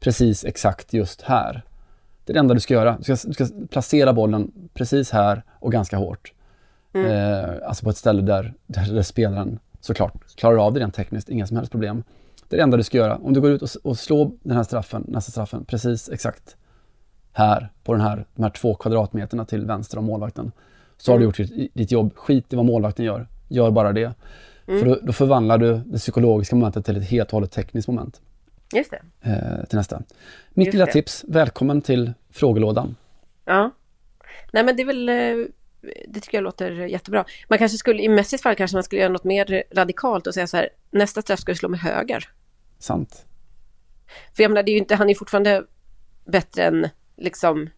precis 0.00 0.44
exakt 0.44 0.92
just 0.92 1.22
här. 1.22 1.62
Det 2.24 2.32
är 2.32 2.34
det 2.34 2.40
enda 2.40 2.54
du 2.54 2.60
ska 2.60 2.74
göra. 2.74 2.96
Du 3.00 3.16
ska, 3.16 3.28
du 3.28 3.34
ska 3.34 3.46
placera 3.70 4.12
bollen 4.12 4.52
precis 4.74 5.10
här 5.10 5.42
och 5.50 5.72
ganska 5.72 5.96
hårt. 5.96 6.32
Eh, 6.92 7.68
alltså 7.68 7.84
på 7.84 7.90
ett 7.90 7.96
ställe 7.96 8.22
där, 8.22 8.54
där, 8.66 8.94
där 8.94 9.02
spelaren 9.02 9.58
såklart 9.80 10.36
klarar 10.36 10.66
av 10.66 10.74
det 10.74 10.80
rent 10.80 10.94
tekniskt, 10.94 11.28
inga 11.28 11.46
som 11.46 11.56
helst 11.56 11.72
problem. 11.72 12.04
Det 12.48 12.56
är 12.56 12.58
det 12.58 12.62
enda 12.62 12.76
du 12.76 12.82
ska 12.82 12.98
göra. 12.98 13.16
Om 13.16 13.32
du 13.32 13.40
går 13.40 13.50
ut 13.50 13.62
och, 13.62 13.68
och 13.84 13.98
slår 13.98 14.30
den 14.42 14.56
här 14.56 14.64
straffen, 14.64 15.04
nästa 15.08 15.30
straffen, 15.32 15.64
precis 15.64 16.08
exakt 16.08 16.56
här, 17.32 17.72
på 17.84 17.92
den 17.92 18.02
här, 18.02 18.26
de 18.34 18.42
här 18.42 18.50
två 18.50 18.74
kvadratmeterna 18.74 19.44
till 19.44 19.66
vänster 19.66 19.98
om 19.98 20.04
målvakten, 20.04 20.52
så 20.96 21.12
har 21.12 21.18
du 21.18 21.24
gjort 21.24 21.36
ditt, 21.36 21.74
ditt 21.74 21.92
jobb. 21.92 22.12
Skit 22.16 22.52
i 22.52 22.56
vad 22.56 22.64
målvakten 22.64 23.04
gör, 23.04 23.26
gör 23.48 23.70
bara 23.70 23.92
det. 23.92 24.14
För 24.68 24.84
då, 24.84 24.98
då 25.02 25.12
förvandlar 25.12 25.58
du 25.58 25.76
det 25.86 25.98
psykologiska 25.98 26.56
momentet 26.56 26.84
till 26.84 26.96
ett 26.96 27.08
helt 27.08 27.28
och 27.28 27.32
hållet 27.32 27.52
tekniskt 27.52 27.88
moment 27.88 28.20
Just 28.74 28.90
det. 28.90 29.00
eh, 29.30 29.64
till 29.68 29.76
nästa. 29.78 30.02
Mitt 30.50 30.66
Just 30.66 30.74
lilla 30.74 30.86
det. 30.86 30.92
tips, 30.92 31.24
välkommen 31.28 31.82
till 31.82 32.12
frågelådan. 32.30 32.96
Ja. 33.44 33.70
Nej, 34.52 34.64
men 34.64 34.76
det 34.76 34.82
är 34.82 34.86
väl, 34.86 35.08
eh, 35.08 35.14
det 36.08 36.20
tycker 36.20 36.36
jag 36.38 36.42
låter 36.44 36.70
jättebra. 36.70 37.24
Man 37.48 37.58
kanske 37.58 37.78
skulle, 37.78 38.02
i 38.02 38.08
Messis 38.08 38.42
fall 38.42 38.54
kanske 38.54 38.76
man 38.76 38.82
skulle 38.82 39.00
göra 39.02 39.12
något 39.12 39.24
mer 39.24 39.62
radikalt 39.74 40.26
och 40.26 40.34
säga 40.34 40.46
så 40.46 40.56
här, 40.56 40.68
nästa 40.90 41.22
straff 41.22 41.40
ska 41.40 41.52
du 41.52 41.56
slå 41.56 41.68
med 41.68 41.80
höger. 41.80 42.28
Sant. 42.78 43.24
För 44.36 44.42
jag 44.42 44.50
menar, 44.50 44.62
det 44.62 44.70
är 44.70 44.72
ju 44.72 44.78
inte, 44.78 44.94
han 44.94 45.10
är 45.10 45.14
fortfarande 45.14 45.64
bättre 46.24 46.62
än 46.64 46.88
liksom 47.16 47.68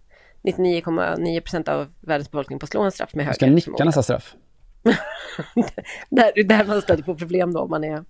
99,9 0.42 1.40
procent 1.40 1.68
av 1.68 1.86
världens 2.00 2.30
befolkning 2.30 2.58
på 2.58 2.64
att 2.64 2.70
slå 2.70 2.82
en 2.82 2.92
straff 2.92 3.14
med 3.14 3.22
Du 3.22 3.26
höger. 3.26 3.34
ska 3.60 3.70
nicka 3.72 3.84
nästa 3.84 4.02
straff. 4.02 4.34
där, 6.10 6.44
där 6.44 6.64
man 6.64 6.82
stöter 6.82 7.02
på 7.02 7.14
problem 7.14 7.52
då 7.52 7.60
om 7.60 7.70
man 7.70 7.84
är 7.84 8.04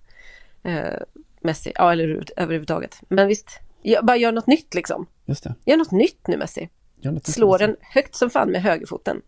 eh, 0.63 0.99
Messi, 1.41 1.71
ja 1.75 1.91
eller 1.91 2.07
över- 2.09 2.25
överhuvudtaget. 2.37 3.01
Men 3.09 3.27
visst, 3.27 3.59
jag, 3.81 4.05
bara 4.05 4.17
gör 4.17 4.31
något 4.31 4.47
nytt 4.47 4.73
liksom. 4.73 5.05
Just 5.25 5.43
det. 5.43 5.55
Gör 5.65 5.77
något 5.77 5.91
nytt 5.91 6.27
nu 6.27 6.37
Messi. 6.37 6.69
Nytt. 7.03 7.35
den 7.59 7.75
högt 7.81 8.15
som 8.15 8.29
fan 8.29 8.49
med 8.51 8.61
högerfoten. 8.61 9.21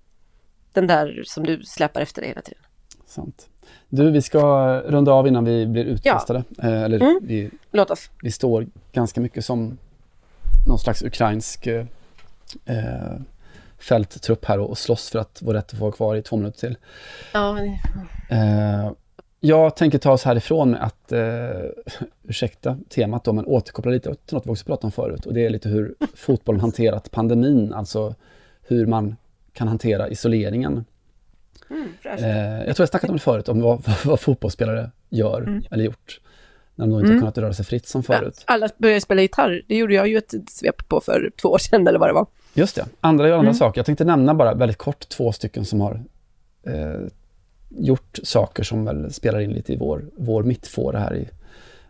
Den 0.74 0.88
där 0.88 1.24
som 1.26 1.44
du 1.46 1.64
släpar 1.64 2.02
efter 2.02 2.22
dig 2.22 2.30
hela 2.30 2.42
tiden. 2.42 2.62
Sant. 3.06 3.50
Du, 3.90 4.12
vi 4.12 4.22
ska 4.22 4.42
runda 4.82 5.12
av 5.12 5.28
innan 5.28 5.46
vi 5.46 5.66
blir 5.68 5.86
utkastade. 5.86 6.44
Eh, 6.64 6.84
eller 6.84 7.00
Mm. 7.02 7.20
vi, 7.24 7.50
Låt 7.72 7.92
oss. 7.92 8.10
vi 8.22 8.32
står 8.32 8.68
ganska 8.92 9.22
mycket 9.22 9.46
som 9.46 9.78
någon 10.68 10.80
slags 10.80 11.04
ukrainsk 11.04 11.68
eh, 11.68 11.86
eh, 12.66 13.14
fälttrupp 13.84 14.46
här 14.46 14.60
och, 14.60 14.70
och 14.70 14.78
slåss 14.78 15.10
för 15.10 15.20
att 15.20 15.40
vår 15.42 15.54
rätt 15.54 15.66
att 15.74 15.80
få 15.80 15.86
vara 15.86 15.92
kvar 15.92 16.16
i 16.16 16.22
två 16.22 16.36
minuter 16.38 16.60
till. 16.60 16.78
Ja, 17.34 17.58
Eh, 18.30 18.92
jag 19.40 19.76
tänker 19.76 19.98
ta 19.98 20.12
oss 20.12 20.24
härifrån 20.24 20.72
med 20.72 20.84
att, 20.84 21.12
eh, 21.12 21.70
ursäkta 22.24 22.78
temat 22.90 23.24
då, 23.24 23.34
men 23.34 23.46
återkoppla 23.46 23.92
lite 23.92 24.16
till 24.16 24.36
något 24.36 24.46
vi 24.46 24.52
också 24.52 24.66
pratade 24.66 24.86
om 24.88 24.92
förut. 24.92 25.26
Och 25.26 25.34
det 25.34 25.46
är 25.46 25.50
lite 25.50 25.70
hur 25.70 25.96
fotbollen 26.16 26.62
hanterat 26.62 27.12
pandemin, 27.12 27.74
alltså 27.74 28.16
hur 28.62 28.86
man 28.86 29.16
kan 29.54 29.68
hantera 29.68 30.10
isoleringen. 30.10 30.86
mm. 31.70 31.88
Eh, 32.04 32.58
jag 32.68 32.76
tror 32.76 32.84
jag 32.84 32.90
snackat 32.90 33.10
om 33.10 33.16
det 33.16 33.22
förut, 33.22 33.50
om 33.50 33.62
vad, 33.62 33.82
vad, 33.88 33.96
vad 34.06 34.20
fotbollsspelare 34.20 34.92
gör 35.10 35.42
Mm. 35.42 35.64
eller 35.72 35.84
gjort. 35.84 36.20
När 36.76 36.86
de 36.86 36.92
då 36.92 36.98
inte 37.00 37.06
Mm. 37.06 37.16
har 37.16 37.20
kunnat 37.22 37.38
röra 37.38 37.54
sig 37.54 37.66
fritt 37.66 37.88
som 37.88 38.04
förut. 38.04 38.44
Alla 38.48 38.70
började 38.78 39.02
spela 39.02 39.22
gitarr. 39.22 39.62
Det 39.68 39.76
gjorde 39.78 39.94
jag 39.94 40.08
ju 40.08 40.18
ett 40.18 40.34
svep 40.50 40.88
på 40.90 41.02
för 41.02 41.32
två 41.42 41.50
år 41.50 41.58
sedan 41.58 41.88
eller 41.88 42.00
vad 42.00 42.10
det 42.10 42.14
var. 42.14 42.26
Just 42.54 42.76
det, 42.76 42.86
andra 43.02 43.28
gör 43.28 43.34
andra 43.36 43.50
Mm. 43.50 43.54
saker. 43.54 43.80
Jag 43.80 43.86
tänkte 43.86 44.06
nämna 44.06 44.34
bara 44.34 44.54
väldigt 44.54 44.78
kort 44.78 45.10
två 45.10 45.32
stycken 45.32 45.66
som 45.66 45.82
har 45.82 46.04
eh, 46.64 47.02
gjort 47.70 48.20
saker 48.24 48.64
som 48.64 48.86
väl 48.86 49.14
spelar 49.14 49.40
in 49.40 49.52
lite 49.52 49.74
i 49.74 49.78
vår, 49.78 50.06
vår 50.18 50.44
mittfåra 50.44 51.00
här 51.00 51.16
i 51.16 51.30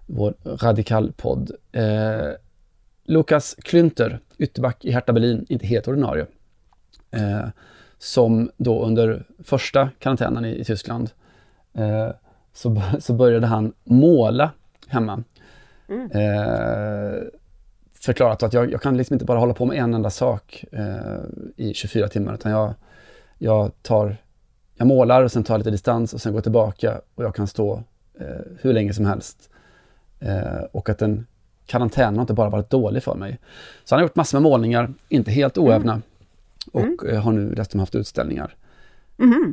vår 0.05 0.33
radikalpodd. 0.43 1.51
Eh, 1.71 2.29
Lukas 3.03 3.55
Klünter, 3.63 4.19
ytterback 4.37 4.85
i 4.85 4.91
Hertha 4.91 5.13
Berlin, 5.13 5.45
inte 5.49 5.67
helt 5.67 5.87
ordinarie. 5.87 6.25
Eh, 7.11 7.45
som 7.97 8.51
då 8.57 8.85
under 8.85 9.23
första 9.43 9.89
karantänen 9.99 10.45
i, 10.45 10.59
i 10.59 10.63
Tyskland 10.63 11.09
eh, 11.73 12.09
så, 12.53 12.81
så 12.99 13.13
började 13.13 13.47
han 13.47 13.73
måla 13.83 14.51
hemma. 14.87 15.23
Eh, 16.11 17.23
förklarat 18.03 18.43
att 18.43 18.53
jag, 18.53 18.71
jag 18.71 18.81
kan 18.81 18.97
liksom 18.97 19.13
inte 19.13 19.25
bara 19.25 19.39
hålla 19.39 19.53
på 19.53 19.65
med 19.65 19.77
en 19.77 19.93
enda 19.93 20.09
sak 20.09 20.65
eh, 20.71 21.21
i 21.55 21.73
24 21.73 22.07
timmar, 22.07 22.33
utan 22.33 22.51
jag, 22.51 22.73
jag 23.37 23.71
tar, 23.81 24.17
jag 24.75 24.87
målar 24.87 25.23
och 25.23 25.31
sen 25.31 25.43
tar 25.43 25.57
lite 25.57 25.71
distans 25.71 26.13
och 26.13 26.21
sen 26.21 26.33
går 26.33 26.41
tillbaka 26.41 27.01
och 27.15 27.23
jag 27.23 27.35
kan 27.35 27.47
stå 27.47 27.83
eh, 28.19 28.27
hur 28.61 28.73
länge 28.73 28.93
som 28.93 29.05
helst. 29.05 29.49
Eh, 30.19 30.63
och 30.71 30.89
att 30.89 30.97
den 30.99 31.25
karantänen 31.65 32.15
har 32.15 32.21
inte 32.21 32.33
bara 32.33 32.49
varit 32.49 32.69
dålig 32.69 33.03
för 33.03 33.15
mig. 33.15 33.39
Så 33.83 33.95
han 33.95 33.99
har 33.99 34.07
gjort 34.07 34.15
massor 34.15 34.37
med 34.37 34.43
målningar, 34.43 34.93
inte 35.09 35.31
helt 35.31 35.57
oävna, 35.57 36.01
och 36.71 37.05
eh, 37.09 37.21
har 37.21 37.31
nu 37.31 37.53
dessutom 37.55 37.79
haft 37.79 37.95
utställningar. 37.95 38.55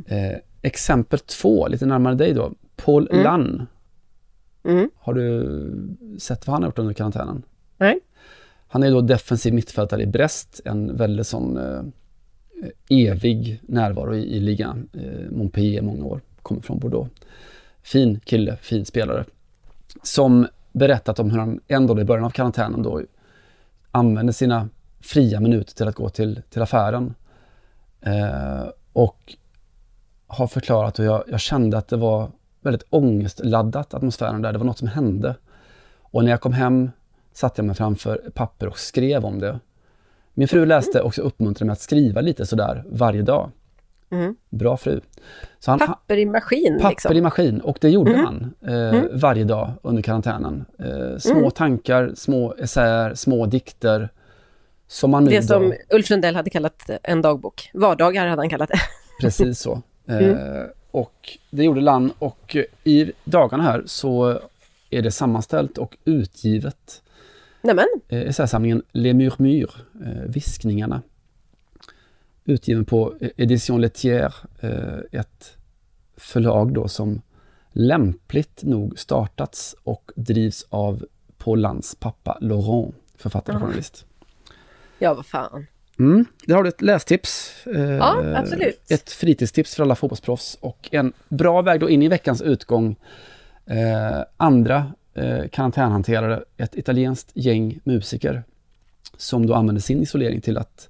Eh, 0.07 0.37
exempel 0.61 1.19
två, 1.19 1.67
lite 1.67 1.85
närmare 1.85 2.15
dig 2.15 2.33
då. 2.33 2.51
Paul 2.75 3.09
Mm. 3.11 3.23
Lann. 3.23 3.67
Mm. 4.63 4.89
Har 4.95 5.13
du 5.13 5.47
sett 6.19 6.47
vad 6.47 6.53
han 6.53 6.63
har 6.63 6.67
gjort 6.69 6.79
under 6.79 6.93
karantänen? 6.93 7.43
Nej. 7.77 7.99
Han 8.73 8.83
är 8.83 8.91
då 8.91 9.01
defensiv 9.01 9.53
mittfältare 9.53 10.01
i 10.01 10.05
Brest, 10.05 10.61
en 10.65 10.97
väldigt 10.97 11.27
sån 11.27 11.57
eh, 11.57 11.83
evig 12.89 13.61
närvaro 13.63 14.15
i, 14.15 14.35
i 14.35 14.39
ligan. 14.39 14.89
Eh, 14.93 15.31
Montpellier 15.31 15.81
många 15.81 16.05
år, 16.05 16.21
kommer 16.41 16.61
från 16.61 16.79
Bordeaux. 16.79 17.11
Fin 17.81 18.19
kille, 18.19 18.55
fin 18.55 18.85
spelare. 18.85 19.25
Som 20.03 20.47
berättat 20.71 21.19
om 21.19 21.31
hur 21.31 21.39
han 21.39 21.59
ändå 21.67 21.99
i 21.99 22.03
början 22.03 22.25
av 22.25 22.29
karantänen 22.29 22.83
då 22.83 23.01
använde 23.91 24.33
sina 24.33 24.69
fria 24.99 25.39
minuter 25.39 25.75
till 25.75 25.87
att 25.87 25.95
gå 25.95 26.09
till, 26.09 26.41
till 26.49 26.61
affären. 26.61 27.13
Eh, 28.01 28.69
och 28.93 29.35
har 30.27 30.47
förklarat 30.47 30.99
och 30.99 31.05
jag, 31.05 31.23
jag 31.27 31.39
kände 31.39 31.77
att 31.77 31.87
det 31.87 31.97
var 31.97 32.31
väldigt 32.61 32.85
ångestladdat 32.89 33.93
atmosfären 33.93 34.41
där. 34.41 34.51
Det 34.51 34.57
var 34.57 34.65
något 34.65 34.77
som 34.77 34.87
hände. 34.87 35.35
Och 35.99 36.23
när 36.23 36.31
jag 36.31 36.41
kom 36.41 36.53
hem 36.53 36.91
satte 37.33 37.59
jag 37.61 37.65
mig 37.65 37.75
framför 37.75 38.21
papper 38.33 38.67
och 38.67 38.79
skrev 38.79 39.25
om 39.25 39.39
det. 39.39 39.59
Min 40.33 40.47
fru 40.47 40.65
läste 40.65 41.01
också 41.01 41.21
uppmuntrade 41.21 41.65
mig 41.65 41.73
att 41.73 41.79
skriva 41.81 42.21
lite 42.21 42.45
sådär 42.45 42.83
varje 42.89 43.21
dag. 43.21 43.51
Mm. 44.11 44.35
Bra 44.49 44.77
fru. 44.77 45.01
Så 45.59 45.71
han, 45.71 45.79
Papper 45.79 46.17
i 46.17 46.25
maskin 46.25 46.77
papper 46.81 46.89
liksom. 46.89 47.17
i 47.17 47.21
maskin 47.21 47.61
och 47.61 47.77
det 47.81 47.89
gjorde 47.89 48.13
Mm. 48.13 48.25
han 48.25 48.53
eh, 48.67 48.95
Mm. 48.99 49.19
varje 49.19 49.43
dag 49.43 49.71
under 49.81 50.01
karantänen. 50.03 50.65
Eh, 50.79 51.17
små 51.17 51.37
Mm. 51.39 51.51
tankar, 51.51 52.11
små 52.15 52.53
essäer, 52.57 53.13
små 53.13 53.45
dikter. 53.45 54.09
Som 54.87 55.11
man 55.11 55.23
nu 55.23 55.29
Det 55.31 55.43
som 55.43 55.69
då, 55.89 55.95
Ulf 55.95 56.09
Lundell 56.09 56.35
hade 56.35 56.49
kallat 56.49 56.89
en 57.03 57.21
dagbok. 57.21 57.69
Vardagar 57.73 58.27
hade 58.27 58.41
han 58.41 58.49
kallat 58.49 58.69
det. 58.69 58.79
Precis 59.21 59.59
så. 59.59 59.81
Eh, 60.07 60.17
Mm. 60.17 60.67
Och 60.91 61.37
det 61.51 61.63
gjorde 61.63 61.81
Lann 61.81 62.11
och 62.19 62.55
i 62.83 63.11
dagarna 63.23 63.63
här 63.63 63.83
så 63.85 64.39
är 64.89 65.01
det 65.01 65.11
sammanställt 65.11 65.77
och 65.77 65.97
utgivet 66.05 67.01
Nämen, 67.61 67.85
eh, 68.09 68.21
essäsamlingen 68.21 68.83
Les 68.91 69.13
Murmures, 69.13 69.75
eh, 70.05 70.23
Viskningarna. 70.27 71.01
Utgiven 72.45 72.85
på 72.85 73.13
eh, 73.19 73.29
Edition 73.37 73.81
Letière, 73.85 74.33
eh, 74.59 75.19
ett 75.19 75.57
förlag 76.17 76.73
då 76.73 76.87
som 76.87 77.21
lämpligt 77.71 78.63
nog 78.63 78.99
startats 78.99 79.75
och 79.83 80.11
drivs 80.15 80.65
av 80.69 81.05
Paul 81.37 81.59
Lands 81.59 81.95
pappa 81.95 82.37
Laurent. 82.41 82.95
författare 83.15 83.55
och 83.55 83.61
Jaha. 83.61 83.67
journalist. 83.67 84.05
Ja, 84.99 85.13
vad 85.13 85.25
fan. 85.25 85.65
Mm. 85.99 86.25
Där 86.45 86.55
har 86.55 86.63
du 86.63 86.69
ett 86.69 86.81
lästips. 86.81 87.53
eh, 87.67 87.81
Ja, 87.81 88.37
absolut. 88.37 88.91
Ett 88.91 89.11
fritidstips 89.11 89.75
för 89.75 89.83
alla 89.83 89.95
fotbollsproffs 89.95 90.57
och 90.61 90.89
en 90.91 91.13
bra 91.29 91.61
väg 91.61 91.79
då 91.79 91.89
in 91.89 92.03
i 92.03 92.07
veckans 92.07 92.41
utgång. 92.41 92.95
Eh, 93.65 94.21
andra 94.37 94.93
eh, 95.13 95.47
karantänhanterare, 95.47 96.43
ett 96.57 96.75
italienskt 96.75 97.31
gäng 97.33 97.79
musiker 97.83 98.43
som 99.17 99.47
då 99.47 99.53
använde 99.53 99.81
sin 99.81 100.01
isolering 100.01 100.41
till 100.41 100.57
att 100.57 100.89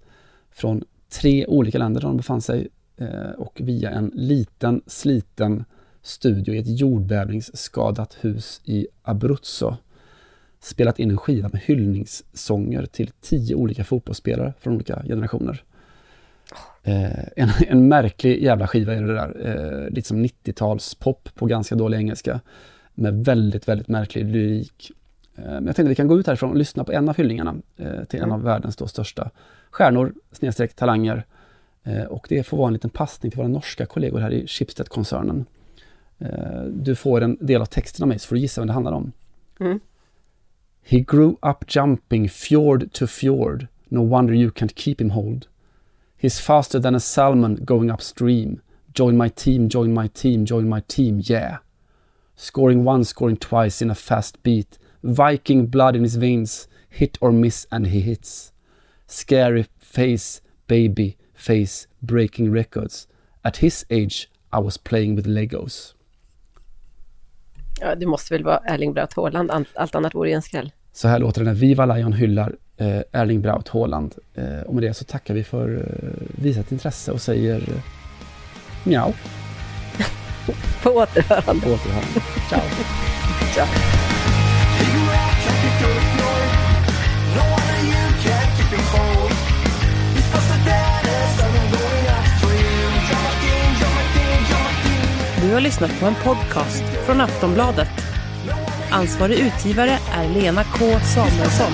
från 0.51 0.83
tre 1.09 1.45
olika 1.45 1.77
länder 1.77 2.01
där 2.01 2.07
de 2.07 2.17
befann 2.17 2.41
sig 2.41 2.67
eh, 2.97 3.31
och 3.37 3.61
via 3.63 3.89
en 3.89 4.11
liten 4.15 4.81
sliten 4.87 5.65
studio 6.01 6.53
i 6.53 6.57
ett 6.57 6.79
jordbävningsskadat 6.79 8.17
hus 8.21 8.61
i 8.65 8.87
Abruzzo 9.01 9.75
spelat 10.59 10.99
in 10.99 11.11
en 11.11 11.17
skiva 11.17 11.49
med 11.49 11.61
hyllningssånger 11.61 12.85
till 12.85 13.11
tio 13.21 13.55
olika 13.55 13.83
fotbollsspelare 13.83 14.53
från 14.59 14.75
olika 14.75 15.03
generationer. 15.03 15.63
Eh, 16.83 17.23
en, 17.35 17.49
en 17.67 17.87
märklig 17.87 18.43
jävla 18.43 18.67
skiva 18.67 18.93
är 18.93 19.01
det 19.01 19.13
där. 19.13 19.35
Eh, 19.45 19.89
lite 19.89 20.07
som 20.07 20.25
90-talspop 20.25 21.35
på 21.35 21.45
ganska 21.45 21.75
dålig 21.75 21.97
engelska. 21.97 22.39
Med 22.93 23.25
väldigt, 23.25 23.67
väldigt 23.67 23.87
märklig 23.87 24.25
lyrik. 24.25 24.91
Eh, 25.35 25.43
men 25.43 25.65
jag 25.65 25.75
tänkte 25.75 25.89
vi 25.89 25.95
kan 25.95 26.07
gå 26.07 26.19
ut 26.19 26.27
härifrån 26.27 26.49
och 26.49 26.55
lyssna 26.55 26.83
på 26.83 26.91
en 26.91 27.09
av 27.09 27.17
hyllningarna 27.17 27.55
eh, 27.77 28.03
till 28.03 28.21
en 28.21 28.31
av 28.31 28.43
världens 28.43 28.75
då 28.75 28.87
största 28.87 29.29
stjärnor, 29.71 30.13
snedstreck 30.31 30.73
talanger. 30.73 31.25
Eh, 31.83 32.03
och 32.03 32.25
det 32.29 32.43
får 32.43 32.57
vara 32.57 32.67
en 32.67 32.73
liten 32.73 32.89
passning 32.89 33.31
till 33.31 33.37
våra 33.37 33.47
norska 33.47 33.85
kollegor 33.85 34.19
här 34.19 34.31
i 34.31 34.47
Schibsted-koncernen. 34.47 35.45
Du 36.69 36.95
får 36.95 37.21
en 37.21 37.37
del 37.41 37.61
av 37.61 37.65
texten 37.65 38.03
av 38.03 38.07
mig 38.07 38.19
så 38.19 38.27
får 38.27 38.35
du 38.35 38.41
gissa 38.41 38.61
vad 38.61 38.67
det 38.67 38.73
handlar 38.73 38.91
om. 38.91 39.11
Mm. 39.59 39.79
He 40.83 40.99
grew 40.99 41.35
up 41.41 41.65
jumping 41.67 42.29
fjord 42.29 42.91
to 42.91 43.07
fjord. 43.07 43.67
No 43.89 43.99
wonder 43.99 44.33
you 44.33 44.51
can't 44.51 44.75
keep 44.75 44.95
him 44.99 45.09
hold. 45.09 45.47
He's 46.21 46.41
faster 46.41 46.79
than 46.79 46.95
a 46.95 46.99
salmon 46.99 47.65
going 47.65 47.91
upstream. 47.91 48.59
Join 48.93 49.17
my 49.17 49.29
team, 49.29 49.69
join 49.69 49.93
my 49.93 50.07
team, 50.07 50.45
join 50.45 50.69
my 50.69 50.81
team, 50.87 51.21
yeah. 51.23 51.57
Scoring 52.35 52.83
once, 52.87 53.09
scoring 53.09 53.37
twice 53.37 53.81
in 53.85 53.91
a 53.91 53.95
fast 53.95 54.43
beat. 54.43 54.79
Viking 55.01 55.67
blood 55.67 55.95
in 55.95 56.03
his 56.03 56.15
veins. 56.15 56.67
Hit 56.89 57.17
or 57.21 57.31
miss 57.31 57.67
and 57.69 57.87
he 57.87 57.99
hits. 57.99 58.51
Scary 59.07 59.65
face, 59.79 60.41
baby 60.67 61.17
face, 61.35 61.87
breaking 61.99 62.51
records. 62.53 63.07
At 63.41 63.57
his 63.57 63.85
age 63.89 64.29
I 64.53 64.59
was 64.59 64.77
playing 64.77 65.15
with 65.15 65.27
Legos. 65.27 65.95
Ja, 67.79 67.95
det 67.95 68.05
måste 68.05 68.33
väl 68.33 68.43
vara 68.43 68.57
Erling 68.65 68.93
Braut 68.93 69.13
Haaland, 69.13 69.51
Allt- 69.75 69.95
annat 69.95 70.15
vore 70.15 70.29
ju 70.29 70.35
en 70.35 70.41
skräll. 70.41 70.71
Så 70.93 71.07
här 71.07 71.19
låter 71.19 71.41
det 71.41 71.45
när 71.45 71.53
Viva 71.53 71.85
Lion 71.85 72.13
hyllar 72.13 72.55
eh, 72.77 73.01
Erling 73.11 73.41
Braut 73.41 73.67
Haaland. 73.69 74.15
Eh, 74.35 74.59
och 74.61 74.73
med 74.73 74.83
det 74.83 74.93
så 74.93 75.03
tackar 75.05 75.33
vi 75.33 75.43
för 75.43 75.75
eh, 75.77 76.27
visat 76.43 76.71
intresse 76.71 77.11
och 77.11 77.21
säger 77.21 77.55
eh, 77.57 77.81
mjau. 78.83 79.13
På 80.83 80.89
återhörande. 80.89 81.65
På 81.65 81.73
återhörande. 81.73 82.21
Ciao. 82.49 82.61
Ciao. 83.53 83.67
Du 95.41 95.53
har 95.53 95.61
lyssnat 95.61 95.99
på 95.99 96.05
en 96.05 96.15
podcast 96.15 96.83
från 97.05 97.21
Aftonbladet. 97.21 97.89
Ansvarig 98.91 99.39
utgivare 99.39 99.97
är 100.13 100.29
Lena 100.29 100.63
K 100.63 100.85
Samuelsson. 101.15 101.73